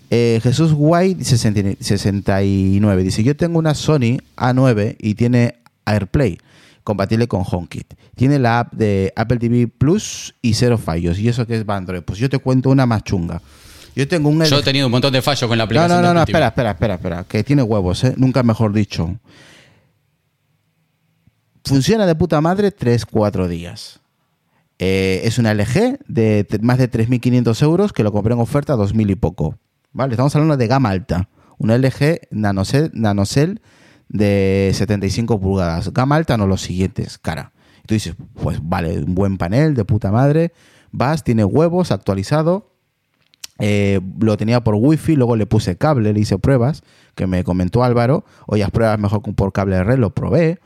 Eh, 0.10 0.40
Jesús 0.44 0.74
White 0.76 1.24
60 1.24 1.84
69 1.84 3.04
dice, 3.04 3.24
yo 3.24 3.36
tengo 3.36 3.60
una 3.60 3.74
Sony 3.74 4.20
A9 4.38 4.96
y 5.00 5.16
tiene 5.16 5.56
AirPlay, 5.86 6.38
compatible 6.84 7.28
con 7.28 7.44
HomeKit. 7.50 7.94
Tiene 8.16 8.38
la 8.38 8.60
app 8.60 8.74
de 8.74 9.12
Apple 9.16 9.38
TV 9.38 9.68
Plus 9.68 10.36
y 10.42 10.54
cero 10.54 10.78
fallos. 10.78 11.18
¿Y 11.18 11.30
eso 11.30 11.48
que 11.48 11.56
es 11.58 11.68
Android? 11.68 12.02
Pues 12.02 12.20
yo 12.20 12.30
te 12.30 12.38
cuento 12.38 12.70
una 12.70 12.86
más 12.86 13.04
chunga. 13.04 13.42
Yo 13.96 14.08
tengo 14.08 14.30
un 14.30 14.44
Yo 14.44 14.60
he 14.60 14.64
tenido 14.64 14.88
un 14.88 14.92
montón 14.92 15.14
de 15.14 15.22
fallos 15.22 15.48
con 15.48 15.58
la 15.58 15.64
no, 15.64 15.66
aplicación. 15.66 16.02
no, 16.02 16.08
no, 16.08 16.14
no, 16.14 16.26
TV. 16.26 16.32
espera, 16.32 16.48
espera, 16.48 16.72
espera, 16.72 16.94
espera, 16.96 17.24
que 17.28 17.44
tiene 17.44 17.62
huevos, 17.64 18.04
¿eh? 18.04 18.14
Nunca 18.18 18.42
mejor 18.44 18.74
dicho. 18.74 19.18
Funciona 21.66 22.06
de 22.06 22.16
puta 22.16 22.42
madre 22.42 22.76
3-4 22.76 23.48
días. 23.48 24.02
Eh, 24.80 25.22
es 25.24 25.38
una 25.38 25.54
LG 25.54 26.00
de 26.08 26.46
más 26.62 26.78
de 26.78 26.92
3.500 26.92 27.64
euros 27.64 27.94
que 27.94 28.04
lo 28.04 28.12
compré 28.12 28.34
en 28.34 28.42
oferta 28.42 28.74
a 28.74 28.78
2.000 28.78 29.12
y 29.12 29.16
poco. 29.16 29.58
¿Vale? 29.94 30.14
Estamos 30.14 30.36
hablando 30.36 30.58
de 30.58 30.68
gama 30.68 30.90
alta. 30.90 31.30
Una 31.58 31.78
LG 31.78 32.28
nanocell, 32.32 32.92
nanocell 32.94 33.62
de 34.10 34.72
75 34.74 35.40
pulgadas. 35.40 35.94
Gama 35.94 36.16
alta, 36.16 36.36
no 36.36 36.48
los 36.48 36.62
siguientes, 36.62 37.18
cara. 37.18 37.54
Y 37.84 37.88
tú 37.88 37.94
dices, 37.94 38.16
pues 38.34 38.60
vale, 38.62 39.00
un 39.00 39.16
buen 39.16 39.38
panel 39.38 39.74
de 39.74 39.86
puta 39.86 40.12
madre. 40.12 40.52
Vas, 40.92 41.24
tiene 41.24 41.46
huevos, 41.46 41.92
actualizado. 41.92 42.74
Eh, 43.60 44.02
lo 44.20 44.36
tenía 44.36 44.64
por 44.64 44.76
wifi, 44.76 45.16
luego 45.16 45.36
le 45.36 45.46
puse 45.46 45.78
cable, 45.78 46.12
le 46.12 46.20
hice 46.20 46.38
pruebas, 46.40 46.84
que 47.16 47.28
me 47.28 47.44
comentó 47.44 47.84
Álvaro, 47.84 48.26
oye, 48.48 48.64
haz 48.64 48.72
pruebas 48.72 49.00
mejor 49.00 49.22
por 49.22 49.54
cable 49.54 49.76
de 49.76 49.84
red, 49.84 50.00
lo 50.00 50.10
probé. 50.10 50.60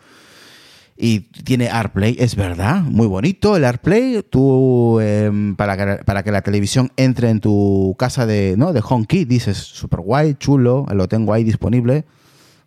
Y 0.99 1.19
tiene 1.19 1.69
AirPlay, 1.69 2.15
es 2.17 2.35
verdad, 2.35 2.81
muy 2.81 3.05
bonito 3.05 3.55
el 3.55 3.63
AirPlay. 3.65 4.23
Tú, 4.27 4.99
em, 4.99 5.55
para, 5.55 5.77
que, 5.77 6.03
para 6.03 6.23
que 6.23 6.31
la 6.31 6.41
televisión 6.41 6.91
entre 6.97 7.29
en 7.29 7.39
tu 7.39 7.95
casa 7.99 8.25
de, 8.25 8.55
¿no? 8.57 8.73
de 8.73 8.81
dices, 9.27 9.57
super 9.57 9.99
guay, 9.99 10.33
chulo, 10.33 10.87
lo 10.91 11.07
tengo 11.07 11.33
ahí 11.33 11.43
disponible. 11.43 12.05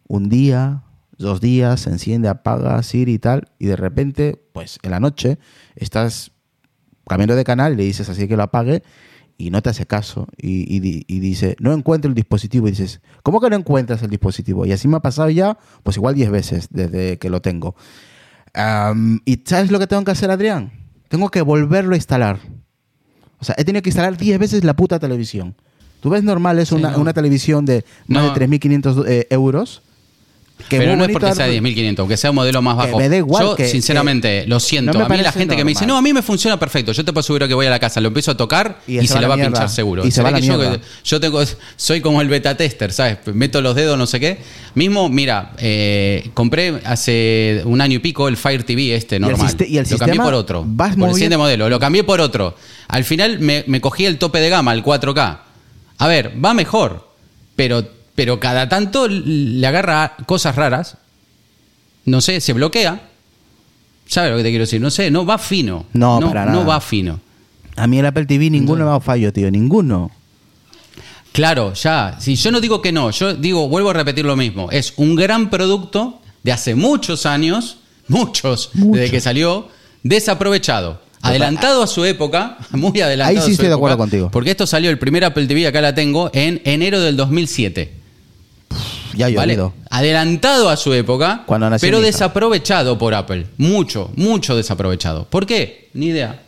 Un 0.06 0.28
día, 0.28 0.84
dos 1.18 1.40
días, 1.40 1.88
enciende, 1.88 2.28
apaga, 2.28 2.80
Siri 2.84 3.14
y 3.14 3.18
tal, 3.18 3.48
y 3.58 3.66
de 3.66 3.76
repente, 3.76 4.40
pues 4.52 4.78
en 4.82 4.92
la 4.92 5.00
noche, 5.00 5.38
estás 5.74 6.30
cambiando 7.08 7.34
de 7.34 7.42
canal 7.42 7.72
y 7.72 7.76
le 7.76 7.82
dices 7.82 8.08
así 8.08 8.28
que 8.28 8.36
lo 8.36 8.44
apague 8.44 8.84
y 9.36 9.50
no 9.50 9.60
te 9.62 9.70
hace 9.70 9.86
caso 9.86 10.28
y, 10.36 10.76
y 10.76 11.20
dice, 11.20 11.56
no 11.58 11.72
encuentro 11.72 12.08
el 12.08 12.14
dispositivo. 12.14 12.68
Y 12.68 12.72
dices, 12.72 13.00
¿cómo 13.24 13.40
que 13.40 13.50
no 13.50 13.56
encuentras 13.56 14.02
el 14.02 14.10
dispositivo? 14.10 14.66
Y 14.66 14.72
así 14.72 14.86
me 14.86 14.98
ha 14.98 15.00
pasado 15.00 15.30
ya, 15.30 15.58
pues 15.82 15.96
igual 15.96 16.14
10 16.14 16.30
veces 16.30 16.68
desde 16.70 17.18
que 17.18 17.30
lo 17.30 17.40
tengo. 17.40 17.74
Am, 18.54 19.20
¿Y 19.24 19.40
sabes 19.44 19.70
lo 19.70 19.78
que 19.78 19.86
tengo 19.86 20.04
que 20.04 20.10
hacer, 20.10 20.30
Adrián? 20.30 20.72
Tengo 21.08 21.28
que 21.30 21.42
volverlo 21.42 21.94
a 21.94 21.96
instalar. 21.96 22.38
O 23.38 23.44
sea, 23.44 23.54
he 23.58 23.64
tenido 23.64 23.82
que 23.82 23.90
instalar 23.90 24.16
10 24.16 24.38
veces 24.38 24.64
la 24.64 24.74
puta 24.74 24.98
televisión. 24.98 25.54
¿Tú 26.00 26.10
ves 26.10 26.22
normal 26.24 26.58
es 26.58 26.68
Sí, 26.68 26.74
una, 26.74 26.90
no. 26.92 26.98
una 27.00 27.12
televisión 27.12 27.64
de 27.64 27.84
más 28.06 28.24
No. 28.24 28.34
de 28.34 28.40
3.500 28.48 29.04
eh, 29.06 29.26
euros? 29.30 29.82
Que 30.68 30.78
Pero 30.78 30.96
no 30.96 31.04
es 31.04 31.10
porque 31.10 31.32
sea 31.34 31.46
dar- 31.46 31.54
10.500, 31.54 31.98
aunque 32.00 32.16
sea 32.16 32.30
un 32.30 32.36
modelo 32.36 32.62
más 32.62 32.76
Que 32.76 32.86
bajo. 32.86 32.98
me 32.98 33.08
da 33.08 33.16
igual, 33.16 33.44
Yo, 33.44 33.56
que- 33.56 33.68
sinceramente, 33.68 34.46
lo 34.46 34.60
siento. 34.60 34.92
no 34.92 35.04
a 35.04 35.08
mí 35.08 35.18
la 35.18 35.32
gente 35.32 35.56
que 35.56 35.64
me 35.64 35.70
dice, 35.70 35.86
no, 35.86 35.96
a 35.96 36.02
mí 36.02 36.12
me 36.12 36.22
funciona 36.22 36.58
perfecto. 36.58 36.92
Yo 36.92 37.04
te 37.04 37.12
puedo 37.12 37.20
asegurar 37.20 37.48
que 37.48 37.54
voy 37.54 37.66
a 37.66 37.70
la 37.70 37.78
casa, 37.78 38.00
lo 38.00 38.08
empiezo 38.08 38.30
a 38.30 38.36
tocar 38.36 38.80
Y 38.86 38.98
y, 38.98 39.06
se 39.06 39.14
va 39.14 39.20
la 39.22 39.28
va 39.28 39.34
a 39.34 39.38
pinchar 39.38 39.68
seguro. 39.68 40.06
Y 40.06 40.10
se 40.10 40.22
va 40.22 40.30
la 40.30 40.40
que 40.40 40.46
yo, 40.46 40.58
yo 41.04 41.20
tengo, 41.20 41.40
soy 41.76 42.00
como 42.00 42.20
el 42.20 42.28
beta 42.28 42.56
tester, 42.56 42.92
¿sabes? 42.92 43.18
Meto 43.32 43.60
los 43.60 43.74
dedos, 43.74 43.96
no 43.98 44.06
sé 44.06 44.20
qué. 44.20 44.38
Mismo, 44.74 45.08
mira, 45.08 45.52
eh, 45.58 46.30
compré 46.34 46.80
hace 46.84 47.62
un 47.64 47.80
año 47.80 47.96
y 47.96 47.98
pico 48.00 48.28
el 48.28 48.36
Fire 48.36 48.62
TV 48.64 48.94
este 48.94 49.18
normal. 49.18 49.54
y 49.66 49.78
el 49.78 49.86
lo 49.90 49.98
cambié 49.98 50.20
por 50.20 50.34
otro. 50.34 50.64
vas 50.66 50.94
por 50.96 51.08
el 51.08 51.14
siguiente 51.14 51.36
modelo. 51.36 51.68
Lo 51.68 51.78
cambié 51.80 52.04
por 52.04 52.20
otro. 52.20 52.54
Al 52.88 53.04
final 53.04 53.38
me, 53.40 53.64
me 53.66 53.80
cogí 53.80 54.04
el 54.06 54.18
tope 54.18 54.40
de 54.40 54.48
gama, 54.48 54.72
el 54.72 54.82
4K. 54.84 55.38
A 55.98 56.06
ver, 56.08 56.32
va 56.42 56.54
mejor, 56.54 57.08
pero, 57.56 57.84
pero 58.20 58.38
cada 58.38 58.68
tanto 58.68 59.09
le 59.09 59.66
agarra 59.66 60.14
cosas 60.26 60.54
raras. 60.54 60.98
No 62.04 62.20
sé, 62.20 62.42
se 62.42 62.52
bloquea. 62.52 63.00
¿Sabes 64.04 64.33
lo 64.33 64.37
que 64.37 64.42
te 64.42 64.50
quiero 64.50 64.64
decir? 64.64 64.78
No 64.78 64.90
sé, 64.90 65.11
no 65.11 65.24
va 65.24 65.38
fino. 65.38 65.87
No, 65.94 66.20
no, 66.20 66.26
para 66.28 66.44
no 66.44 66.52
nada. 66.52 66.64
va 66.64 66.80
fino. 66.83 67.18
A 67.76 67.87
mí 67.87 67.98
el 67.98 68.04
Apple 68.04 68.26
TV 68.26 68.50
ninguno 68.50 68.85
me 68.85 68.94
ha 68.94 69.00
fallo, 69.00 69.33
tío. 69.33 69.50
Ninguno. 69.50 70.11
Claro, 71.33 71.72
ya. 71.72 72.18
Si 72.20 72.37
yo 72.37 72.50
no 72.50 72.61
digo 72.61 72.83
que 72.83 72.92
no, 72.92 73.11
yo 73.11 73.33
digo, 73.33 73.70
vuelvo 73.70 73.88
a 73.88 73.94
repetir 73.94 74.26
lo 74.26 74.37
mismo. 74.37 74.70
Es 74.70 74.92
un 74.98 75.14
gran 75.14 75.48
producto 75.48 76.20
de 76.42 76.52
hace 76.52 76.74
muchos 76.74 77.24
años, 77.24 77.78
muchos, 78.06 78.68
desde 78.74 79.11
que 79.11 79.22
salió, 79.22 79.68
desaprovechado. 80.02 81.00
Adelantado 81.22 81.83
a 81.83 81.87
su 81.87 82.04
época, 82.04 82.59
muy 82.72 83.00
adelantado. 83.00 83.30
Ahí 83.30 83.37
sí 83.37 83.40
a 83.40 83.46
su 83.46 83.50
estoy 83.52 83.68
de 83.68 83.74
acuerdo 83.76 83.96
contigo. 83.96 84.30
Porque 84.30 84.50
esto 84.50 84.66
salió, 84.66 84.90
el 84.90 84.98
primer 84.98 85.24
Apple 85.24 85.46
TV, 85.46 85.66
acá 85.66 85.80
la 85.80 85.94
tengo, 85.94 86.30
en 86.35 86.61
enero 86.66 87.00
del 87.00 87.16
2007. 87.16 87.99
Ya 89.14 89.26
ha 89.26 89.30
¿vale? 89.30 89.58
Adelantado 89.90 90.68
a 90.68 90.76
su 90.76 90.92
época, 90.92 91.42
Cuando 91.46 91.68
nació 91.68 91.86
pero 91.86 92.00
desaprovechado 92.00 92.98
por 92.98 93.14
Apple. 93.14 93.46
Mucho, 93.58 94.10
mucho 94.16 94.56
desaprovechado. 94.56 95.24
¿Por 95.24 95.46
qué? 95.46 95.88
Ni 95.94 96.06
idea. 96.06 96.42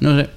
No 0.00 0.18
sé. 0.18 0.30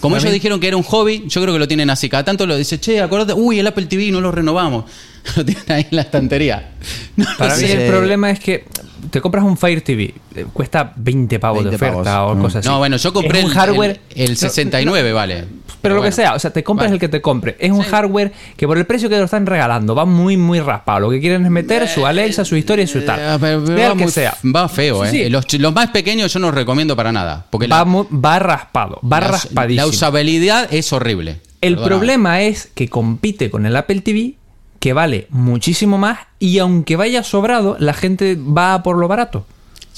Como 0.00 0.16
ellos 0.16 0.32
dijeron 0.32 0.58
que 0.58 0.66
era 0.66 0.76
un 0.76 0.82
hobby, 0.82 1.24
yo 1.28 1.40
creo 1.40 1.54
que 1.54 1.60
lo 1.60 1.68
tienen 1.68 1.88
así. 1.88 2.08
Cada 2.08 2.24
tanto 2.24 2.44
lo 2.44 2.56
dice, 2.56 2.80
che, 2.80 3.00
acordate, 3.00 3.34
uy, 3.34 3.60
el 3.60 3.66
Apple 3.68 3.86
TV 3.86 4.10
no 4.10 4.20
lo 4.20 4.32
renovamos. 4.32 4.86
Lo 5.36 5.44
tienen 5.44 5.64
ahí 5.68 5.86
en 5.90 5.96
la 5.96 6.02
estantería. 6.02 6.68
No 7.16 7.26
Para 7.38 7.54
mí 7.56 7.62
sé. 7.66 7.84
el 7.84 7.90
problema 7.90 8.30
es 8.30 8.40
que 8.40 8.64
te 9.10 9.20
compras 9.20 9.44
un 9.44 9.58
Fire 9.58 9.82
TV, 9.82 10.14
eh, 10.34 10.46
cuesta 10.52 10.92
20 10.96 11.38
pavos 11.38 11.58
de 11.64 11.70
20 11.70 11.76
oferta 11.84 12.02
pavos. 12.04 12.32
o 12.32 12.34
Mm. 12.36 12.40
cosas 12.42 12.56
así. 12.60 12.68
No, 12.68 12.78
bueno, 12.78 12.96
yo 12.96 13.12
compré 13.12 13.38
Es 13.40 13.44
un 13.44 13.50
el, 13.50 13.56
hardware. 13.56 14.00
el, 14.14 14.30
el 14.30 14.36
69, 14.36 15.12
vale. 15.12 15.44
Pero 15.82 15.96
lo 15.96 16.02
que 16.02 16.10
sea, 16.12 16.34
o 16.34 16.38
sea, 16.38 16.52
te 16.52 16.62
compras 16.64 16.86
Vale. 16.86 16.94
el 16.94 17.00
que 17.00 17.08
te 17.08 17.20
compre. 17.20 17.56
Es 17.58 17.70
un 17.70 17.82
Sí. 17.84 17.90
hardware 17.90 18.32
que 18.56 18.66
por 18.66 18.78
el 18.78 18.86
precio 18.86 19.08
que 19.10 19.18
lo 19.18 19.24
están 19.24 19.44
regalando 19.46 19.94
va 19.94 20.04
muy, 20.06 20.36
muy 20.36 20.60
raspado. 20.60 21.00
Lo 21.00 21.10
que 21.10 21.20
quieren 21.20 21.44
es 21.44 21.50
meter 21.50 21.86
su 21.88 22.06
Alexa, 22.06 22.44
su 22.44 22.56
historia 22.56 22.84
y 22.84 22.86
su 22.86 23.02
tal. 23.02 23.18
Eh, 23.20 23.38
pero- 23.40 23.64
pero 23.64 23.88
va, 23.90 23.96
que 23.96 24.02
muy- 24.04 24.12
sea. 24.12 24.34
va 24.44 24.68
feo, 24.68 25.04
Sí, 25.06 25.22
¿eh? 25.22 25.30
sí. 25.46 25.58
Los, 25.58 25.74
más 25.74 25.90
pequeños 25.90 26.32
yo 26.32 26.38
no 26.40 26.46
los 26.46 26.54
recomiendo 26.54 26.96
para 26.96 27.12
nada. 27.12 27.44
Porque 27.50 27.66
Va, 27.66 27.78
la, 27.78 27.84
mu- 27.84 28.06
va 28.10 28.38
raspado, 28.38 28.98
va 29.02 29.20
la- 29.20 29.28
raspadísimo. 29.28 29.84
la 29.84 29.90
usabilidad 29.90 30.72
es 30.72 30.92
horrible. 30.92 31.40
El 31.60 31.76
problema 31.76 32.40
es 32.42 32.70
que 32.74 32.88
compite 32.88 33.50
con 33.50 33.66
el 33.66 33.76
Apple 33.76 34.00
TV, 34.00 34.34
que 34.82 34.92
vale 34.92 35.28
muchísimo 35.30 35.96
más, 35.96 36.18
y 36.40 36.58
aunque 36.58 36.96
vaya 36.96 37.22
sobrado, 37.22 37.76
la 37.78 37.94
gente 37.94 38.34
va 38.36 38.82
por 38.82 38.96
lo 38.98 39.06
barato. 39.06 39.46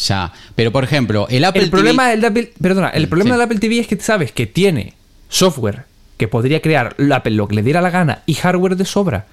Ya, 0.07 0.31
pero 0.55 0.73
por 0.73 0.85
ejemplo, 0.85 1.27
el 1.31 1.43
Apple 1.47 1.63
el 1.63 1.71
problema 1.71 2.03
TV, 2.05 2.17
del 2.17 2.25
Apple, 2.27 2.53
perdona, 2.61 2.89
el 2.91 3.07
Mm, 3.07 3.09
problema 3.09 3.31
sí. 3.31 3.33
del 3.33 3.41
Apple 3.47 3.59
TV 3.61 3.79
es 3.79 3.87
que 3.87 3.99
sabes 3.99 4.31
que 4.33 4.47
tiene 4.47 4.93
software 5.31 5.87
que 6.19 6.29
podría 6.29 6.61
crear 6.61 6.95
Apple 7.13 7.33
lo 7.33 7.49
que 7.49 7.55
le 7.55 7.63
diera 7.63 7.81
la 7.81 7.89
gana 7.89 8.23
y 8.27 8.35
hardware 8.35 8.77
de 8.77 8.85
sobra. 8.85 9.25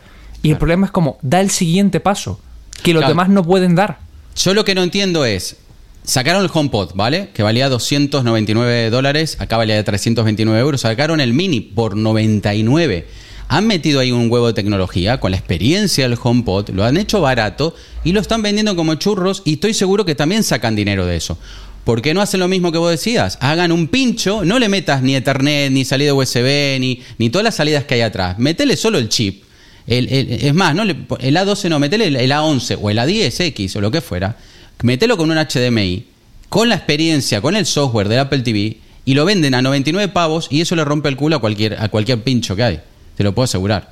Y 0.41 0.51
el 0.51 0.57
problema 0.57 0.85
es 0.85 0.91
como 0.93 1.17
da 1.21 1.41
el 1.41 1.49
siguiente 1.51 1.99
paso, 1.99 2.39
que 2.81 2.93
los 2.93 3.01
Claro. 3.01 3.11
demás 3.11 3.27
no 3.27 3.43
pueden 3.43 3.75
dar. 3.75 3.99
yo 4.37 4.53
lo 4.53 4.63
que 4.63 4.73
no 4.73 4.83
entiendo 4.83 5.25
es, 5.25 5.57
sacaron 6.05 6.43
el 6.45 6.49
HomePod, 6.53 6.91
¿vale? 6.95 7.29
Que 7.33 7.43
valía 7.43 7.67
299 7.67 8.89
dólares, 8.89 9.35
acá 9.41 9.57
valía 9.57 9.75
de 9.75 9.83
329 9.83 10.57
euros, 10.61 10.79
sacaron 10.81 11.19
el 11.19 11.33
Mini 11.33 11.59
por 11.59 11.97
99. 11.97 13.05
Han 13.53 13.67
metido 13.67 13.99
ahí 13.99 14.13
un 14.13 14.31
huevo 14.31 14.47
de 14.47 14.53
tecnología 14.53 15.19
con 15.19 15.31
la 15.31 15.37
experiencia 15.37 16.07
del 16.07 16.17
HomePod, 16.21 16.69
lo 16.69 16.85
han 16.85 16.95
hecho 16.95 17.19
barato 17.19 17.75
y 18.05 18.13
lo 18.13 18.21
están 18.21 18.41
vendiendo 18.41 18.77
como 18.77 18.95
churros 18.95 19.41
y 19.43 19.53
estoy 19.55 19.73
seguro 19.73 20.05
que 20.05 20.15
también 20.15 20.43
sacan 20.43 20.73
dinero 20.73 21.05
de 21.05 21.17
eso. 21.17 21.37
¿Por 21.83 22.01
qué 22.01 22.13
no 22.13 22.21
hacen 22.21 22.39
lo 22.39 22.47
mismo 22.47 22.71
que 22.71 22.77
vos 22.77 22.89
decías? 22.91 23.37
Hagan 23.41 23.73
un 23.73 23.89
pincho, 23.89 24.45
no 24.45 24.57
le 24.57 24.69
metas 24.69 25.01
ni 25.01 25.15
Ethernet, 25.17 25.69
ni 25.69 25.83
salida 25.83 26.13
USB, 26.13 26.77
ni, 26.79 27.01
ni 27.17 27.29
todas 27.29 27.43
las 27.43 27.55
salidas 27.55 27.83
que 27.83 27.95
hay 27.95 28.01
atrás. 28.01 28.39
Metele 28.39 28.77
solo 28.77 28.97
el 28.99 29.09
chip. 29.09 29.43
El- 29.85 30.07
el- 30.13 30.31
es 30.31 30.53
más, 30.53 30.73
no 30.73 30.83
el 30.83 30.95
A12 31.35 31.67
no, 31.67 31.77
metele 31.77 32.05
el, 32.07 32.15
el 32.15 32.31
A11 32.31 32.77
o 32.81 32.89
el 32.89 32.99
A10X 32.99 33.75
o 33.75 33.81
lo 33.81 33.91
que 33.91 33.99
fuera. 33.99 34.37
Metelo 34.83 35.17
con 35.17 35.29
un 35.29 35.37
HDMI, 35.37 36.05
con 36.47 36.69
la 36.69 36.75
experiencia, 36.75 37.41
con 37.41 37.57
el 37.57 37.65
software 37.65 38.07
del 38.07 38.19
Apple 38.19 38.39
TV 38.43 38.77
y 39.03 39.13
lo 39.13 39.25
venden 39.25 39.55
a 39.55 39.61
99 39.61 40.07
pavos 40.13 40.47
y 40.49 40.61
eso 40.61 40.77
le 40.77 40.85
rompe 40.85 41.09
el 41.09 41.17
culo 41.17 41.35
a 41.35 41.39
cualquier, 41.41 41.81
a 41.81 41.89
cualquier 41.89 42.21
pincho 42.23 42.55
que 42.55 42.63
hay. 42.63 42.79
Te 43.21 43.25
lo 43.25 43.35
puedo 43.35 43.43
asegurar. 43.43 43.89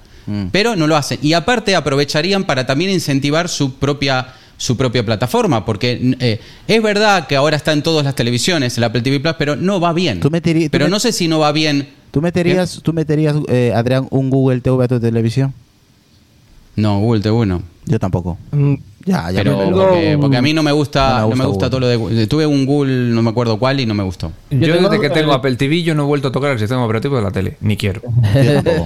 Pero 0.51 0.75
no 0.75 0.87
lo 0.87 0.95
hacen. 0.95 1.19
Y 1.21 1.33
aparte 1.33 1.75
aprovecharían 1.75 2.45
para 2.45 2.65
también 2.65 2.89
incentivar 2.89 3.47
su 3.47 3.75
propia, 3.75 4.33
su 4.57 4.75
propia 4.75 5.05
plataforma. 5.05 5.65
Porque 5.65 6.15
eh, 6.19 6.39
es 6.67 6.81
verdad 6.81 7.27
que 7.27 7.35
ahora 7.35 7.55
está 7.55 7.73
en 7.73 7.83
todas 7.83 8.03
las 8.05 8.15
televisiones 8.15 8.75
el 8.77 8.83
Apple 8.85 9.01
TV 9.01 9.19
Plus, 9.19 9.35
pero 9.37 9.55
no 9.55 9.79
va 9.79 9.93
bien. 9.93 10.19
Tú 10.19 10.29
meteri- 10.31 10.63
tú 10.65 10.69
pero 10.71 10.87
met- 10.87 10.89
no 10.89 10.99
sé 10.99 11.11
si 11.11 11.27
no 11.27 11.37
va 11.39 11.51
bien. 11.51 11.89
¿Tú 12.11 12.21
meterías, 12.21 12.79
¿tú 12.83 12.91
meterías 12.91 13.35
eh, 13.49 13.71
Adrián, 13.75 14.07
un 14.09 14.31
Google 14.31 14.61
TV 14.61 14.83
a 14.83 14.87
tu 14.87 14.99
televisión? 14.99 15.53
No, 16.75 16.99
Google 16.99 17.21
TV 17.21 17.45
no. 17.45 17.61
Yo 17.85 17.99
tampoco. 17.99 18.37
Ya, 19.05 19.31
ya 19.31 19.43
Pero 19.43 20.17
porque, 20.19 20.37
a 20.37 20.41
mí 20.41 20.53
no 20.53 20.61
me 20.61 20.71
gusta, 20.71 21.21
No 21.21 21.29
me 21.29 21.35
no 21.35 21.43
me 21.43 21.45
gusta 21.45 21.69
todo 21.69 21.79
lo 21.79 21.87
de 21.87 22.27
Tuve 22.27 22.45
un 22.45 22.65
Google, 22.65 23.13
no 23.13 23.21
me 23.21 23.29
acuerdo 23.29 23.57
cuál, 23.57 23.79
y 23.79 23.85
no 23.85 23.93
me 23.93 24.03
gustó. 24.03 24.31
Yo, 24.51 24.59
Yo 24.59 24.75
tengo 24.75 24.89
desde 24.89 25.01
que 25.01 25.09
tengo 25.09 25.33
Apple 25.33 25.55
TV 25.55 25.83
yo 25.83 25.95
no 25.95 26.03
he 26.03 26.05
vuelto 26.05 26.27
a 26.27 26.31
tocar 26.31 26.51
el 26.51 26.59
sistema 26.59 26.83
operativo 26.83 27.15
de 27.15 27.21
la 27.21 27.31
tele, 27.31 27.57
ni 27.61 27.77
quiero. 27.77 28.01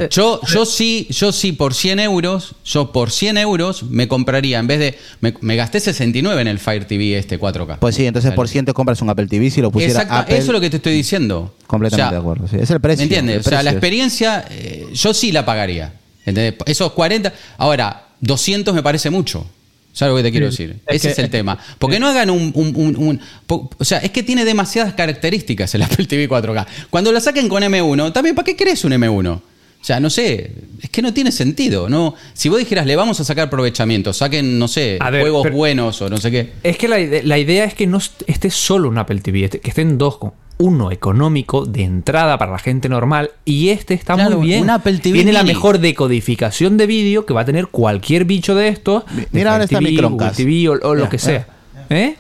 yo. 0.10 0.39
Yo, 0.47 0.65
sí, 0.65 1.08
yo 1.10 1.32
sí 1.32 1.52
por 1.52 1.73
100 1.73 1.99
euros, 1.99 2.56
yo 2.63 2.91
por 2.91 3.10
100 3.12 3.38
euros 3.38 3.84
me 3.84 4.08
compraría, 4.08 4.60
en 4.60 4.67
vez 4.67 4.80
de, 4.80 4.97
me, 5.21 5.34
me 5.41 5.56
gasté 5.56 5.80
69 5.80 6.41
en 6.41 6.47
el 6.47 6.60
Fire 6.60 6.86
TV 6.86 7.17
este 7.17 7.39
4K. 7.39 7.78
Pues 7.80 7.95
sí, 7.95 8.06
entonces 8.06 8.32
por 8.34 8.47
100 8.47 8.65
te 8.65 8.73
compras 8.73 9.02
un 9.02 9.10
Apple 9.10 9.28
TV 9.28 9.49
si 9.49 9.62
lo 9.62 9.71
pusiera 9.71 9.93
Exacto, 9.93 10.15
Apple. 10.15 10.38
eso 10.38 10.47
es 10.47 10.54
lo 10.54 10.62
que 10.62 10.69
te 10.69 10.78
estoy 10.78 10.93
diciendo. 10.93 11.54
Completamente 11.67 12.04
O 12.04 12.10
sea, 12.10 12.12
de 12.12 12.17
acuerdo. 12.19 12.47
sí. 12.47 12.58
Es 12.60 12.69
el 12.69 12.80
precio. 12.80 12.99
¿Me 12.99 13.04
entiendes? 13.04 13.47
O 13.47 13.49
sea, 13.49 13.63
la 13.63 13.71
experiencia, 13.71 14.45
eh, 14.52 14.88
yo 14.93 15.13
sí 15.13 15.32
la 15.32 15.45
pagaría. 15.45 15.93
¿entendés? 16.26 16.56
Esos 16.65 16.91
40, 16.93 17.34
ahora, 17.58 18.08
200 18.21 18.73
me 18.73 18.84
parece 18.84 19.10
mucho. 19.10 19.45
¿Sabes 19.93 20.12
lo 20.12 20.17
que 20.17 20.23
te 20.23 20.32
quiero 20.32 20.47
decir? 20.47 20.77
Es 20.88 20.95
Ese 20.97 21.08
que- 21.08 21.12
es 21.13 21.19
el 21.19 21.29
tema. 21.29 21.58
Porque 21.77 21.99
no 21.99 22.08
hagan 22.08 22.29
un, 22.32 22.51
un- 22.56 22.95
un- 22.97 23.21
O 23.47 23.86
sea, 23.86 23.99
es 23.99 24.10
que 24.12 24.23
tiene 24.23 24.43
demasiadas 24.43 24.95
características 24.95 25.73
el 25.75 25.84
Apple 25.84 26.06
TV 26.08 26.27
4K. 26.27 26.65
Cuando 26.89 27.12
la 27.12 27.19
saquen 27.21 27.47
con 27.47 27.62
M1, 27.63 28.12
también, 28.12 28.36
¿para 28.36 28.43
qué 28.45 28.56
querés 28.56 28.84
un 28.84 28.91
M1? 28.93 29.29
O 29.36 29.86
sea, 29.86 29.99
no 29.99 30.10
sé, 30.10 30.51
es 30.82 30.89
que 30.89 31.01
no 31.01 31.13
tiene 31.13 31.32
sentido. 31.32 31.89
¿no? 31.89 32.15
Si 32.34 32.49
vos 32.49 32.58
dijeras, 32.58 32.86
le 32.88 32.95
vamos 32.95 33.19
a 33.19 33.23
sacar 33.23 33.47
aprovechamiento, 33.47 34.13
saquen, 34.13 34.58
no 34.58 34.67
sé, 34.67 34.97
ver, 35.12 35.21
juegos 35.21 35.51
buenos 35.51 36.01
o 36.01 36.10
no 36.10 36.17
sé 36.17 36.32
qué. 36.32 36.53
Es 36.63 36.77
que 36.77 36.88
la, 36.88 36.97
la 37.23 37.38
idea 37.38 37.65
es 37.65 37.73
que 37.75 37.86
no 37.86 37.97
est- 37.97 38.23
esté 38.25 38.49
solo 38.49 38.89
un 38.89 38.97
Apple 38.97 39.19
TV, 39.19 39.49
que 39.49 39.69
estén 39.69 39.97
dos. 39.97 40.17
Uno 40.59 40.91
económico 40.91 41.65
de 41.65 41.83
entrada 41.83 42.37
para 42.37 42.51
la 42.51 42.59
gente 42.59 42.87
normal 42.87 43.31
y 43.43 43.69
este 43.69 43.93
está 43.95 44.13
Claro, 44.15 44.37
muy 44.37 44.47
bien. 44.47 44.61
un 44.61 44.69
Apple 44.69 44.99
TV 44.99 45.15
Tiene 45.15 45.33
la 45.33 45.43
mejor 45.43 45.79
decodificación 45.79 46.77
de 46.77 46.85
vídeo 46.87 47.25
que 47.25 47.33
va 47.33 47.41
a 47.41 47.45
tener 47.45 47.67
cualquier 47.67 48.25
bicho 48.25 48.54
de 48.56 48.67
estos. 48.69 49.04
de 49.15 49.27
mira, 49.31 49.51
ahora 49.54 49.63
está 49.65 49.79
TV, 49.79 50.69
o, 50.69 50.73
o 50.73 50.77
lo 50.93 50.95
Mira, 50.95 51.10
que 51.10 51.17
sea. 51.19 51.47
¿Eh? 51.89 52.15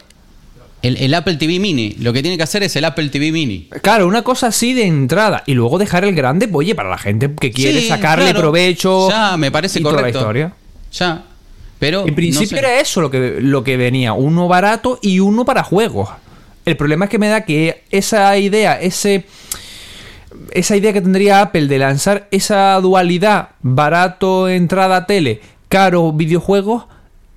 El, 0.81 0.97
el 0.97 1.13
Apple 1.13 1.35
TV 1.37 1.59
Mini, 1.59 1.95
lo 1.99 2.11
que 2.11 2.21
tiene 2.21 2.35
que 2.35 2.43
hacer 2.43 2.61
es 2.63 2.75
el 2.75 2.83
Apple 2.83 3.07
TV 3.07 3.31
Mini. 3.31 3.69
Claro, 3.81 4.05
una 4.07 4.21
cosa 4.23 4.47
así 4.47 4.73
de 4.73 4.85
entrada 4.85 5.43
y 5.45 5.53
luego 5.53 5.77
dejar 5.77 6.03
el 6.03 6.13
grande, 6.13 6.47
pues, 6.49 6.65
oye, 6.65 6.75
para 6.75 6.89
la 6.89 6.97
gente 6.97 7.31
que 7.39 7.51
quiere 7.51 7.79
Sí, 7.81 7.87
sacarle 7.87 8.25
claro. 8.25 8.39
provecho. 8.41 9.09
Ya, 9.09 9.37
me 9.37 9.49
parece 9.51 9.79
y 9.79 9.83
toda 9.83 10.01
la 10.01 10.09
historia. 10.09 10.53
Ya. 10.91 11.23
Pero. 11.79 12.05
En 12.05 12.15
principio 12.15 12.57
no 12.57 12.61
sé. 12.61 12.65
era 12.67 12.79
eso 12.81 12.99
lo 12.99 13.09
que, 13.09 13.37
lo 13.39 13.63
que 13.63 13.77
venía, 13.77 14.11
uno 14.13 14.47
barato 14.49 14.99
y 15.01 15.19
uno 15.21 15.45
para 15.45 15.63
juegos. 15.63 16.09
El 16.65 16.77
problema 16.77 17.05
es 17.05 17.11
que 17.11 17.19
me 17.19 17.27
da 17.27 17.45
que 17.45 17.83
esa 17.91 18.37
idea, 18.37 18.79
ese 18.79 19.25
esa 20.51 20.75
idea 20.75 20.93
que 20.93 21.01
tendría 21.01 21.41
Apple 21.41 21.67
de 21.67 21.77
lanzar 21.79 22.27
esa 22.31 22.79
dualidad 22.81 23.49
barato 23.61 24.49
entrada 24.49 25.05
tele, 25.05 25.41
caro 25.69 26.11
videojuegos, 26.11 26.85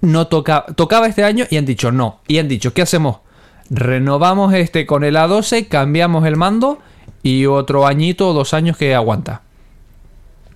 no 0.01 0.27
toca, 0.27 0.67
tocaba 0.77 1.07
este 1.07 1.25
año 1.25 1.47
y 1.51 1.57
han 1.57 1.67
dicho 1.67 1.93
no. 1.93 2.21
Y 2.29 2.39
han 2.39 2.49
dicho, 2.49 2.73
¿qué 2.73 2.83
hacemos? 2.83 3.19
Renovamos 3.71 4.55
este 4.55 4.87
con 4.87 5.05
el 5.05 5.17
A12, 5.17 5.69
cambiamos 5.69 6.27
el 6.27 6.37
mando 6.37 6.79
y 7.23 7.47
otro 7.47 7.87
añito 7.87 8.29
o 8.29 8.33
dos 8.33 8.55
años 8.55 8.77
que 8.77 8.95
aguanta. 8.95 9.43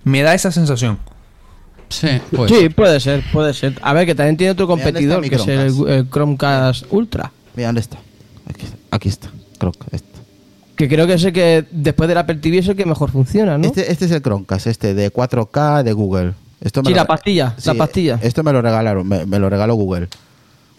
Me 0.03 0.21
da 0.21 0.33
esa 0.33 0.51
sensación. 0.51 0.99
Sí, 1.89 2.07
pues. 2.33 2.49
sí, 2.51 2.69
puede 2.69 2.99
ser, 2.99 3.21
puede 3.33 3.53
ser. 3.53 3.77
A 3.81 3.93
ver, 3.93 4.05
que 4.05 4.15
también 4.15 4.37
tiene 4.37 4.51
otro 4.51 4.65
Mira, 4.67 4.85
¿dónde 4.85 4.99
está 4.99 5.15
competidor, 5.15 5.29
que 5.29 5.35
es 5.35 5.47
el, 5.47 5.73
Chromecast? 5.73 5.89
el 5.89 6.09
Chromecast 6.09 6.85
Ultra. 6.89 7.31
Mira, 7.55 7.67
¿dónde 7.67 7.81
está? 7.81 7.97
Aquí, 8.51 8.67
aquí 8.91 9.09
está. 9.09 9.29
Creo 9.57 9.71
que 9.71 9.95
este. 9.95 10.11
Que 10.75 10.87
creo 10.87 11.05
que 11.07 11.13
es 11.13 11.23
el 11.23 11.33
que 11.33 11.65
después 11.71 12.07
del 12.07 12.17
Apple 12.17 12.35
TV 12.35 12.59
es 12.59 12.67
el 12.67 12.75
que 12.75 12.85
mejor 12.85 13.11
funciona, 13.11 13.57
¿no? 13.57 13.65
Este, 13.67 13.91
este 13.91 14.05
es 14.05 14.11
el 14.11 14.21
Chromecast, 14.21 14.67
este 14.67 14.93
de 14.93 15.11
4K 15.11 15.83
de 15.83 15.93
Google. 15.93 16.33
Esto 16.59 16.81
me 16.81 16.87
Sí, 16.87 16.91
lo 16.91 16.97
la 16.97 17.05
pastilla, 17.07 17.55
la 17.65 17.73
pastilla. 17.73 18.19
Esto 18.21 18.43
me 18.43 18.51
lo 18.53 18.61
regalaron, 18.61 19.07
me, 19.07 19.25
me 19.25 19.39
lo 19.39 19.49
regaló 19.49 19.75
Google. 19.75 20.07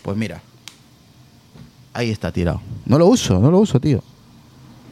Pues 0.03 0.17
mira. 0.17 0.41
Ahí 1.95 2.11
está 2.11 2.33
tirado. 2.33 2.61
No 2.87 2.99
lo 2.99 3.07
uso, 3.07 3.39
no 3.39 3.51
lo 3.51 3.59
uso, 3.59 3.79
tío. 3.79 4.03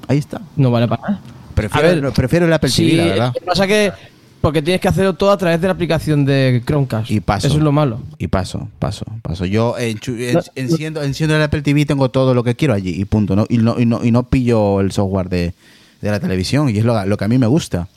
Ahí 0.07 0.19
está. 0.19 0.41
No 0.57 0.71
vale 0.71 0.87
para 0.87 1.03
nada. 1.03 1.21
Prefiero, 1.55 1.89
A 1.89 1.91
ver, 1.93 2.13
prefiero 2.13 2.47
el 2.47 2.53
Apple 2.53 2.71
Sí, 2.71 2.91
TV, 2.91 2.97
la 2.97 3.05
verdad. 3.07 3.27
Lo 3.29 3.33
que 3.33 3.41
pasa 3.47 3.67
que 3.67 3.93
porque 4.41 4.63
tienes 4.63 4.81
que 4.81 4.89
hacerlo 4.89 5.15
todo 5.15 5.31
a 5.31 5.37
través 5.37 5.61
de 5.61 5.67
la 5.67 5.73
aplicación 5.75 6.25
de 6.25 6.63
Chromecast. 6.67 7.11
Y 7.11 7.21
paso. 7.21 7.47
Eso 7.47 7.57
es 7.57 7.63
lo 7.63 7.73
malo. 7.73 8.01
Y 8.19 8.29
paso, 8.29 8.69
paso, 8.79 9.05
paso. 9.23 9.45
Yo 9.45 9.77
enchu- 9.79 10.19
en- 10.19 10.35
No, 10.35 10.41
enciendo, 10.55 11.03
enciendo 11.03 11.37
el 11.37 11.43
Apple 11.43 11.63
TV, 11.63 11.85
tengo 11.87 12.11
todo 12.11 12.35
lo 12.35 12.43
que 12.43 12.55
quiero 12.55 12.75
allí 12.75 12.91
y 13.01 13.05
punto. 13.05 13.37
¿no? 13.37 13.47
Y, 13.49 13.59
no, 13.59 13.79
y, 13.79 13.87
no, 13.87 14.05
y 14.05 14.11
no 14.11 14.23
pillo 14.25 14.81
el 14.81 14.93
software 14.93 15.29
de, 15.29 15.53
de 16.01 16.11
la 16.11 16.21
televisión 16.21 16.69
y 16.71 16.79
es 16.79 16.85
lo, 16.85 17.05
lo 17.07 17.17
que 17.17 17.25
a 17.25 17.29
mí 17.29 17.39
me 17.39 17.47
gusta. 17.47 17.89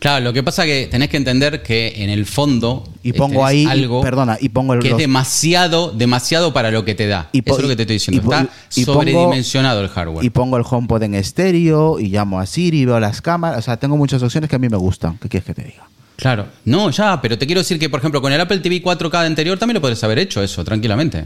Claro, 0.00 0.24
lo 0.24 0.32
que 0.32 0.42
pasa 0.42 0.64
que 0.64 0.88
tenés 0.90 1.10
que 1.10 1.18
entender 1.18 1.62
que 1.62 1.92
en 2.02 2.08
el 2.10 2.24
fondo 2.26 2.88
Y 3.02 3.10
eh, 3.10 3.12
pongo 3.12 3.44
ahí, 3.44 3.66
algo 3.66 4.00
perdona, 4.00 4.38
y 4.40 4.48
pongo 4.48 4.72
el 4.74 4.80
que 4.80 4.88
es 4.88 4.96
demasiado, 4.96 5.92
demasiado 5.92 6.52
para 6.54 6.70
lo 6.70 6.84
que 6.86 6.94
te 6.94 7.06
da. 7.06 7.28
Y 7.32 7.40
Eso 7.44 7.56
es 7.58 7.62
lo 7.62 7.68
que 7.68 7.76
te 7.76 7.82
estoy 7.82 7.96
diciendo. 7.96 8.22
y 8.22 8.24
Está 8.24 8.48
y 8.76 8.84
pongo- 8.86 8.94
sobredimensionado 9.02 9.82
el 9.82 9.88
hardware. 9.88 10.24
Y 10.24 10.30
pongo 10.30 10.56
el 10.56 10.64
HomePod 10.68 11.02
en 11.02 11.14
estéreo 11.14 12.00
y 12.00 12.08
llamo 12.08 12.40
a 12.40 12.46
Siri, 12.46 12.86
veo 12.86 12.98
las 12.98 13.20
cámaras. 13.20 13.58
O 13.58 13.62
sea, 13.62 13.76
tengo 13.76 13.96
muchas 13.98 14.22
opciones 14.22 14.48
que 14.48 14.56
a 14.56 14.58
mí 14.58 14.68
me 14.70 14.78
gustan. 14.78 15.18
¿Qué 15.18 15.28
quieres 15.28 15.44
que 15.46 15.54
te 15.54 15.64
diga? 15.64 15.86
Claro. 16.16 16.46
No, 16.64 16.90
ya, 16.90 17.20
pero 17.20 17.36
te 17.38 17.44
quiero 17.46 17.60
decir 17.60 17.78
que, 17.78 17.88
por 17.90 18.00
ejemplo, 18.00 18.22
con 18.22 18.32
el 18.32 18.40
Apple 18.40 18.58
TV 18.60 18.82
4K 18.82 19.20
de 19.20 19.26
anterior 19.26 19.58
también 19.58 19.74
lo 19.74 19.80
podrías 19.82 20.02
haber 20.04 20.18
hecho 20.18 20.42
eso, 20.42 20.64
tranquilamente. 20.64 21.24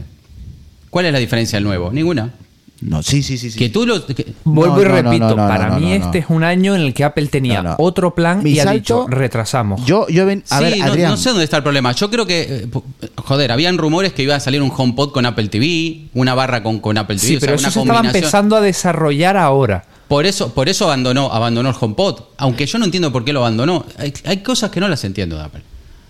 ¿Cuál 0.89 1.05
es 1.05 1.13
la 1.13 1.19
diferencia 1.19 1.57
del 1.57 1.63
nuevo? 1.65 1.91
Ninguna. 1.91 2.33
No, 2.81 3.01
sí, 3.01 3.23
sí, 3.23 3.37
sí. 3.37 3.51
sí. 3.51 3.57
Que 3.57 3.69
tú 3.69 3.85
lo... 3.85 4.05
que- 4.05 4.33
Vuelvo 4.43 4.75
No, 4.75 4.81
y 4.81 4.85
no, 4.85 4.91
repito, 4.91 5.29
no, 5.29 5.35
no, 5.35 5.47
para 5.47 5.69
no, 5.69 5.79
mí 5.79 5.93
no, 5.93 5.99
no. 5.99 6.05
este 6.05 6.17
es 6.19 6.25
un 6.29 6.43
año 6.43 6.75
en 6.75 6.81
el 6.81 6.93
que 6.93 7.03
Apple 7.05 7.27
tenía 7.27 7.61
No, 7.63 7.69
no. 7.69 7.75
otro 7.79 8.13
plan 8.13 8.43
Mi 8.43 8.51
y 8.51 8.59
ha 8.59 8.63
salto- 8.65 8.73
dicho 9.05 9.07
retrasamos. 9.07 9.85
Yo, 9.85 10.07
yo 10.09 10.25
ven, 10.25 10.43
a 10.49 10.57
sí, 10.57 10.63
ver, 10.65 10.77
no, 10.79 10.85
Adrián. 10.85 11.11
no 11.11 11.17
sé 11.17 11.29
dónde 11.29 11.45
está 11.45 11.57
el 11.57 11.63
problema. 11.63 11.93
Yo 11.93 12.09
creo 12.11 12.25
que, 12.27 12.41
eh, 12.41 12.67
joder, 13.15 13.51
habían 13.53 13.77
rumores 13.77 14.11
que 14.13 14.23
iba 14.23 14.35
a 14.35 14.39
salir 14.41 14.61
un 14.61 14.71
HomePod 14.75 15.11
con 15.13 15.25
Apple 15.25 15.47
TV, 15.47 16.07
una 16.13 16.33
barra 16.35 16.61
con, 16.63 16.79
con 16.79 16.97
Apple 16.97 17.15
TV. 17.15 17.27
sí, 17.27 17.35
o 17.37 17.39
sea, 17.39 17.47
pero 17.47 17.55
eso 17.55 17.63
una 17.65 17.71
se 17.71 17.79
estaba 17.79 17.97
combinación. 17.99 18.23
empezando 18.23 18.55
a 18.57 18.61
desarrollar 18.61 19.37
ahora. 19.37 19.85
Por 20.09 20.25
eso, 20.25 20.53
por 20.53 20.69
eso 20.69 20.85
abandonó, 20.85 21.31
abandonó 21.31 21.69
el 21.69 21.75
HomePod. 21.79 22.19
Aunque 22.37 22.65
yo 22.67 22.77
no 22.77 22.85
entiendo 22.85 23.11
por 23.11 23.23
qué 23.25 23.33
lo 23.33 23.39
abandonó. 23.39 23.85
Hay, 23.97 24.13
hay 24.25 24.37
cosas 24.43 24.69
que 24.69 24.79
no 24.79 24.87
las 24.87 25.03
entiendo 25.05 25.37
de 25.37 25.43
Apple. 25.43 25.61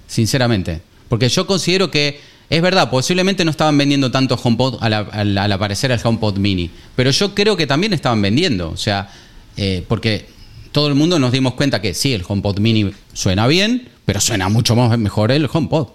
Sinceramente. 0.07 0.81
Porque 1.09 1.29
yo 1.29 1.45
considero 1.47 1.91
que 1.91 2.19
es 2.49 2.61
verdad, 2.61 2.89
posiblemente 2.89 3.43
no 3.45 3.51
estaban 3.51 3.77
vendiendo 3.77 4.11
tanto 4.11 4.39
HomePod 4.41 4.77
al, 4.81 4.93
al- 4.93 5.37
al 5.37 5.51
aparecer 5.51 5.91
el 5.91 5.99
HomePod 6.03 6.37
Mini. 6.37 6.69
Pero 6.95 7.11
yo 7.11 7.33
creo 7.33 7.57
que 7.57 7.67
también 7.67 7.93
estaban 7.93 8.21
vendiendo. 8.21 8.69
O 8.69 8.77
sea, 8.77 9.09
eh, 9.57 9.83
porque 9.87 10.27
todo 10.71 10.87
el 10.87 10.95
mundo 10.95 11.17
nos 11.19 11.31
dimos 11.31 11.53
cuenta 11.55 11.81
que 11.81 11.93
sí, 11.93 12.13
el 12.13 12.23
HomePod 12.27 12.59
Mini 12.59 12.91
suena 13.13 13.47
bien, 13.47 13.89
pero 14.05 14.19
suena 14.19 14.49
mucho 14.49 14.75
más 14.75 14.97
mejor 14.99 15.31
el 15.31 15.49
HomePod. 15.51 15.87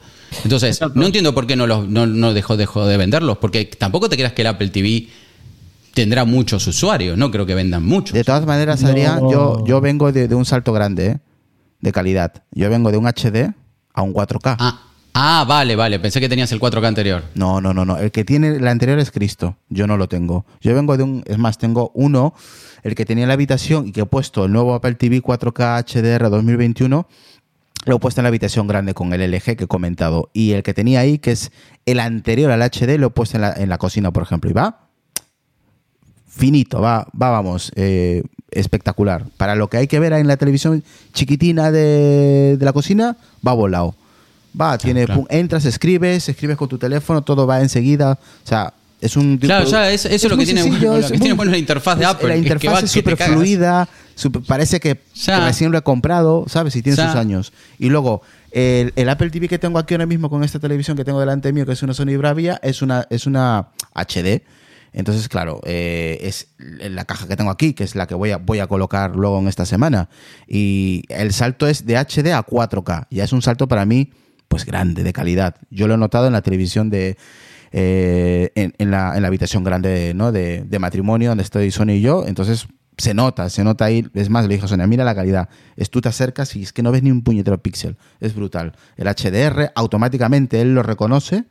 Entonces, 0.45 0.81
no 0.95 1.07
entiendo 1.07 1.35
por 1.35 1.47
qué 1.47 1.57
no, 1.57 1.67
los, 1.67 1.89
no, 1.89 2.07
no 2.07 2.33
dejó, 2.33 2.57
dejó 2.57 2.87
de 2.87 2.97
venderlos. 2.97 3.39
Porque 3.39 3.65
tampoco 3.65 4.09
te 4.09 4.17
creas 4.17 4.33
que 4.33 4.43
el 4.43 4.49
Apple 4.49 4.69
TV 4.69 5.09
tendrá 5.95 6.25
muchos 6.25 6.67
usuarios. 6.67 7.19
No 7.19 7.31
creo 7.31 7.47
que 7.47 7.55
vendan 7.55 7.85
muchos. 7.85 8.13
De 8.15 8.23
todas 8.25 8.47
maneras, 8.47 8.81
No. 8.83 8.89
Adrián, 8.89 9.21
yo, 9.31 9.65
yo 9.67 9.81
vengo 9.81 10.13
de, 10.13 10.29
de 10.29 10.35
un 10.35 10.45
salto 10.45 10.73
grande, 10.73 11.07
¿eh? 11.07 11.19
De 11.81 11.93
calidad. 11.93 12.43
Yo 12.53 12.69
vengo 12.71 12.91
de 12.93 12.99
un 12.99 13.07
HD 13.07 13.53
a 13.95 14.03
un 14.03 14.13
4K. 14.15 14.57
Ah, 14.59 14.83
ah, 15.15 15.45
vale, 15.47 15.77
vale. 15.77 15.99
Pensé 15.99 16.21
que 16.21 16.29
tenías 16.29 16.53
el 16.53 16.61
4K 16.61 16.87
anterior. 16.87 17.23
No, 17.35 17.61
no, 17.61 17.75
no, 17.75 17.85
no. 17.85 17.99
El 17.99 18.11
que 18.11 18.25
tiene 18.25 18.49
el 18.49 18.69
anterior 18.69 18.99
es 18.99 19.11
Cristo. 19.11 19.57
Yo 19.69 19.87
no 19.87 19.97
lo 19.97 20.09
tengo. 20.09 20.45
Yo 20.61 20.75
vengo 20.75 20.97
de 20.97 21.03
un, 21.03 21.23
es 21.27 21.39
más, 21.39 21.59
tengo 21.59 21.91
uno, 21.95 22.35
el 22.83 22.95
que 22.95 23.05
tenía 23.05 23.25
en 23.25 23.29
la 23.29 23.35
habitación 23.35 23.89
y 23.89 23.93
que 23.93 24.03
he 24.03 24.07
puesto 24.07 24.45
el 24.45 24.53
nuevo 24.53 24.75
Apple 24.75 24.95
TV 24.95 25.23
4K 25.23 25.85
HDR 25.85 26.31
2021. 26.31 27.07
Lo 27.87 27.97
he 27.97 27.99
puesto 27.99 28.21
en 28.21 28.25
la 28.25 28.29
habitación 28.29 28.67
grande 28.67 28.93
con 28.93 29.13
el 29.13 29.31
LG 29.31 29.57
que 29.57 29.65
he 29.65 29.69
comentado. 29.69 30.31
Y 30.33 30.53
el 30.53 30.63
que 30.63 30.75
tenía 30.75 31.01
ahí, 31.01 31.19
que 31.19 31.33
es 31.33 31.51
el 31.87 32.01
anterior 32.01 32.51
al 32.51 32.63
HD, 32.63 32.99
lo 32.99 33.09
he 33.09 33.11
puesto 33.11 33.37
en 33.37 33.43
la, 33.43 33.53
en 33.55 33.69
la 33.69 33.79
cocina, 33.79 34.11
por 34.13 34.23
ejemplo. 34.23 34.51
Y 34.51 34.53
va 34.53 34.91
finito, 36.31 36.81
va, 36.81 37.07
va 37.21 37.31
vamos, 37.31 37.73
eh, 37.77 38.23
espectacular. 38.51 39.27
Para 39.37 39.55
lo 39.55 39.69
que 39.69 39.77
hay 39.77 39.87
que 39.87 40.01
ver 40.01 40.13
en 40.15 40.27
la 40.27 40.37
televisión 40.37 40.83
chiquitina 41.13 41.71
de, 41.71 42.57
de 42.59 42.65
la 42.65 42.73
cocina, 42.73 43.17
va 43.47 43.53
volado. 43.53 43.95
Va, 44.59 44.79
tiene, 44.79 45.05
claro. 45.05 45.21
pum, 45.23 45.27
entras, 45.31 45.65
escribes, 45.65 46.29
escribes 46.29 46.57
con 46.57 46.69
tu 46.69 46.79
teléfono, 46.79 47.23
todo 47.23 47.47
va 47.47 47.61
enseguida. 47.61 48.13
O 48.13 48.47
sea, 48.47 48.73
es 49.01 49.17
un. 49.17 49.39
Claro, 49.39 49.65
ya, 49.67 49.91
es- 49.91 50.05
eso 50.07 50.27
es 50.27 50.31
lo 50.31 50.37
que 50.37 50.45
tiene 50.45 50.63
sencillo, 50.63 50.91
bueno, 50.91 51.03
lo 51.03 51.09
que 51.13 51.19
tiene 51.19 51.29
muy- 51.35 51.37
bueno 51.37 51.53
la 51.53 51.59
interfaz 51.59 51.99
de 51.99 52.05
Apple, 52.05 52.29
La 52.29 52.35
es 52.35 52.41
que 52.43 52.49
interfaz 52.49 52.75
va- 52.83 52.87
es 52.87 52.93
que 52.93 53.03
cagas. 53.03 53.29
fluida, 53.29 53.89
súper- 54.15 54.43
parece 54.43 54.81
que, 54.81 55.01
recién 55.27 55.71
lo 55.73 55.79
he 55.79 55.83
comprado, 55.83 56.45
¿sabes? 56.49 56.75
Y 56.77 56.83
tiene 56.83 56.97
Ya. 56.97 57.07
sus 57.09 57.17
años. 57.17 57.53
Y 57.79 57.89
luego, 57.89 58.23
el, 58.51 58.93
el 58.97 59.09
Apple 59.09 59.31
TV 59.31 59.49
que 59.49 59.59
tengo 59.59 59.79
aquí 59.79 59.95
ahora 59.95 60.07
mismo 60.07 60.29
con 60.29 60.43
esta 60.45 60.59
televisión 60.59 60.97
que 60.97 61.05
tengo 61.05 61.21
delante 61.21 61.53
mío, 61.53 61.65
que 61.65 61.73
es 61.73 61.83
una 61.83 61.95
Sony 61.95 62.17
Bravia, 62.19 62.59
es 62.63 62.83
una, 62.83 63.07
es 63.11 63.27
una 63.27 63.69
HD. 63.95 64.43
Entonces, 64.93 65.29
claro, 65.29 65.61
eh, 65.65 66.19
es 66.23 66.49
la 66.59 67.05
caja 67.05 67.29
que 67.29 67.37
tengo 67.37 67.53
aquí, 67.53 67.75
que 67.75 67.85
es 67.85 67.95
la 67.95 68.09
que 68.09 68.17
voy 68.17 68.33
a, 68.33 68.39
voy 68.39 68.59
a 68.59 68.67
colocar 68.67 69.15
luego 69.15 69.39
en 69.39 69.47
esta 69.47 69.65
semana. 69.65 70.09
Y 70.49 71.05
el 71.09 71.33
salto 71.33 71.69
es 71.69 71.87
de 71.87 71.97
HD 71.97 72.33
a 72.33 72.43
4K. 72.43 73.07
Ya 73.09 73.23
es 73.23 73.33
un 73.33 73.41
salto 73.41 73.69
para 73.69 73.87
mí, 73.87 74.11
pues 74.51 74.67
grande, 74.67 75.05
de 75.05 75.13
calidad. 75.13 75.55
Yo 75.71 75.87
lo 75.87 75.95
he 75.95 75.97
notado 75.97 76.27
en 76.27 76.33
la 76.33 76.43
televisión 76.43 76.91
de. 76.91 77.17
eh, 77.71 78.51
en, 78.57 78.91
la, 78.91 79.15
en 79.15 79.23
la 79.23 79.29
habitación 79.29 79.63
grande 79.63 80.13
¿no? 80.15 80.33
de, 80.33 80.65
de 80.65 80.79
matrimonio 80.81 81.29
donde 81.29 81.45
estoy 81.45 81.71
Sonia 81.71 81.95
y 81.95 82.01
yo. 82.01 82.27
Entonces 82.27 82.67
se 82.99 83.15
nota, 83.15 83.49
se 83.49 83.63
nota 83.63 83.85
ahí. 83.85 84.05
Es 84.13 84.29
más, 84.29 84.47
le 84.49 84.55
dije 84.55 84.65
a 84.65 84.69
Sonia, 84.69 84.89
mira 84.89 85.05
la 85.05 85.15
calidad. 85.15 85.49
Es 85.77 85.89
tú 85.89 86.01
te 86.01 86.09
acercas 86.09 86.57
y 86.57 86.65
es 86.65 86.73
que 86.73 86.83
no 86.83 86.91
ves 86.91 87.05
ni 87.05 87.13
un 87.13 87.23
puñetero 87.23 87.63
píxel. 87.63 87.97
Es 88.19 88.35
brutal. 88.35 88.73
El 88.97 89.07
HDR 89.07 89.71
automáticamente 89.77 90.61
él 90.61 90.75
lo 90.75 90.83
reconoce 90.83 91.45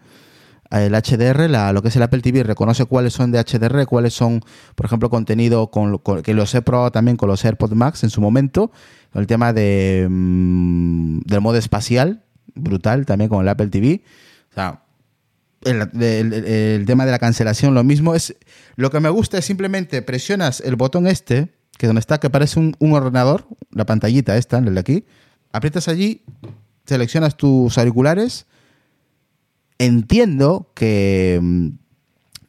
el 0.72 0.94
HDR, 0.94 1.50
lo 1.74 1.82
que 1.82 1.88
es 1.88 1.96
el 1.96 2.04
Apple 2.04 2.20
TV, 2.22 2.44
reconoce 2.44 2.86
cuáles 2.86 3.14
son 3.14 3.32
de 3.32 3.40
HDR, 3.44 3.88
cuáles 3.88 4.14
son, 4.14 4.42
por 4.76 4.86
ejemplo, 4.86 5.10
contenido 5.10 5.72
con, 5.72 5.98
con- 5.98 6.22
que 6.22 6.36
los 6.36 6.54
he 6.54 6.62
probado 6.62 6.92
también 6.92 7.18
con 7.18 7.28
los 7.28 7.44
AirPods 7.44 7.74
Max 7.74 8.04
en 8.04 8.12
su 8.12 8.22
momento, 8.22 8.72
con 9.12 9.22
el 9.22 9.26
tema 9.26 9.52
de, 9.52 10.06
mm, 10.08 11.22
del 11.26 11.42
modo 11.42 11.58
espacial, 11.58 12.24
brutal 12.60 13.06
también 13.06 13.30
con 13.30 13.42
el 13.42 13.50
Apple 13.50 13.68
TV. 13.68 14.02
O 14.52 14.54
sea, 14.54 14.84
el, 15.64 15.82
el- 16.02 16.86
tema 16.86 17.06
de 17.06 17.12
la 17.12 17.20
cancelación, 17.20 17.74
lo 17.74 17.84
mismo. 17.84 18.16
es 18.16 18.36
Lo 18.76 18.90
que 18.92 19.00
me 19.00 19.10
gusta 19.10 19.38
es 19.38 19.46
simplemente 19.46 20.02
presionas 20.02 20.62
el 20.62 20.76
botón 20.76 21.08
este, 21.08 21.54
que 21.78 21.88
donde 21.88 22.00
está, 22.00 22.20
que 22.20 22.30
parece 22.30 22.60
un, 22.60 22.76
un 22.80 22.94
ordenador, 22.94 23.46
la 23.72 23.86
pantallita 23.86 24.38
esta, 24.38 24.58
el 24.60 24.74
de 24.74 24.80
aquí, 24.80 25.06
aprietas 25.52 25.88
allí, 25.88 26.24
seleccionas 26.86 27.36
tus 27.38 27.78
auriculares. 27.78 28.46
Entiendo 29.78 30.72
que 30.76 31.40
mm, 31.42 31.68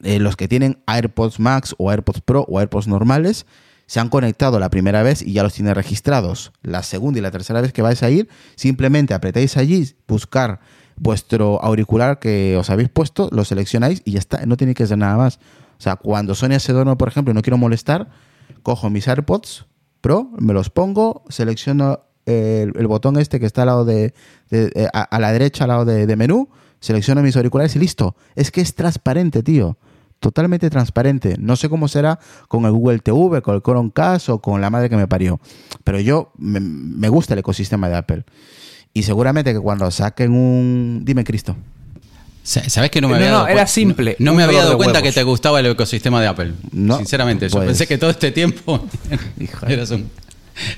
eh, 0.03 0.19
los 0.19 0.37
que 0.37 0.49
tienen 0.49 0.83
AirPods 0.87 1.39
Max 1.39 1.75
o 1.79 1.91
AirPods 1.91 2.21
Pro 2.23 2.45
o 2.49 2.59
AirPods 2.59 2.89
normales 2.89 3.47
se 3.91 3.99
han 3.99 4.09
conectado 4.09 4.61
la 4.61 4.70
primera 4.70 5.03
vez 5.03 5.20
y 5.20 5.32
ya 5.32 5.43
los 5.43 5.53
tienen 5.53 5.74
registrados. 5.74 6.53
La 6.62 6.84
segunda 6.84 7.18
y 7.18 7.22
la 7.22 7.32
tercera 7.32 7.61
vez 7.61 7.72
que 7.72 7.82
vais 7.82 8.01
a 8.05 8.09
ir, 8.09 8.28
simplemente 8.55 9.14
apretáis 9.14 9.57
allí, 9.57 9.97
buscar 10.07 10.61
vuestro 10.97 11.61
auricular 11.61 12.20
que 12.20 12.57
os 12.57 12.70
habéis 12.70 12.88
puesto, 12.88 13.28
lo 13.32 13.45
seleccionáis 13.45 14.01
y 14.05 14.12
ya 14.12 14.20
está, 14.20 14.47
no 14.47 14.57
tiene 14.57 14.74
que 14.74 14.86
ser 14.86 14.97
nada 14.97 15.16
más. 15.16 15.41
O 15.76 15.82
sea, 15.82 15.97
cuando 15.97 16.36
Sonia 16.36 16.61
se 16.61 16.72
duerme, 16.72 16.95
por 16.95 17.09
ejemplo, 17.09 17.32
y 17.32 17.34
no 17.34 17.43
quiero 17.43 17.59
molestar, 17.59 18.09
cojo 18.62 18.91
mis 18.91 19.09
AirPods 19.09 19.66
Pro, 20.01 20.30
me 20.38 20.53
los 20.53 20.70
pongo, 20.70 21.24
selecciono 21.28 22.05
el, 22.26 22.70
botón 22.86 23.18
este 23.18 23.41
que 23.41 23.47
está 23.47 23.62
al 23.62 23.66
lado 23.66 23.84
de, 23.84 24.14
de- 24.51 24.70
eh, 24.76 24.88
a, 24.95 25.03
a 25.03 25.18
la 25.18 25.32
derecha, 25.32 25.64
al 25.64 25.68
lado 25.68 25.84
de, 25.84 26.07
de 26.07 26.14
menú, 26.16 26.49
selecciono 26.78 27.22
mis 27.22 27.34
auriculares 27.36 27.74
y 27.74 27.80
listo. 27.80 28.14
Es 28.36 28.53
que 28.53 28.61
es 28.61 28.76
transparente, 28.76 29.43
tío. 29.43 29.78
Totalmente 30.21 30.68
transparente. 30.71 31.37
No 31.39 31.57
sé 31.57 31.68
cómo 31.71 31.89
será 31.89 32.18
con 32.47 32.64
el 32.66 32.73
Google 32.73 32.99
TV, 32.99 33.41
con 33.43 33.55
el 33.55 33.62
Chromecast 33.62 34.29
o 34.29 34.39
con 34.39 34.61
la 34.61 34.68
madre 34.71 34.91
que 34.91 34.97
me 34.97 35.09
parió. 35.09 35.41
Pero 35.83 35.99
yo 35.99 36.31
me, 36.37 36.61
me 36.61 37.09
gusta 37.09 37.33
el 37.35 37.41
ecosistema 37.41 37.89
de 37.89 37.97
Apple. 37.97 38.25
Y 38.93 39.03
seguramente 39.05 39.53
que 39.55 39.61
cuando 39.61 39.91
saquen 39.91 40.33
un... 40.33 41.03
Dime, 41.05 41.25
Cristo. 41.25 41.57
Sa- 42.43 42.68
¿Sabes 42.68 42.91
que 42.91 43.01
no 43.01 43.09
me 43.09 43.12
No, 43.12 43.16
había 43.18 43.31
no, 43.31 43.37
dado 43.39 43.49
era 43.49 43.62
cuen- 43.64 43.68
simple, 43.68 44.16
No, 44.18 44.33
no 44.33 44.37
me 44.37 44.43
había 44.45 44.59
dado 44.59 44.71
de 44.73 44.77
cuenta 44.77 44.99
huevos. 44.99 45.09
que 45.14 45.21
te 45.21 45.23
gustaba 45.25 45.61
el 45.61 45.66
ecosistema 45.66 46.21
de 46.21 46.27
Apple. 46.27 46.53
No, 46.73 46.99
Sinceramente, 46.99 47.49
yo 47.49 47.57
pues- 47.57 47.66
pensé 47.66 47.87
que 47.87 47.97
todo 47.99 48.11
este 48.11 48.31
tiempo 48.31 48.85
eras 49.68 49.91
un, 49.91 50.11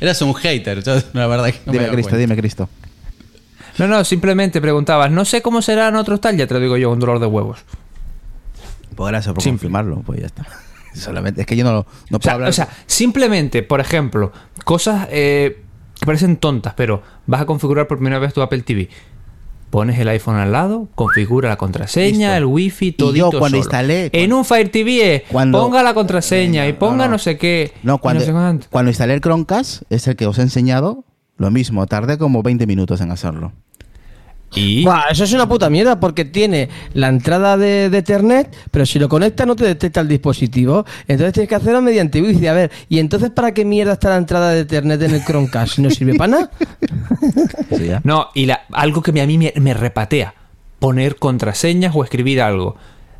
eras 0.00 0.22
un 0.22 0.34
hater. 0.34 0.82
Yo, 0.84 0.94
la 1.14 1.26
verdad 1.26 1.46
que 1.46 1.58
no 1.66 1.72
me 1.72 1.78
dime, 1.80 1.90
Cristo, 1.90 2.10
cuenta. 2.10 2.16
dime, 2.18 2.36
Cristo. 2.36 2.68
No, 3.78 3.88
no, 3.88 4.04
simplemente 4.04 4.60
preguntabas, 4.60 5.10
no 5.10 5.24
sé 5.24 5.40
cómo 5.42 5.62
serán 5.62 5.96
otros 5.96 6.20
tal, 6.20 6.36
ya 6.36 6.46
te 6.46 6.54
lo 6.54 6.60
digo 6.60 6.76
yo, 6.76 6.90
un 6.90 6.98
dolor 7.00 7.18
de 7.18 7.26
huevos. 7.26 7.60
Pues 8.94 9.10
gracias 9.10 9.34
por 9.34 9.42
Simple. 9.42 9.58
confirmarlo, 9.58 10.02
pues 10.04 10.20
ya 10.20 10.26
está. 10.26 10.46
Solamente, 10.94 11.40
es 11.42 11.46
que 11.46 11.56
yo 11.56 11.64
no, 11.64 11.72
lo- 11.72 11.86
no 12.10 12.16
O 12.16 12.20
puedo 12.20 12.22
sea, 12.22 12.32
hablar. 12.34 12.50
o 12.50 12.52
sea, 12.52 12.68
simplemente, 12.86 13.62
por 13.62 13.80
ejemplo, 13.80 14.32
cosas 14.64 15.08
eh, 15.10 15.62
que 15.98 16.06
parecen 16.06 16.36
tontas, 16.36 16.74
pero 16.76 17.02
vas 17.26 17.40
a 17.40 17.46
configurar 17.46 17.86
por 17.88 17.98
primera 17.98 18.18
vez 18.18 18.34
tu 18.34 18.42
Apple 18.42 18.62
TV. 18.62 18.88
Pones 19.70 19.98
el 19.98 20.06
iPhone 20.08 20.36
al 20.36 20.52
lado, 20.52 20.88
configura 20.94 21.48
la 21.48 21.56
contraseña, 21.56 22.28
Listo. 22.32 22.36
el 22.36 22.44
wifi, 22.44 22.86
Y 22.88 22.92
todo. 22.92 23.14
yo 23.14 23.30
cuando 23.38 23.56
instalé- 23.56 24.10
En 24.12 24.34
un 24.34 24.44
Fire 24.44 24.68
TV 24.70 25.14
es, 25.14 25.22
Cuando- 25.30 25.62
ponga 25.62 25.82
la 25.82 25.94
contraseña 25.94 26.68
y 26.68 26.72
No, 26.74 26.78
ponga 26.78 27.06
no. 27.06 27.12
no, 27.12 27.18
sé 27.18 27.38
qué. 27.38 27.72
no, 27.82 27.96
cuando, 27.96 28.22
sé 28.22 28.32
cuando 28.70 28.90
instalé 28.90 29.14
el 29.14 29.22
Chromecast, 29.22 29.84
es 29.88 30.06
el 30.08 30.16
que 30.16 30.26
os 30.26 30.38
he 30.38 30.42
enseñado, 30.42 31.06
lo 31.38 31.50
mismo, 31.50 31.86
tardé 31.86 32.18
como 32.18 32.42
20 32.42 32.66
minutos 32.66 33.00
en 33.00 33.10
hacerlo. 33.12 33.52
Y 34.54 34.84
Buah, 34.84 35.04
eso 35.10 35.24
es 35.24 35.32
una 35.32 35.48
puta 35.48 35.70
mierda 35.70 35.98
porque 35.98 36.24
tiene 36.24 36.68
la 36.94 37.08
entrada 37.08 37.56
de, 37.56 37.88
de 37.90 37.98
Ethernet, 37.98 38.54
pero 38.70 38.84
si 38.84 38.98
lo 38.98 39.08
conecta 39.08 39.46
no 39.46 39.56
te 39.56 39.64
detecta 39.64 40.00
el 40.00 40.08
dispositivo. 40.08 40.84
Entonces 41.08 41.32
tienes 41.32 41.48
que 41.48 41.54
hacerlo 41.54 41.80
mediante 41.80 42.20
Wi-Fi. 42.20 42.46
A 42.48 42.52
ver, 42.52 42.70
¿y 42.88 42.98
entonces 42.98 43.30
para 43.30 43.52
qué 43.54 43.64
mierda 43.64 43.94
está 43.94 44.10
la 44.10 44.16
entrada 44.18 44.50
de 44.50 44.60
Ethernet 44.60 45.00
en 45.02 45.14
el 45.14 45.24
Chromecast? 45.24 45.78
¿No 45.78 45.90
sirve 45.90 46.14
para 46.14 46.30
nada? 46.32 46.50
Sí. 47.76 47.90
No, 48.04 48.28
y 48.34 48.46
la- 48.46 48.62
algo 48.72 49.00
que 49.02 49.18
a 49.20 49.26
mí 49.26 49.38
me, 49.38 49.52
me 49.56 49.74
repatea, 49.74 50.34
poner 50.78 51.16
contraseñas 51.16 51.94
o 51.94 52.04
escribir 52.04 52.40
algo. 52.42 52.76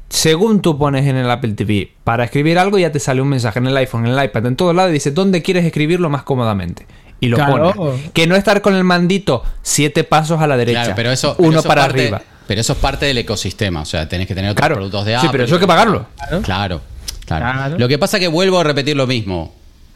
Según 0.09 0.61
tú 0.61 0.77
pones 0.77 1.07
en 1.07 1.17
el 1.17 1.31
Apple 1.31 1.55
TV, 1.55 1.93
para 2.05 2.25
escribir 2.25 2.59
algo 2.59 2.79
ya 2.79 2.93
te 2.93 3.01
sale 3.01 3.23
un 3.23 3.29
mensaje 3.29 3.59
en 3.61 3.67
el 3.69 3.77
iPhone, 3.79 4.07
en 4.07 4.13
el 4.13 4.25
iPad, 4.25 4.47
en 4.47 4.57
todos 4.57 4.75
lados 4.75 4.91
y 4.91 4.95
dice 4.95 5.11
dónde 5.11 5.41
quieres 5.41 5.65
escribirlo 5.65 6.11
más 6.11 6.23
cómodamente. 6.23 6.87
Y 7.23 7.29
lo 7.29 7.37
Claro. 7.37 7.99
Que 8.13 8.27
no 8.27 8.35
estar 8.37 8.61
con 8.63 8.75
el 8.75 8.83
mandito 8.85 9.45
siete 9.63 10.03
pasos 10.05 10.41
a 10.41 10.47
la 10.49 10.57
derecha, 10.57 10.81
Claro, 10.81 10.95
pero 10.97 11.13
eso, 11.13 11.35
pero 11.37 11.49
uno 11.49 11.61
eso 11.61 11.69
para 11.69 11.83
parte- 11.83 12.03
arriba. 12.03 12.23
Pero 12.49 12.61
eso 12.61 12.73
es 12.73 12.79
parte 12.81 13.07
del 13.07 13.17
ecosistema, 13.19 13.81
o 13.83 13.85
sea, 13.85 14.09
tenés 14.09 14.27
que 14.27 14.35
tener 14.35 14.51
otros 14.51 14.61
Claro. 14.61 14.75
productos 14.75 15.05
de 15.07 15.13
Sí, 15.13 15.17
Apple. 15.19 15.29
pero 15.31 15.45
eso 15.45 15.55
hay 15.55 15.61
que 15.61 15.67
pagarlo. 15.69 16.07
Claro, 16.17 16.43
claro. 16.43 16.81
Claro. 17.25 17.79
Lo 17.79 17.87
que 17.89 17.97
pasa 17.99 18.17
es 18.17 18.21
que 18.23 18.29
vuelvo 18.29 18.59
a 18.59 18.65
repetir 18.65 18.97
lo 18.97 19.07
mismo. 19.07 19.55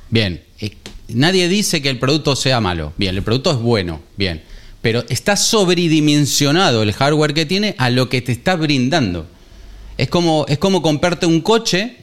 Bien, 0.09 0.43
eh, 0.61 0.70
nadie 1.09 1.49
dice 1.49 1.83
que 1.83 1.91
el 1.91 1.99
producto 1.99 2.37
sea 2.37 2.61
malo. 2.61 2.93
Bien, 2.97 3.14
el 3.16 3.22
producto 3.22 3.51
es 3.51 3.59
bueno, 3.59 4.01
bien. 4.16 4.43
Pero 4.81 5.05
está 5.09 5.37
sobredimensionado 5.37 6.83
el 6.85 6.93
hardware 6.93 7.35
que 7.35 7.45
tiene 7.45 7.74
a 7.79 7.91
lo 7.91 8.09
que 8.09 8.22
te 8.22 8.31
está 8.33 8.55
brindando. 8.57 9.27
Es 9.99 10.09
como, 10.09 10.47
es 10.49 10.59
como 10.59 10.81
comprarte 10.83 11.27
un 11.27 11.41
coche, 11.41 11.97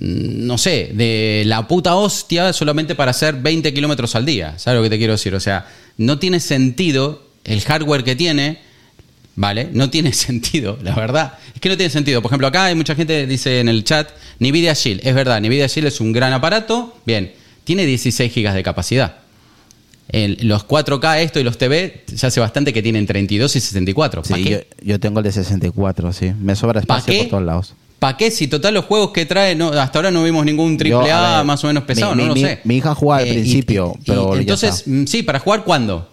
no 0.00 0.58
sé, 0.58 0.90
de 0.94 1.42
la 1.46 1.66
puta 1.66 1.94
hostia 1.96 2.52
solamente 2.52 2.94
para 2.94 3.10
hacer 3.10 3.34
20 3.36 3.74
kilómetros 3.74 4.14
al 4.14 4.24
día. 4.24 4.58
¿Sabes 4.58 4.78
lo 4.78 4.82
que 4.84 4.90
te 4.90 4.98
quiero 4.98 5.12
decir? 5.14 5.34
O 5.34 5.40
sea, 5.40 5.66
no 5.96 6.18
tiene 6.18 6.40
sentido 6.40 7.22
el 7.44 7.60
hardware 7.62 8.04
que 8.04 8.14
tiene 8.16 8.58
¿Vale? 9.40 9.68
No 9.72 9.88
tiene 9.88 10.12
sentido, 10.14 10.78
la 10.82 10.96
verdad. 10.96 11.34
Es 11.54 11.60
que 11.60 11.68
no 11.68 11.76
tiene 11.76 11.90
sentido. 11.90 12.20
Por 12.20 12.30
ejemplo, 12.30 12.48
acá 12.48 12.64
hay 12.64 12.74
mucha 12.74 12.96
gente 12.96 13.20
que 13.20 13.26
dice 13.28 13.60
en 13.60 13.68
el 13.68 13.84
chat, 13.84 14.10
Nvidia 14.40 14.74
Shield. 14.74 15.00
Es 15.06 15.14
verdad, 15.14 15.40
Nvidia 15.40 15.68
Shield 15.68 15.86
es 15.86 16.00
un 16.00 16.12
gran 16.12 16.32
aparato. 16.32 16.96
Bien, 17.06 17.32
tiene 17.62 17.86
16 17.86 18.34
GB 18.34 18.52
de 18.52 18.62
capacidad. 18.64 19.18
El- 20.08 20.38
los 20.42 20.66
4K, 20.66 21.20
esto 21.20 21.38
y 21.38 21.44
los 21.44 21.56
TV, 21.56 22.02
ya 22.08 22.26
hace 22.28 22.40
bastante 22.40 22.72
que 22.72 22.82
tienen 22.82 23.06
32 23.06 23.54
y 23.54 23.60
64. 23.60 24.22
¿Para 24.24 24.36
Sí, 24.42 24.50
yo, 24.50 24.58
yo 24.82 24.98
tengo 24.98 25.20
el 25.20 25.24
de 25.24 25.30
64, 25.30 26.12
sí. 26.12 26.32
Me 26.40 26.56
sobra 26.56 26.82
¿Pa' 26.82 26.98
espacio 26.98 27.18
por 27.22 27.28
todos 27.30 27.44
lados. 27.44 27.74
¿Para 27.98 28.16
qué? 28.16 28.30
Si 28.30 28.46
total 28.46 28.74
los 28.74 28.84
juegos 28.84 29.10
que 29.10 29.26
trae, 29.26 29.54
no, 29.56 29.68
hasta 29.70 29.98
ahora 29.98 30.10
no 30.12 30.22
vimos 30.22 30.44
ningún 30.44 30.76
triple 30.76 31.10
a 31.10 31.38
ver, 31.38 31.44
más 31.46 31.64
o 31.64 31.66
menos 31.66 31.82
pesado, 31.84 32.14
mi- 32.14 32.22
no 32.22 32.28
lo 32.28 32.34
mi- 32.34 32.42
sé. 32.42 32.60
mi 32.64 32.76
hija 32.76 32.94
jugaba 32.94 33.22
al 33.22 33.28
y- 33.28 33.32
principio, 33.32 33.94
pero 34.06 34.36
entonces, 34.36 34.76
está. 34.78 34.90
mm, 34.90 35.06
sí, 35.06 35.22
para 35.24 35.40
jugar 35.40 35.64
cuándo? 35.64 36.08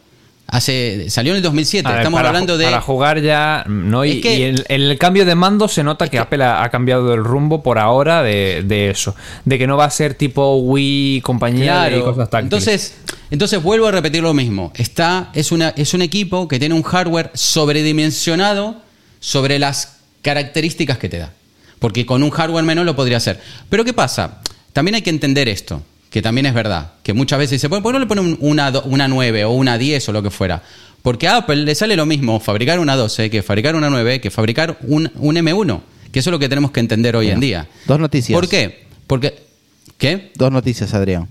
Hace 0.48 1.10
salió 1.10 1.32
en 1.34 1.38
el 1.38 1.42
2007. 1.44 1.88
A 1.88 1.92
ver, 1.92 2.00
Estamos 2.02 2.20
para 2.20 2.30
hablando 2.30 2.56
de 2.58 2.66
Para 2.66 2.80
jugar 2.82 3.20
ya, 3.22 3.66
no, 3.68 4.06
y, 4.06 4.12
Es 4.18 4.22
que- 4.22 4.38
y 4.40 4.44
el, 4.44 4.66
el 4.68 4.98
cambio 5.00 5.26
de 5.26 5.34
mando 5.36 5.68
se 5.68 5.84
nota 5.84 6.08
que, 6.08 6.20
Apple 6.20 6.44
ha, 6.44 6.64
ha 6.64 6.70
cambiado 6.70 7.14
el 7.16 7.24
rumbo 7.24 7.64
por 7.64 7.80
ahora 7.80 8.22
de, 8.22 8.64
de 8.66 8.90
eso. 8.92 9.16
De 9.44 9.58
que 9.58 9.66
no 9.68 9.76
va 9.76 9.86
a 9.86 9.90
ser 9.90 10.14
tipo 10.14 10.56
Wii 10.58 11.22
compañía 11.22 11.84
de 11.84 12.00
cosas 12.02 12.30
táctiles. 12.30 12.44
Entonces, 12.68 12.96
entonces 13.32 13.62
vuelvo 13.62 13.88
a 13.88 13.92
repetir 13.92 14.22
lo 14.22 14.34
mismo. 14.36 14.72
Está, 14.76 15.30
es, 15.34 15.52
una, 15.52 15.70
es 15.70 15.94
un 15.96 16.04
equipo 16.04 16.48
que 16.48 16.60
tiene 16.60 16.76
un 16.76 16.84
hardware 16.84 17.32
sobredimensionado 17.34 18.76
sobre 19.20 19.60
las 19.60 19.98
características 20.22 20.98
que 21.00 21.10
te 21.10 21.18
da. 21.20 21.32
Porque 21.80 22.06
con 22.06 22.24
un 22.24 22.30
hardware 22.32 22.64
menor 22.66 22.86
lo 22.86 22.96
podría 22.96 23.18
hacer. 23.18 23.40
Pero 23.70 23.84
¿qué 23.86 23.94
pasa? 23.94 24.42
También 24.74 24.96
hay 24.96 25.02
que 25.02 25.10
entender 25.10 25.48
esto, 25.48 25.82
que 26.10 26.22
también 26.22 26.46
es 26.46 26.54
verdad. 26.54 26.94
Que 27.04 27.14
muchas 27.14 27.40
veces 27.40 27.52
dice, 27.52 27.68
bueno, 27.68 27.84
¿por 27.84 27.92
qué 27.92 28.00
no 28.00 28.00
le 28.00 28.08
ponen 28.08 28.38
una, 28.42 28.70
una 28.86 29.08
9 29.08 29.46
o 29.46 29.52
una 29.52 29.78
10 29.78 30.10
o 30.10 30.12
lo 30.12 30.24
que 30.24 30.30
fuera? 30.32 30.62
Porque 31.02 31.28
a 31.28 31.38
Apple 31.38 31.58
le 31.58 31.76
sale 31.76 31.96
lo 31.96 32.06
mismo 32.06 32.40
fabricar 32.40 32.80
una 32.80 32.96
12 32.96 33.30
que 33.30 33.44
fabricar 33.44 33.76
una 33.76 33.90
9 33.90 34.20
que 34.22 34.32
fabricar 34.32 34.78
un, 34.88 35.12
un 35.18 35.36
M1. 35.36 35.82
Que 36.12 36.20
eso 36.20 36.30
es 36.30 36.32
lo 36.32 36.40
que 36.40 36.50
tenemos 36.50 36.72
que 36.72 36.80
entender 36.80 37.16
hoy 37.16 37.30
en 37.30 37.40
día. 37.40 37.68
Dos 37.86 38.00
noticias. 38.00 38.36
¿Por 38.40 38.50
qué? 38.50 38.86
Porque... 39.06 39.44
¿Qué? 39.98 40.32
Dos 40.36 40.52
noticias, 40.52 40.94
Adrián. 40.94 41.28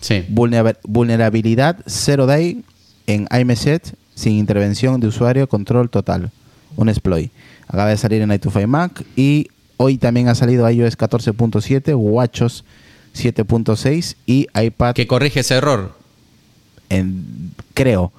Sí. 0.00 0.24
Vulnera- 0.28 0.76
vulnerabilidad 0.84 1.78
zero 1.86 2.26
day 2.26 2.62
en 3.06 3.26
iMessage 3.38 3.94
sin 4.14 4.32
intervención 4.32 5.00
de 5.00 5.08
usuario, 5.08 5.48
control 5.48 5.90
total. 5.90 6.30
Un 6.76 6.88
exploit. 6.88 7.30
Acaba 7.66 7.88
de 7.88 7.96
salir 7.96 8.22
en 8.22 8.30
i2Five 8.30 8.66
Mac 8.66 9.04
y 9.16 9.48
hoy 9.76 9.98
también 9.98 10.28
ha 10.28 10.34
salido 10.34 10.68
iOS 10.70 10.96
14.7, 10.98 11.94
WatchOS 11.96 12.64
7.6 13.14 14.16
y 14.26 14.48
iPad, 14.54 14.94
Que 14.94 15.06
corrige 15.06 15.40
ese 15.40 15.54
error. 15.54 15.92
en, 16.90 17.52
creo, 17.74 18.12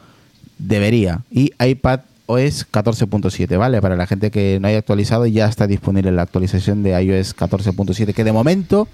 debería. 0.58 1.22
Y 1.32 1.52
iPad 1.60 2.02
OS 2.28 2.66
14.7, 2.72 3.58
¿vale? 3.58 3.82
Para 3.82 3.96
la 3.96 4.08
gente 4.08 4.32
que 4.32 4.58
no 4.60 4.68
haya 4.68 4.80
actualizado, 4.80 5.26
ya 5.28 5.48
está 5.48 5.68
disponible 5.68 6.12
la 6.12 6.24
actualización 6.24 6.82
de 6.82 7.00
iOS 7.02 7.36
14.7, 7.36 8.14
que 8.14 8.24
de 8.24 8.32
momento, 8.32 8.88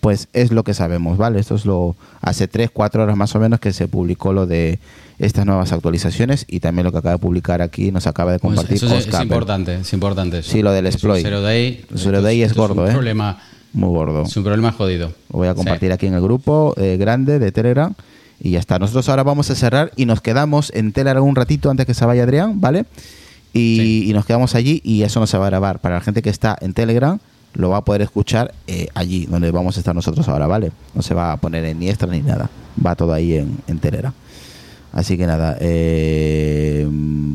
pues 0.00 0.28
es 0.32 0.50
lo 0.50 0.64
que 0.64 0.74
sabemos, 0.74 1.16
¿vale? 1.16 1.38
Esto 1.38 1.54
es 1.54 1.66
lo 1.66 1.94
hace 2.20 2.48
3, 2.48 2.70
4 2.72 3.02
horas 3.04 3.16
más 3.16 3.34
o 3.36 3.38
menos 3.40 3.60
que 3.60 3.72
se 3.72 3.86
publicó 3.86 4.32
lo 4.32 4.46
de 4.46 4.78
estas 5.18 5.46
nuevas 5.46 5.72
actualizaciones 5.72 6.44
y 6.48 6.60
también 6.60 6.84
lo 6.84 6.92
que 6.92 6.98
acaba 6.98 7.12
de 7.14 7.18
publicar 7.18 7.62
aquí 7.62 7.92
nos 7.92 8.06
acaba 8.06 8.32
de 8.32 8.38
Pues 8.38 8.54
compartir 8.54 8.76
eso 8.76 8.94
es, 8.96 9.06
es 9.06 9.20
importante, 9.20 9.74
es 9.76 9.92
importante. 9.92 10.38
eso. 10.38 10.50
Sí, 10.50 10.62
lo 10.62 10.72
del 10.72 10.86
Es 10.86 10.94
exploit. 10.94 11.22
Zero 11.24 11.40
day, 11.42 11.84
zero 11.94 12.20
day 12.22 12.42
es 12.42 12.54
gordo, 12.54 12.82
un 12.82 12.88
¿eh? 12.88 12.92
Problema, 12.92 13.38
Muy 13.72 13.88
gordo. 13.88 14.22
es 14.22 14.36
un 14.36 14.42
problema 14.44 14.72
jodido. 14.72 15.08
Lo 15.32 15.38
voy 15.38 15.48
a 15.48 15.54
compartir 15.54 15.90
Sí. 15.90 15.92
aquí 15.92 16.06
en 16.06 16.14
el 16.14 16.20
grupo 16.22 16.74
eh, 16.76 16.96
grande 16.98 17.38
de 17.38 17.52
Telegram. 17.52 17.94
Y 18.40 18.50
ya 18.50 18.58
está. 18.58 18.78
Nosotros 18.80 19.08
ahora 19.08 19.22
vamos 19.22 19.48
a 19.50 19.54
cerrar 19.54 19.92
y 19.96 20.06
nos 20.06 20.20
quedamos 20.20 20.72
en 20.74 20.92
Telegram 20.92 21.22
un 21.24 21.36
ratito 21.36 21.70
antes 21.70 21.86
que 21.86 21.94
se 21.94 22.04
vaya 22.04 22.24
Adrián, 22.24 22.60
¿vale? 22.60 22.84
Y, 23.52 23.76
Sí. 23.78 24.04
y 24.10 24.12
nos 24.12 24.26
quedamos 24.26 24.56
allí 24.56 24.80
y 24.84 25.02
eso 25.02 25.20
no 25.20 25.26
se 25.28 25.38
va 25.38 25.46
a 25.46 25.50
grabar. 25.50 25.78
Para 25.80 25.94
la 25.94 26.00
gente 26.00 26.20
que 26.20 26.30
está 26.30 26.58
en 26.60 26.74
Telegram, 26.74 27.20
lo 27.54 27.70
va 27.70 27.76
a 27.78 27.84
poder 27.84 28.02
escuchar 28.02 28.52
eh, 28.66 28.88
allí, 28.94 29.26
donde 29.26 29.52
vamos 29.52 29.76
a 29.76 29.80
estar 29.80 29.94
nosotros 29.94 30.28
ahora, 30.28 30.48
¿vale? 30.48 30.72
No 30.94 31.02
se 31.02 31.14
va 31.14 31.30
a 31.32 31.36
poner 31.36 31.64
en 31.64 31.78
ni 31.78 31.88
extra 31.88 32.08
ni 32.10 32.20
nada. 32.20 32.50
Va 32.84 32.96
todo 32.96 33.12
ahí 33.12 33.34
en, 33.34 33.56
en 33.68 33.78
Telegram. 33.78 34.12
Así 34.94 35.16
que 35.18 35.26
nada, 35.26 35.56
eh, 35.60 36.88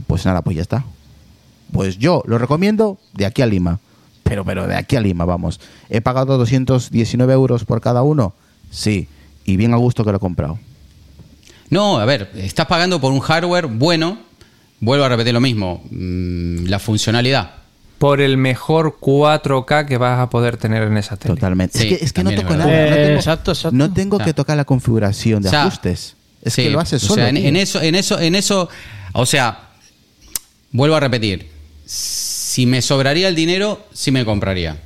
pues 0.07 0.25
nada, 0.25 0.41
pues 0.41 0.55
ya 0.55 0.61
está. 0.61 0.85
Pues 1.73 1.97
yo 1.99 2.23
lo 2.25 2.37
recomiendo 2.37 2.97
de 3.13 3.25
aquí 3.25 3.41
a 3.41 3.45
Lima. 3.45 3.79
Pero, 4.23 4.45
pero 4.45 4.65
de 4.65 4.75
aquí 4.75 4.95
a 4.95 5.01
Lima, 5.01 5.25
vamos. 5.25 5.59
¿He 5.89 5.99
pagado 6.01 6.37
219 6.37 7.33
euros 7.33 7.65
por 7.65 7.81
cada 7.81 8.01
uno? 8.01 8.33
Sí. 8.71 9.07
Y 9.43 9.57
bien 9.57 9.73
a 9.73 9.77
gusto 9.77 10.05
que 10.05 10.11
lo 10.11 10.17
he 10.17 10.19
comprado. 10.21 10.57
No, 11.69 11.99
a 11.99 12.05
ver, 12.05 12.31
estás 12.35 12.65
pagando 12.65 12.99
por 13.01 13.11
un 13.11 13.19
hardware 13.19 13.67
bueno. 13.67 14.19
Vuelvo 14.79 15.03
a 15.03 15.09
repetir 15.09 15.33
lo 15.33 15.41
mismo. 15.41 15.83
mm, 15.91 16.65
la 16.67 16.79
funcionalidad. 16.79 17.51
por 17.97 18.21
el 18.21 18.37
mejor 18.37 18.97
4K 19.01 19.85
que 19.85 19.97
vas 19.97 20.19
a 20.21 20.29
poder 20.29 20.55
tener 20.55 20.83
en 20.83 20.95
esa 20.95 21.17
tele. 21.17 21.35
Totalmente. 21.35 21.77
Sí, 21.77 21.89
es 21.89 21.99
que, 21.99 22.05
es 22.05 22.13
que 22.13 22.23
no 22.23 22.31
toco 22.31 22.55
nada. 22.55 22.63
No 22.65 22.71
Eh, 22.71 23.05
tengo, 23.07 23.15
exacto, 23.17 23.51
exacto. 23.51 23.75
no 23.77 23.91
tengo 23.93 24.15
O 24.15 24.19
sea, 24.19 24.25
que 24.27 24.33
tocar 24.33 24.55
la 24.55 24.63
configuración 24.63 25.41
de 25.43 25.49
o 25.49 25.51
sea, 25.51 25.63
ajustes. 25.63 26.15
Es 26.41 26.53
sí, 26.53 26.63
que 26.63 26.69
lo 26.69 26.79
hace 26.79 26.95
o 26.97 26.99
solo. 26.99 27.15
sea, 27.15 27.29
en, 27.29 27.35
tío. 27.35 27.45
en 27.47 27.55
eso, 27.55 27.81
en 27.81 27.95
eso, 27.95 28.19
en 28.19 28.35
eso, 28.35 28.69
o 29.13 29.25
sea, 29.25 29.69
vuelvo 30.71 30.95
a 30.95 30.99
repetir. 30.99 31.47
Si 31.85 32.65
me 32.65 32.81
sobraría 32.81 33.27
el 33.27 33.35
dinero, 33.35 33.85
sí 33.93 34.11
me 34.11 34.25
compraría. 34.25 34.77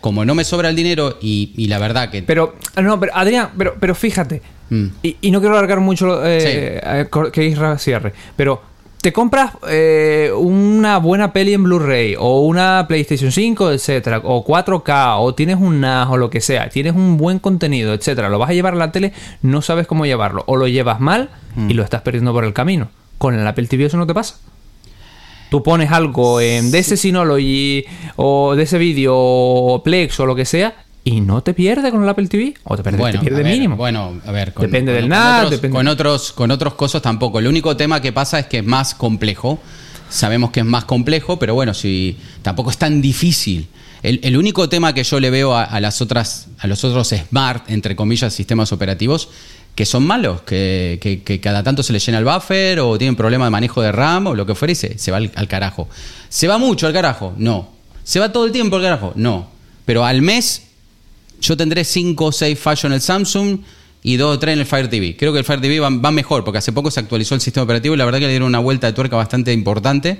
Como 0.00 0.24
no 0.24 0.34
me 0.34 0.44
sobra 0.44 0.68
el 0.68 0.76
dinero 0.76 1.18
y, 1.22 1.52
y 1.56 1.68
la 1.68 1.78
verdad 1.78 2.10
que 2.10 2.22
Pero, 2.24 2.56
no, 2.82 2.98
pero 2.98 3.14
Adrián, 3.14 3.50
pero, 3.56 3.76
pero 3.78 3.94
fíjate, 3.94 4.42
Mm. 4.70 4.86
y, 5.02 5.16
y 5.20 5.30
no 5.30 5.40
quiero 5.40 5.54
alargar 5.58 5.80
mucho 5.80 6.24
eh, 6.26 6.80
eh, 6.82 7.06
que 7.30 7.44
Isra 7.44 7.76
cierre, 7.78 8.14
pero 8.36 8.62
te 9.02 9.12
compras 9.12 9.54
eh, 9.68 10.30
una 10.34 10.98
buena 10.98 11.32
peli 11.32 11.54
en 11.54 11.64
Blu-ray 11.64 12.14
o 12.16 12.42
una 12.42 12.86
PlayStation 12.86 13.32
5, 13.32 13.72
etcétera, 13.72 14.20
o 14.22 14.44
4K, 14.44 15.16
o 15.18 15.34
tienes 15.34 15.56
un 15.56 15.80
NAS 15.80 16.08
o 16.08 16.16
lo 16.16 16.30
que 16.30 16.40
sea, 16.40 16.68
tienes 16.68 16.94
un 16.94 17.16
buen 17.16 17.40
contenido, 17.40 17.94
etcétera, 17.94 18.28
lo 18.28 18.38
vas 18.38 18.50
a 18.50 18.54
llevar 18.54 18.74
a 18.74 18.76
la 18.76 18.92
tele, 18.92 19.12
no 19.42 19.60
sabes 19.60 19.88
cómo 19.88 20.06
llevarlo, 20.06 20.44
o 20.46 20.56
lo 20.56 20.68
llevas 20.68 21.00
mal 21.00 21.30
y 21.68 21.74
lo 21.74 21.82
estás 21.82 22.02
perdiendo 22.02 22.32
por 22.32 22.44
el 22.44 22.52
camino. 22.52 22.90
Con 23.18 23.34
el 23.34 23.44
Apple 23.44 23.66
TV 23.66 23.86
eso 23.86 23.96
no 23.96 24.06
te 24.06 24.14
pasa. 24.14 24.36
Tú 25.50 25.64
pones 25.64 25.90
algo 25.90 26.40
en 26.40 26.70
de 26.70 26.78
ese 26.78 26.96
Synology 26.96 27.84
o 28.14 28.54
de 28.54 28.62
ese 28.62 28.78
vídeo 28.78 29.14
o 29.16 29.82
Plex 29.82 30.18
o 30.20 30.26
lo 30.26 30.36
que 30.36 30.44
sea 30.44 30.81
y 31.04 31.20
no 31.20 31.42
te 31.42 31.52
pierde 31.54 31.90
con 31.90 32.02
el 32.02 32.08
Apple 32.08 32.28
TV 32.28 32.54
o 32.64 32.76
te 32.76 32.82
pierde, 32.82 32.98
bueno, 32.98 33.18
te 33.18 33.24
pierde 33.24 33.40
a 33.40 33.44
ver, 33.44 33.52
mínimo. 33.52 33.76
Bueno, 33.76 34.20
a 34.24 34.30
ver, 34.32 34.54
Depende 34.54 34.92
del 34.92 35.02
con 35.02 35.08
NAS, 35.10 35.36
otros, 35.46 35.50
depende- 35.60 35.76
con 35.76 35.88
otros 35.88 36.32
con 36.32 36.50
otros 36.50 36.74
cosas 36.74 37.02
tampoco. 37.02 37.38
El 37.38 37.46
único 37.48 37.76
tema 37.76 38.00
que 38.00 38.12
pasa 38.12 38.38
es 38.38 38.46
que 38.46 38.58
es 38.58 38.64
más 38.64 38.94
complejo. 38.94 39.58
Sabemos 40.08 40.50
que 40.50 40.60
es 40.60 40.66
más 40.66 40.84
complejo, 40.84 41.38
pero 41.38 41.54
bueno, 41.54 41.72
si 41.74 42.18
tampoco 42.42 42.70
es 42.70 42.76
tan 42.78 43.00
difícil. 43.00 43.66
El, 44.02 44.20
el 44.22 44.36
único 44.36 44.68
tema 44.68 44.92
que 44.92 45.04
yo 45.04 45.18
le 45.20 45.30
veo 45.30 45.54
a, 45.54 45.64
a 45.64 45.80
las 45.80 46.00
otras, 46.02 46.48
a 46.58 46.66
los 46.66 46.84
otros 46.84 47.08
smart, 47.08 47.70
entre 47.70 47.96
comillas, 47.96 48.32
sistemas 48.34 48.72
operativos, 48.72 49.28
que 49.74 49.86
son 49.86 50.04
malos, 50.06 50.42
que, 50.42 50.98
que- 51.00 51.22
que 51.22 51.40
cada 51.40 51.62
tanto 51.62 51.82
se 51.82 51.92
les 51.94 52.04
llena 52.04 52.18
el 52.18 52.24
buffer 52.24 52.80
o 52.80 52.98
tienen 52.98 53.16
problema 53.16 53.44
de 53.46 53.50
manejo 53.50 53.80
de 53.80 53.90
RAM 53.90 54.26
o 54.26 54.34
lo 54.34 54.44
que 54.44 54.54
fuera 54.54 54.72
y 54.72 54.74
se, 54.74 54.98
se 54.98 55.10
va 55.10 55.16
al, 55.16 55.30
al 55.34 55.48
carajo. 55.48 55.88
¿Se 56.28 56.46
va 56.46 56.58
mucho 56.58 56.86
al 56.86 56.92
carajo? 56.92 57.32
No. 57.38 57.70
¿Se 58.04 58.20
va 58.20 58.30
todo 58.32 58.44
el 58.44 58.52
tiempo 58.52 58.76
al 58.76 58.82
carajo? 58.82 59.12
No. 59.14 59.48
Pero 59.86 60.04
al 60.04 60.20
mes 60.20 60.64
yo 61.42 61.56
tendré 61.56 61.84
5 61.84 62.24
o 62.24 62.32
6 62.32 62.58
fallos 62.58 62.84
en 62.84 62.92
el 62.92 63.00
Samsung 63.00 63.58
y 64.02 64.16
2 64.16 64.36
o 64.36 64.38
3 64.38 64.54
en 64.54 64.60
el 64.60 64.66
Fire 64.66 64.88
TV. 64.88 65.16
Creo 65.16 65.32
que 65.32 65.40
el 65.40 65.44
Fire 65.44 65.60
TV 65.60 65.80
va, 65.80 65.90
va 65.90 66.10
mejor 66.10 66.44
porque 66.44 66.58
hace 66.58 66.72
poco 66.72 66.90
se 66.90 67.00
actualizó 67.00 67.34
el 67.34 67.40
sistema 67.40 67.64
operativo 67.64 67.94
y 67.94 67.98
la 67.98 68.04
verdad 68.04 68.20
que 68.20 68.26
le 68.26 68.32
dieron 68.32 68.48
una 68.48 68.60
vuelta 68.60 68.86
de 68.86 68.92
tuerca 68.92 69.16
bastante 69.16 69.52
importante. 69.52 70.18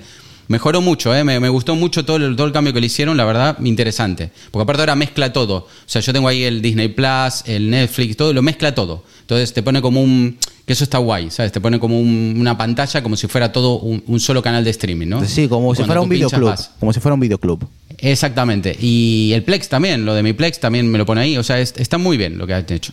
Mejoró 0.48 0.80
mucho, 0.80 1.14
¿eh? 1.14 1.22
me, 1.22 1.38
me 1.38 1.48
gustó 1.48 1.76
mucho 1.76 2.04
todo 2.04 2.16
el, 2.16 2.34
todo 2.36 2.46
el 2.46 2.52
cambio 2.52 2.72
que 2.72 2.80
le 2.80 2.86
hicieron, 2.86 3.16
la 3.16 3.24
verdad, 3.24 3.56
interesante. 3.64 4.30
Porque 4.50 4.64
aparte 4.64 4.82
ahora 4.82 4.96
mezcla 4.96 5.32
todo. 5.32 5.56
O 5.56 5.68
sea, 5.86 6.02
yo 6.02 6.12
tengo 6.12 6.28
ahí 6.28 6.42
el 6.42 6.60
Disney 6.60 6.88
Plus, 6.88 7.44
el 7.46 7.70
Netflix, 7.70 8.16
todo, 8.16 8.32
lo 8.32 8.42
mezcla 8.42 8.74
todo. 8.74 9.04
Entonces 9.20 9.52
te 9.52 9.62
pone 9.62 9.80
como 9.80 10.02
un... 10.02 10.36
que 10.66 10.72
eso 10.74 10.84
está 10.84 10.98
guay, 10.98 11.30
¿sabes? 11.30 11.50
Te 11.52 11.60
pone 11.60 11.80
como 11.80 11.98
un- 12.00 12.36
una 12.38 12.56
pantalla 12.56 13.02
como 13.02 13.16
si 13.16 13.26
fuera 13.26 13.50
todo 13.52 13.78
un, 13.80 14.02
un 14.06 14.20
solo 14.20 14.40
canal 14.42 14.62
de 14.62 14.70
streaming, 14.70 15.08
¿no? 15.08 15.24
Sí, 15.26 15.48
como 15.48 15.74
si 15.74 15.82
fuera 15.84 16.00
un 16.00 16.08
videoclub. 16.08 16.50
vas. 16.50 16.70
Como 16.78 16.92
si 16.92 17.00
fuera 17.00 17.14
un 17.14 17.20
videoclub. 17.20 17.66
Exactamente. 17.98 18.76
Y 18.80 19.32
el 19.34 19.42
Plex 19.42 19.68
también, 19.68 20.04
lo 20.04 20.14
de 20.14 20.22
mi 20.22 20.32
Plex 20.32 20.60
también 20.60 20.88
me 20.90 20.98
lo 20.98 21.06
pone 21.06 21.20
ahí. 21.20 21.36
O 21.36 21.42
sea, 21.42 21.58
es- 21.60 21.74
está 21.76 21.98
muy 21.98 22.16
bien 22.16 22.38
lo 22.38 22.46
que 22.46 22.54
han 22.54 22.64
hecho. 22.68 22.92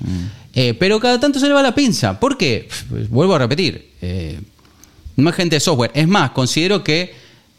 Eh, 0.54 0.74
pero 0.74 1.00
cada 1.00 1.20
tanto 1.20 1.40
se 1.40 1.48
le 1.48 1.54
va 1.54 1.62
la 1.62 1.74
pinza. 1.76 2.20
¿Por 2.20 2.38
qué? 2.38 2.68
Pues, 2.90 3.10
vuelvo 3.10 3.36
a 3.36 3.40
repetir. 3.40 3.92
eh, 4.02 4.40
no 5.16 5.30
es 5.30 5.36
gente 5.36 5.58
de 5.58 5.60
software. 5.60 5.92
Es 5.94 6.08
más, 6.08 6.32
considero 6.32 6.84
que 6.84 7.14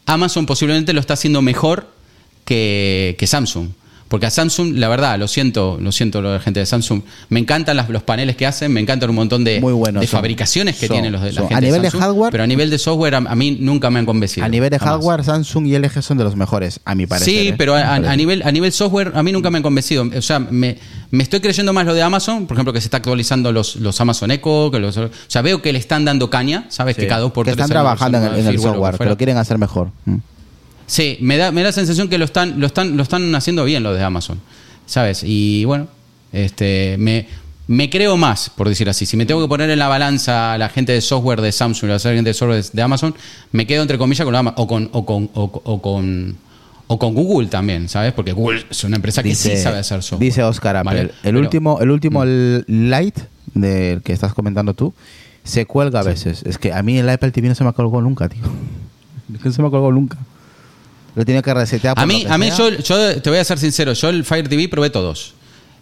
Amazon 0.07 0.45
posiblemente 0.47 0.93
lo 0.93 0.99
está 0.99 1.13
haciendo 1.13 1.41
mejor 1.41 1.87
que, 2.43 3.15
que 3.19 3.27
Samsung. 3.27 3.69
Porque 4.11 4.25
a 4.25 4.29
Samsung, 4.29 4.75
la 4.77 4.89
verdad, 4.89 5.17
lo 5.17 5.27
siento, 5.29 5.77
lo 5.81 5.91
siento 5.93 6.21
la 6.21 6.39
gente 6.41 6.59
de 6.59 6.65
Samsung, 6.65 7.01
me 7.29 7.39
encantan 7.39 7.77
las- 7.77 7.89
los 7.89 8.03
paneles 8.03 8.35
que 8.35 8.45
hacen, 8.45 8.71
me 8.73 8.81
encantan 8.81 9.09
un 9.09 9.15
montón 9.15 9.45
de, 9.45 9.61
Muy 9.61 9.71
buenos 9.71 10.01
de 10.01 10.07
son. 10.07 10.17
fabricaciones 10.17 10.75
que 10.77 10.87
Son, 10.87 10.95
tienen 10.95 11.13
los 11.13 11.21
de 11.21 11.31
la 11.31 11.39
son. 11.41 11.47
gente 11.47 11.55
A 11.55 11.61
nivel 11.61 11.81
de 11.81 11.89
Samsung, 11.89 12.03
hardware- 12.11 12.31
pero 12.31 12.43
a 12.43 12.47
nivel 12.47 12.69
de 12.69 12.77
software 12.77 13.15
a, 13.15 13.17
a 13.19 13.35
mí 13.35 13.57
nunca 13.59 13.89
me 13.89 13.99
han 13.99 14.05
convencido. 14.05 14.45
A 14.45 14.49
nivel 14.49 14.69
de 14.69 14.79
jamás. 14.79 14.95
hardware, 14.95 15.23
Samsung 15.23 15.65
y 15.67 15.75
LG 15.79 16.01
son 16.03 16.17
de 16.17 16.25
los 16.25 16.35
mejores, 16.35 16.81
a 16.83 16.93
mi 16.93 17.07
parecer. 17.07 17.33
Sí, 17.33 17.47
¿eh? 17.47 17.55
pero 17.57 17.73
a, 17.75 17.99
nivel, 18.17 18.43
a 18.43 18.51
nivel 18.51 18.73
software 18.73 19.13
a 19.15 19.23
mí 19.23 19.31
nunca 19.31 19.49
me 19.49 19.57
han 19.59 19.63
convencido. 19.63 20.03
O 20.15 20.21
sea, 20.21 20.39
me, 20.39 20.77
me 21.09 21.23
estoy 21.23 21.39
creyendo 21.39 21.71
más 21.71 21.85
lo 21.85 21.93
de 21.93 22.01
Amazon, 22.03 22.47
por 22.47 22.57
ejemplo, 22.57 22.73
que 22.73 22.81
se 22.81 22.87
está 22.87 22.97
actualizando 22.97 23.53
los, 23.53 23.77
los 23.77 23.99
Amazon 24.01 24.29
Echo, 24.31 24.69
que 24.71 24.79
los, 24.79 24.97
o 24.97 25.09
sea, 25.27 25.41
veo 25.41 25.61
que 25.61 25.71
le 25.71 25.79
están 25.79 26.03
dando 26.03 26.29
caña, 26.29 26.65
¿sabes? 26.67 26.97
Sí. 26.97 27.03
Que 27.03 27.07
cada 27.07 27.21
dos 27.21 27.31
por 27.31 27.45
que 27.45 27.51
tres 27.53 27.63
están 27.63 27.69
trabajando 27.75 28.17
en 28.17 28.25
el, 28.25 28.47
en 28.47 28.59
software, 28.59 28.97
que 28.97 29.05
lo 29.05 29.15
quieren 29.15 29.37
hacer 29.37 29.57
mejor. 29.57 29.91
Mm. 30.03 30.15
Sí, 30.91 31.17
me 31.21 31.37
da, 31.37 31.51
me 31.53 31.61
da 31.61 31.67
la 31.69 31.71
sensación 31.71 32.09
que 32.09 32.17
lo 32.17 32.25
están, 32.25 32.59
lo 32.59 32.67
están, 32.67 32.97
lo 32.97 33.03
están 33.03 33.33
haciendo 33.33 33.63
bien 33.63 33.81
lo 33.81 33.93
de 33.93 34.03
Amazon, 34.03 34.41
¿sabes? 34.85 35.21
Y 35.23 35.63
bueno, 35.63 35.87
este, 36.33 36.97
me, 36.99 37.27
me 37.67 37.89
creo 37.89 38.17
más, 38.17 38.49
por 38.49 38.67
decir 38.67 38.89
así. 38.89 39.05
Si 39.05 39.15
me 39.15 39.25
tengo 39.25 39.41
que 39.41 39.47
poner 39.47 39.69
en 39.69 39.79
la 39.79 39.87
balanza 39.87 40.51
a 40.53 40.57
la 40.57 40.67
gente 40.67 40.91
de 40.91 40.99
software 40.99 41.39
de 41.39 41.53
Samsung 41.53 41.89
y 41.89 41.93
a 41.93 41.95
la 41.95 41.99
gente 41.99 42.29
de 42.31 42.33
software 42.33 42.61
de, 42.73 42.81
Amazon, 42.81 43.15
me 43.53 43.65
quedo 43.65 43.83
entre 43.83 43.97
comillas 43.97 44.25
con 44.25 44.35
Ama- 44.35 44.53
o 44.57 44.67
con, 44.67 44.89
o 44.91 45.05
con, 45.05 45.29
o, 45.33 45.61
o 45.63 45.81
con 45.81 46.35
o 46.87 46.99
con 46.99 47.13
Google 47.13 47.47
también, 47.47 47.87
¿sabes? 47.87 48.11
Porque 48.11 48.33
Google 48.33 48.65
es 48.69 48.83
una 48.83 48.97
empresa 48.97 49.23
que 49.23 49.33
sí 49.33 49.55
sabe 49.55 49.77
hacer 49.77 50.03
software. 50.03 50.27
Dice 50.27 50.43
Oscar 50.43 50.75
Apple. 50.75 50.89
¿vale? 50.89 51.01
El 51.03 51.11
Pero- 51.23 51.37
Mm. 51.39 51.41
último, 51.43 51.79
el 51.79 51.89
último 51.89 52.23
el 52.23 52.65
Lite 52.67 53.21
del 53.53 54.01
que 54.01 54.11
estás 54.11 54.33
comentando 54.33 54.73
tú 54.73 54.93
se 55.45 55.65
cuelga 55.65 56.01
a 56.01 56.03
veces. 56.03 56.43
Es 56.43 56.57
que 56.57 56.73
a 56.73 56.83
mí 56.83 56.97
el 56.97 57.07
Apple 57.07 57.31
TV 57.31 57.47
no 57.47 57.55
se 57.55 57.63
me 57.63 57.69
ha 57.69 57.73
colgado 57.73 58.01
nunca, 58.01 58.27
tío. 58.27 58.41
Es 59.33 59.39
que 59.41 59.47
no 59.47 59.53
se 59.55 59.61
me 59.61 59.69
ha 59.69 59.71
colgado 59.71 59.93
nunca. 59.93 60.17
Lo 61.15 61.25
tiene 61.25 61.41
que 61.41 61.53
resetear. 61.53 61.95
por 61.95 62.03
A 62.03 62.07
mí, 62.07 62.25
a 62.27 62.37
mí 62.37 62.49
yo, 62.57 62.69
yo 62.69 63.21
te 63.21 63.29
voy 63.29 63.39
a 63.39 63.43
ser 63.43 63.59
sincero, 63.59 63.93
yo 63.93 64.09
el 64.09 64.23
Fire 64.23 64.47
TV 64.47 64.69
probé 64.69 64.89
todos. 64.89 65.33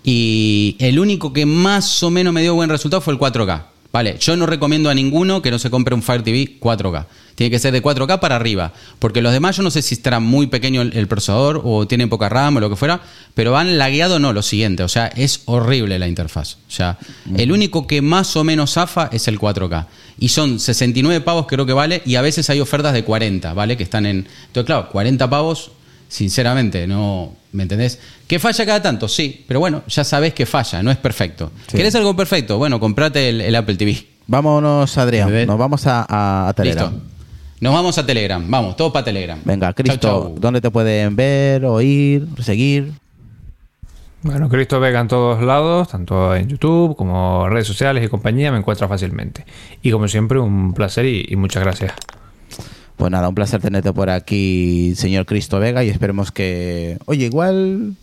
Y 0.03 0.75
el 0.79 0.99
único 0.99 1.33
que 1.33 1.45
más 1.45 2.01
o 2.03 2.09
menos 2.09 2.33
me 2.33 2.41
dio 2.41 2.55
buen 2.55 2.69
resultado 2.69 3.01
fue 3.01 3.13
el 3.13 3.19
4K. 3.19 3.63
Vale, 3.91 4.17
yo 4.19 4.37
no 4.37 4.45
recomiendo 4.45 4.89
a 4.89 4.93
ninguno 4.93 5.41
que 5.41 5.49
no 5.49 5.57
se 5.57 5.71
compre 5.71 5.95
un 5.95 6.03
Fire 6.03 6.21
TV 6.21 6.59
4K. 6.59 7.05
Tiene 7.33 7.49
que 7.49 7.57
ser 7.57 7.71
de 7.71 7.81
4K 7.81 8.19
para 8.19 8.35
arriba. 8.35 8.71
Porque 8.99 9.21
los 9.21 9.33
demás 9.33 9.57
yo 9.57 9.63
no 9.63 9.71
sé 9.71 9.81
si 9.81 9.95
estará 9.95 10.19
muy 10.19 10.47
pequeño 10.47 10.81
el, 10.81 10.95
el 10.95 11.07
procesador 11.07 11.61
o 11.63 11.87
tienen 11.87 12.09
poca 12.09 12.29
RAM 12.29 12.57
o 12.57 12.59
lo 12.59 12.69
que 12.69 12.75
fuera, 12.75 13.01
pero 13.33 13.57
han 13.57 13.79
lagueado 13.79 14.19
no, 14.19 14.31
lo 14.31 14.43
siguiente. 14.43 14.83
O 14.83 14.87
sea, 14.87 15.07
es 15.07 15.41
horrible 15.45 15.97
la 15.97 16.07
interfaz. 16.07 16.57
O 16.67 16.71
sea, 16.71 16.99
el 17.35 17.51
único 17.51 17.87
que 17.87 18.01
más 18.03 18.35
o 18.35 18.43
menos 18.43 18.73
zafa 18.73 19.09
es 19.11 19.27
el 19.27 19.39
4K. 19.39 19.87
Y 20.19 20.29
son 20.29 20.59
69 20.59 21.21
pavos 21.21 21.47
creo 21.47 21.65
que 21.65 21.73
vale 21.73 22.03
y 22.05 22.15
a 22.15 22.21
veces 22.21 22.49
hay 22.49 22.59
ofertas 22.59 22.93
de 22.93 23.03
40, 23.03 23.53
¿vale? 23.53 23.77
Que 23.77 23.83
están 23.83 24.05
en... 24.05 24.27
Entonces, 24.47 24.65
claro, 24.65 24.89
40 24.89 25.29
pavos 25.29 25.71
sinceramente, 26.09 26.85
no. 26.85 27.33
¿Me 27.51 27.63
entendés? 27.63 27.99
¿Que 28.27 28.37
falla 28.37 28.65
cada 28.65 28.81
tanto? 28.81 29.07
Sí, 29.07 29.45
pero 29.47 29.59
bueno, 29.59 29.83
ya 29.87 30.03
sabés 30.03 30.33
que 30.33 30.45
falla, 30.45 30.83
no 30.83 30.91
es 30.91 30.97
perfecto. 30.97 31.51
Sí. 31.67 31.77
¿Querés 31.77 31.95
algo 31.95 32.15
perfecto? 32.15 32.57
Bueno, 32.57 32.79
comprate 32.79 33.29
el, 33.29 33.41
el 33.41 33.55
Apple 33.55 33.75
TV. 33.75 34.05
Vámonos, 34.27 34.95
Adrián. 34.97 35.47
Nos 35.47 35.57
vamos 35.57 35.87
a, 35.87 36.05
a, 36.07 36.49
a 36.49 36.53
Telegram. 36.53 36.91
Listo. 36.93 37.07
Nos 37.61 37.73
vamos 37.73 37.97
a 37.97 38.05
Telegram. 38.05 38.43
Vamos, 38.49 38.75
todos 38.75 38.91
para 38.91 39.05
Telegram. 39.05 39.39
Venga, 39.43 39.67
Chau, 39.67 39.73
Cristo, 39.73 39.99
chau. 39.99 40.35
¿dónde 40.39 40.61
te 40.61 40.69
pueden 40.69 41.15
ver, 41.15 41.65
oír, 41.65 42.27
seguir? 42.43 42.91
Bueno, 44.21 44.49
Cristo 44.49 44.79
Vega 44.79 44.99
en 44.99 45.07
todos 45.07 45.41
lados, 45.41 45.87
tanto 45.87 46.35
en 46.35 46.47
YouTube 46.49 46.95
como 46.95 47.49
redes 47.49 47.65
sociales 47.67 48.03
y 48.05 48.09
compañía, 48.09 48.51
me 48.51 48.59
encuentra 48.59 48.87
fácilmente. 48.87 49.45
Y 49.81 49.91
como 49.91 50.07
siempre, 50.07 50.39
un 50.39 50.73
placer 50.73 51.05
y, 51.05 51.25
y 51.27 51.35
muchas 51.35 51.63
gracias. 51.63 51.93
Pues 52.99 53.11
nada, 53.13 53.29
un 53.29 53.33
placer 53.35 53.61
tenerte 53.61 53.93
por 53.93 54.09
aquí, 54.09 54.93
señor 54.97 55.25
Cristo 55.25 55.57
Vega, 55.57 55.85
y 55.85 55.89
esperemos 55.89 56.33
que... 56.33 56.97
Oye, 57.05 57.25
igual... 57.27 57.95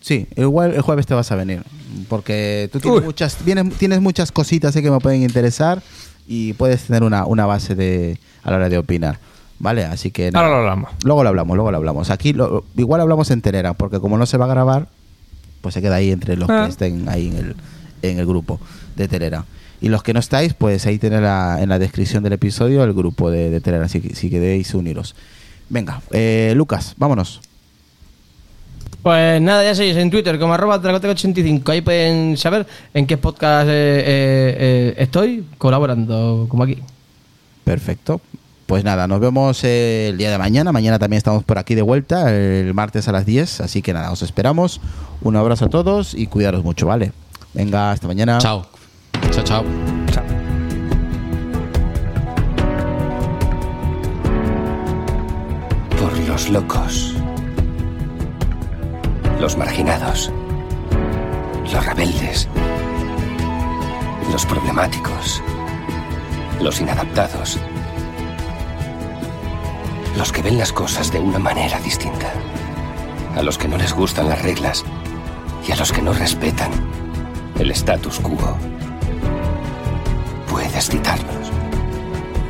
Sí, 0.00 0.28
igual 0.36 0.72
el 0.72 0.82
jueves 0.82 1.04
te 1.06 1.14
vas 1.14 1.32
a 1.32 1.34
venir, 1.34 1.62
porque 2.08 2.68
tú 2.72 2.78
tienes 2.78 3.00
Uy. 3.00 3.06
muchas, 3.06 3.36
tienes 3.78 4.00
muchas 4.00 4.30
cositas 4.30 4.76
eh, 4.76 4.82
que 4.82 4.90
me 4.92 5.00
pueden 5.00 5.22
interesar 5.22 5.82
y 6.28 6.52
puedes 6.52 6.84
tener 6.84 7.02
una, 7.02 7.26
una 7.26 7.44
base 7.46 7.74
de, 7.74 8.20
a 8.44 8.50
la 8.52 8.58
hora 8.58 8.68
de 8.68 8.78
opinar, 8.78 9.18
¿vale? 9.58 9.84
Así 9.84 10.12
que... 10.12 10.30
nada. 10.30 10.44
Ahora 10.46 10.56
lo 10.58 10.62
hablamos. 10.62 10.90
Luego 11.02 11.22
lo 11.24 11.28
hablamos, 11.30 11.56
luego 11.56 11.70
lo 11.72 11.76
hablamos. 11.78 12.10
Aquí 12.10 12.32
lo- 12.34 12.64
igual 12.76 13.00
hablamos 13.00 13.30
en 13.32 13.40
Telegram, 13.42 13.74
porque 13.74 13.98
como 13.98 14.16
no 14.16 14.26
se 14.26 14.36
va 14.36 14.44
a 14.44 14.48
grabar, 14.48 14.86
pues 15.60 15.74
se 15.74 15.82
queda 15.82 15.96
ahí 15.96 16.12
entre 16.12 16.36
los 16.36 16.48
Ah. 16.50 16.64
que 16.66 16.70
estén 16.70 17.08
ahí 17.08 17.28
en 17.28 17.36
el, 17.38 17.56
en 18.02 18.18
el 18.20 18.26
grupo 18.26 18.60
de 18.94 19.08
Telegram. 19.08 19.44
Y 19.80 19.88
los 19.88 20.02
que 20.02 20.12
no 20.14 20.20
estáis, 20.20 20.54
pues 20.54 20.86
ahí 20.86 20.98
tenéis 20.98 21.22
la- 21.22 21.58
en 21.60 21.68
la 21.68 21.78
descripción 21.78 22.22
del 22.22 22.32
episodio 22.34 22.82
el 22.84 22.92
grupo 22.92 23.30
de, 23.30 23.50
de 23.50 23.60
Telegram, 23.60 23.88
si, 23.88 24.00
si 24.00 24.30
queréis 24.30 24.72
uniros. 24.74 25.14
Venga, 25.68 26.00
eh, 26.10 26.52
Lucas, 26.56 26.94
vámonos. 26.96 27.40
Pues 29.02 29.40
nada, 29.42 29.62
ya 29.62 29.74
sabéis, 29.74 29.96
en 29.96 30.10
Twitter 30.10 30.38
como 30.38 30.54
arroba 30.54 30.80
dragoteca85, 30.80 31.68
ahí 31.68 31.82
pueden 31.82 32.36
saber 32.38 32.66
en 32.94 33.06
qué 33.06 33.18
podcast 33.18 33.68
eh, 33.68 33.72
eh, 33.72 34.56
eh, 34.58 34.94
estoy 34.96 35.44
colaborando, 35.58 36.46
como 36.48 36.62
aquí. 36.64 36.78
Perfecto. 37.64 38.20
Pues 38.64 38.82
nada, 38.82 39.06
nos 39.06 39.20
vemos 39.20 39.62
el 39.62 40.16
día 40.16 40.30
de 40.30 40.38
mañana. 40.38 40.72
Mañana 40.72 40.98
también 40.98 41.18
estamos 41.18 41.44
por 41.44 41.58
aquí 41.58 41.74
de 41.74 41.82
vuelta, 41.82 42.34
el 42.34 42.72
martes 42.72 43.06
a 43.08 43.12
las 43.12 43.26
10. 43.26 43.60
Así 43.60 43.82
que 43.82 43.92
nada, 43.92 44.10
os 44.10 44.22
esperamos. 44.22 44.80
Un 45.20 45.36
abrazo 45.36 45.66
a 45.66 45.68
todos 45.68 46.14
y 46.14 46.26
cuidaros 46.26 46.64
mucho, 46.64 46.86
¿vale? 46.86 47.12
Venga, 47.52 47.90
hasta 47.92 48.06
mañana. 48.06 48.38
Chao. 48.38 48.66
Chao, 49.34 49.42
chao. 49.42 49.64
Chao. 50.12 50.24
Por 55.98 56.16
los 56.28 56.48
locos. 56.50 57.16
Los 59.40 59.56
marginados. 59.56 60.30
Los 61.64 61.84
rebeldes. 61.84 62.48
Los 64.30 64.46
problemáticos. 64.46 65.42
Los 66.60 66.80
inadaptados. 66.80 67.58
Los 70.16 70.30
que 70.30 70.42
ven 70.42 70.58
las 70.58 70.72
cosas 70.72 71.10
de 71.10 71.18
una 71.18 71.40
manera 71.40 71.80
distinta. 71.80 72.32
A 73.34 73.42
los 73.42 73.58
que 73.58 73.66
no 73.66 73.78
les 73.78 73.92
gustan 73.92 74.28
las 74.28 74.40
reglas. 74.42 74.84
Y 75.66 75.72
a 75.72 75.76
los 75.76 75.90
que 75.90 76.02
no 76.02 76.12
respetan 76.12 76.70
el 77.58 77.72
status 77.72 78.20
quo. 78.20 78.73
Puedes 80.54 80.88
citarlos. 80.88 81.50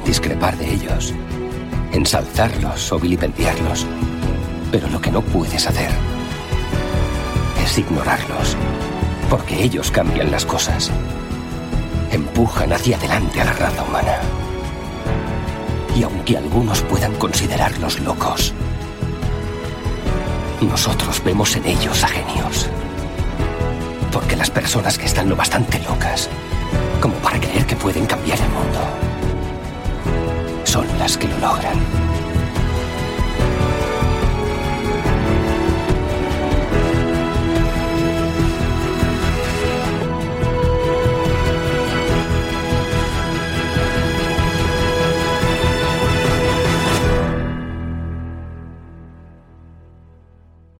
Discrepar 0.05 0.59
de 0.59 0.75
ellos 0.75 1.15
ensalzarlos 1.91 2.93
o 2.93 2.99
vilipendiarlos. 2.99 3.87
Pero 4.71 4.91
lo 4.91 5.01
que 5.01 5.11
no 5.11 5.23
puedes 5.23 5.67
hacer 5.67 5.89
es 7.65 7.79
ignorarlos, 7.79 8.59
porque 9.31 9.63
ellos 9.63 9.91
cambian 9.91 10.31
las 10.31 10.45
cosas. 10.45 10.91
Empujan 12.13 12.75
hacia 12.75 12.99
adelante 12.99 13.41
a 13.41 13.47
la 13.47 13.55
raza 13.55 13.83
humana. 13.83 14.19
Y 15.97 16.03
aunque 16.03 16.37
algunos 16.37 16.83
puedan 16.83 17.15
considerarlos 17.15 18.01
locos, 18.01 18.53
nosotros 20.61 21.23
vemos 21.25 21.57
en 21.57 21.65
ellos 21.65 22.05
a 22.05 22.09
genios. 22.09 22.69
Porque 24.13 24.37
las 24.37 24.51
personas 24.51 24.99
que 24.99 25.07
están 25.07 25.31
lo 25.31 25.37
bastante 25.37 25.79
locas 25.79 26.29
como 27.05 27.17
para 27.17 27.39
creer 27.39 27.67
que 27.67 27.77
pueden 27.77 28.07
cambiar 28.07 28.39
el 28.41 28.49
mundo 28.49 28.81
son 30.65 30.87
las 30.99 31.19
que 31.19 31.29
lo 31.29 31.37
logran. 31.39 32.24